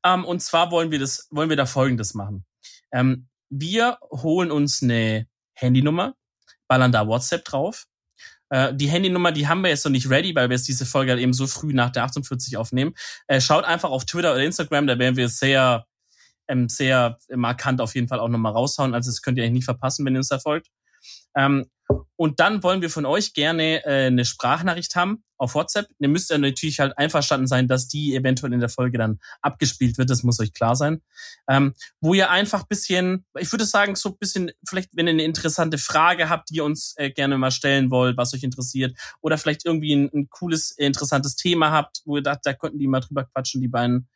Ähm, 0.04 0.24
und 0.24 0.40
zwar 0.40 0.70
wollen 0.70 0.90
wir 0.90 0.98
das, 0.98 1.28
wollen 1.30 1.48
wir 1.48 1.56
da 1.56 1.66
Folgendes 1.66 2.14
machen. 2.14 2.44
Ähm, 2.92 3.28
wir 3.50 3.98
holen 4.10 4.50
uns 4.50 4.82
eine 4.82 5.26
Handynummer, 5.54 6.14
ballern 6.68 6.92
da 6.92 7.06
WhatsApp 7.06 7.44
drauf. 7.44 7.86
Äh, 8.48 8.74
die 8.74 8.88
Handynummer, 8.88 9.32
die 9.32 9.48
haben 9.48 9.62
wir 9.62 9.70
jetzt 9.70 9.84
noch 9.84 9.92
nicht 9.92 10.08
ready, 10.08 10.34
weil 10.34 10.48
wir 10.48 10.56
jetzt 10.56 10.68
diese 10.68 10.86
Folge 10.86 11.12
halt 11.12 11.20
eben 11.20 11.32
so 11.32 11.46
früh 11.46 11.72
nach 11.72 11.90
der 11.90 12.04
48 12.04 12.56
aufnehmen. 12.56 12.94
Äh, 13.26 13.40
schaut 13.40 13.64
einfach 13.64 13.90
auf 13.90 14.04
Twitter 14.04 14.32
oder 14.32 14.42
Instagram, 14.42 14.86
da 14.86 14.98
werden 14.98 15.16
wir 15.16 15.28
sehr, 15.28 15.86
ähm, 16.48 16.68
sehr 16.68 17.18
markant 17.34 17.80
auf 17.80 17.94
jeden 17.94 18.08
Fall 18.08 18.20
auch 18.20 18.28
nochmal 18.28 18.52
raushauen. 18.52 18.94
Also 18.94 19.10
das 19.10 19.22
könnt 19.22 19.38
ihr 19.38 19.44
eigentlich 19.44 19.54
nicht 19.54 19.64
verpassen, 19.64 20.06
wenn 20.06 20.14
ihr 20.14 20.20
uns 20.20 20.28
da 20.28 20.38
folgt. 20.38 20.68
Ähm, 21.36 21.66
und 22.16 22.40
dann 22.40 22.62
wollen 22.62 22.80
wir 22.80 22.90
von 22.90 23.06
euch 23.06 23.34
gerne 23.34 23.84
äh, 23.84 24.06
eine 24.06 24.24
Sprachnachricht 24.24 24.96
haben 24.96 25.22
auf 25.38 25.54
WhatsApp. 25.54 25.86
Ihr 25.98 26.08
müsst 26.08 26.30
ja 26.30 26.38
natürlich 26.38 26.80
halt 26.80 26.96
einverstanden 26.96 27.46
sein, 27.46 27.68
dass 27.68 27.88
die 27.88 28.14
eventuell 28.14 28.54
in 28.54 28.60
der 28.60 28.70
Folge 28.70 28.96
dann 28.96 29.20
abgespielt 29.42 29.98
wird. 29.98 30.08
Das 30.08 30.22
muss 30.22 30.40
euch 30.40 30.54
klar 30.54 30.76
sein. 30.76 31.02
Ähm, 31.46 31.74
wo 32.00 32.14
ihr 32.14 32.30
einfach 32.30 32.64
bisschen, 32.66 33.26
ich 33.38 33.52
würde 33.52 33.66
sagen, 33.66 33.96
so 33.96 34.10
ein 34.10 34.18
bisschen, 34.18 34.50
vielleicht, 34.66 34.96
wenn 34.96 35.06
ihr 35.06 35.12
eine 35.12 35.24
interessante 35.24 35.76
Frage 35.76 36.30
habt, 36.30 36.48
die 36.48 36.56
ihr 36.56 36.64
uns 36.64 36.94
äh, 36.96 37.10
gerne 37.10 37.36
mal 37.36 37.50
stellen 37.50 37.90
wollt, 37.90 38.16
was 38.16 38.32
euch 38.32 38.42
interessiert, 38.42 38.96
oder 39.20 39.36
vielleicht 39.36 39.66
irgendwie 39.66 39.94
ein, 39.94 40.10
ein 40.14 40.28
cooles, 40.30 40.70
interessantes 40.70 41.36
Thema 41.36 41.70
habt, 41.70 42.00
wo 42.06 42.16
ihr 42.16 42.22
dacht, 42.22 42.40
da 42.44 42.54
könnten 42.54 42.78
die 42.78 42.88
mal 42.88 43.00
drüber 43.00 43.24
quatschen, 43.24 43.60
die 43.60 43.68
beiden, 43.68 44.08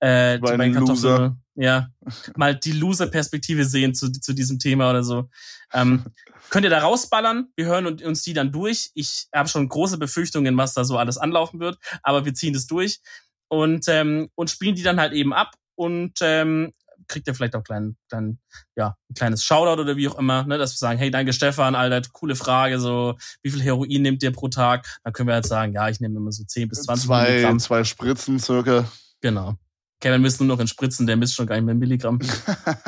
äh, 0.00 0.38
die 0.38 0.40
beiden 0.40 0.72
Kartoffeln. 0.72 1.42
Ja, 1.58 1.88
mal 2.36 2.54
die 2.54 2.72
Loser-Perspektive 2.72 3.64
sehen 3.64 3.94
zu, 3.94 4.12
zu 4.12 4.34
diesem 4.34 4.58
Thema 4.58 4.90
oder 4.90 5.02
so. 5.02 5.30
Ähm, 5.72 6.04
könnt 6.50 6.64
ihr 6.64 6.70
da 6.70 6.80
rausballern. 6.80 7.48
Wir 7.56 7.66
hören 7.66 7.86
uns 7.86 8.22
die 8.22 8.32
dann 8.32 8.52
durch. 8.52 8.90
Ich 8.94 9.28
habe 9.34 9.48
schon 9.48 9.68
große 9.68 9.98
Befürchtungen, 9.98 10.56
was 10.56 10.74
da 10.74 10.84
so 10.84 10.98
alles 10.98 11.18
anlaufen 11.18 11.60
wird, 11.60 11.78
aber 12.02 12.24
wir 12.24 12.34
ziehen 12.34 12.52
das 12.52 12.66
durch 12.66 13.00
und, 13.48 13.86
ähm, 13.88 14.28
und 14.34 14.50
spielen 14.50 14.74
die 14.74 14.82
dann 14.82 15.00
halt 15.00 15.12
eben 15.12 15.32
ab 15.32 15.54
und 15.74 16.14
ähm, 16.20 16.72
kriegt 17.08 17.26
ihr 17.26 17.34
vielleicht 17.34 17.54
auch 17.54 17.62
kleinen, 17.62 17.96
kleinen, 18.08 18.40
ja, 18.76 18.96
ein 19.08 19.14
kleines 19.14 19.44
Shoutout 19.44 19.80
oder 19.80 19.96
wie 19.96 20.08
auch 20.08 20.18
immer, 20.18 20.44
ne, 20.44 20.58
dass 20.58 20.72
wir 20.72 20.78
sagen, 20.78 20.98
hey, 20.98 21.10
danke 21.10 21.32
Stefan, 21.32 21.74
Alter, 21.74 22.02
coole 22.12 22.34
Frage, 22.34 22.80
so, 22.80 23.16
wie 23.42 23.50
viel 23.50 23.62
Heroin 23.62 24.02
nimmt 24.02 24.22
ihr 24.22 24.32
pro 24.32 24.48
Tag? 24.48 24.86
Dann 25.04 25.12
können 25.12 25.28
wir 25.28 25.34
halt 25.34 25.46
sagen, 25.46 25.72
ja, 25.72 25.88
ich 25.88 26.00
nehme 26.00 26.16
immer 26.16 26.32
so 26.32 26.44
10 26.44 26.68
bis 26.68 26.82
20 26.82 27.06
zwei, 27.06 27.30
Milligramm. 27.30 27.60
Zwei 27.60 27.84
Spritzen 27.84 28.38
circa. 28.38 28.90
Genau. 29.20 29.54
Kevin 30.00 30.22
misst 30.22 30.40
nur 30.40 30.48
noch 30.48 30.60
in 30.60 30.66
Spritzen, 30.66 31.06
der 31.06 31.16
misst 31.16 31.34
schon 31.34 31.46
gar 31.46 31.56
nicht 31.56 31.64
mehr 31.64 31.72
in 31.72 31.78
Milligramm. 31.78 32.18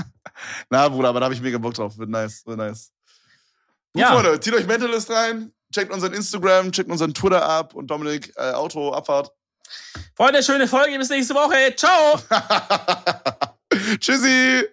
Na, 0.71 0.89
Bruder, 0.89 1.09
aber 1.09 1.21
da 1.21 1.25
habe 1.25 1.35
ich 1.35 1.41
mega 1.41 1.59
Bock 1.59 1.75
drauf. 1.75 1.97
Wird 1.97 2.11
nice, 2.11 2.45
wird 2.47 2.59
nice. 2.59 2.93
Gut, 3.93 4.03
ja. 4.03 4.13
Freunde, 4.13 4.41
zieht 4.41 4.55
euch 4.55 4.67
Mentalist 4.67 5.11
rein, 5.11 5.53
checkt 5.73 5.93
unseren 5.93 6.13
Instagram, 6.15 6.73
checkt 6.73 6.91
unseren 6.91 7.15
Twitter 7.15 7.45
ab 7.45 7.75
und 7.75 7.89
Dominik, 7.89 8.33
äh, 8.37 8.53
Auto, 8.53 8.93
Abfahrt. 8.93 9.33
Freunde, 10.15 10.43
schöne 10.43 10.67
Folge, 10.67 10.97
bis 10.99 11.11
nächste 11.11 11.35
Woche. 11.35 11.75
Ciao. 11.77 12.19
Tschüssi. 14.01 14.69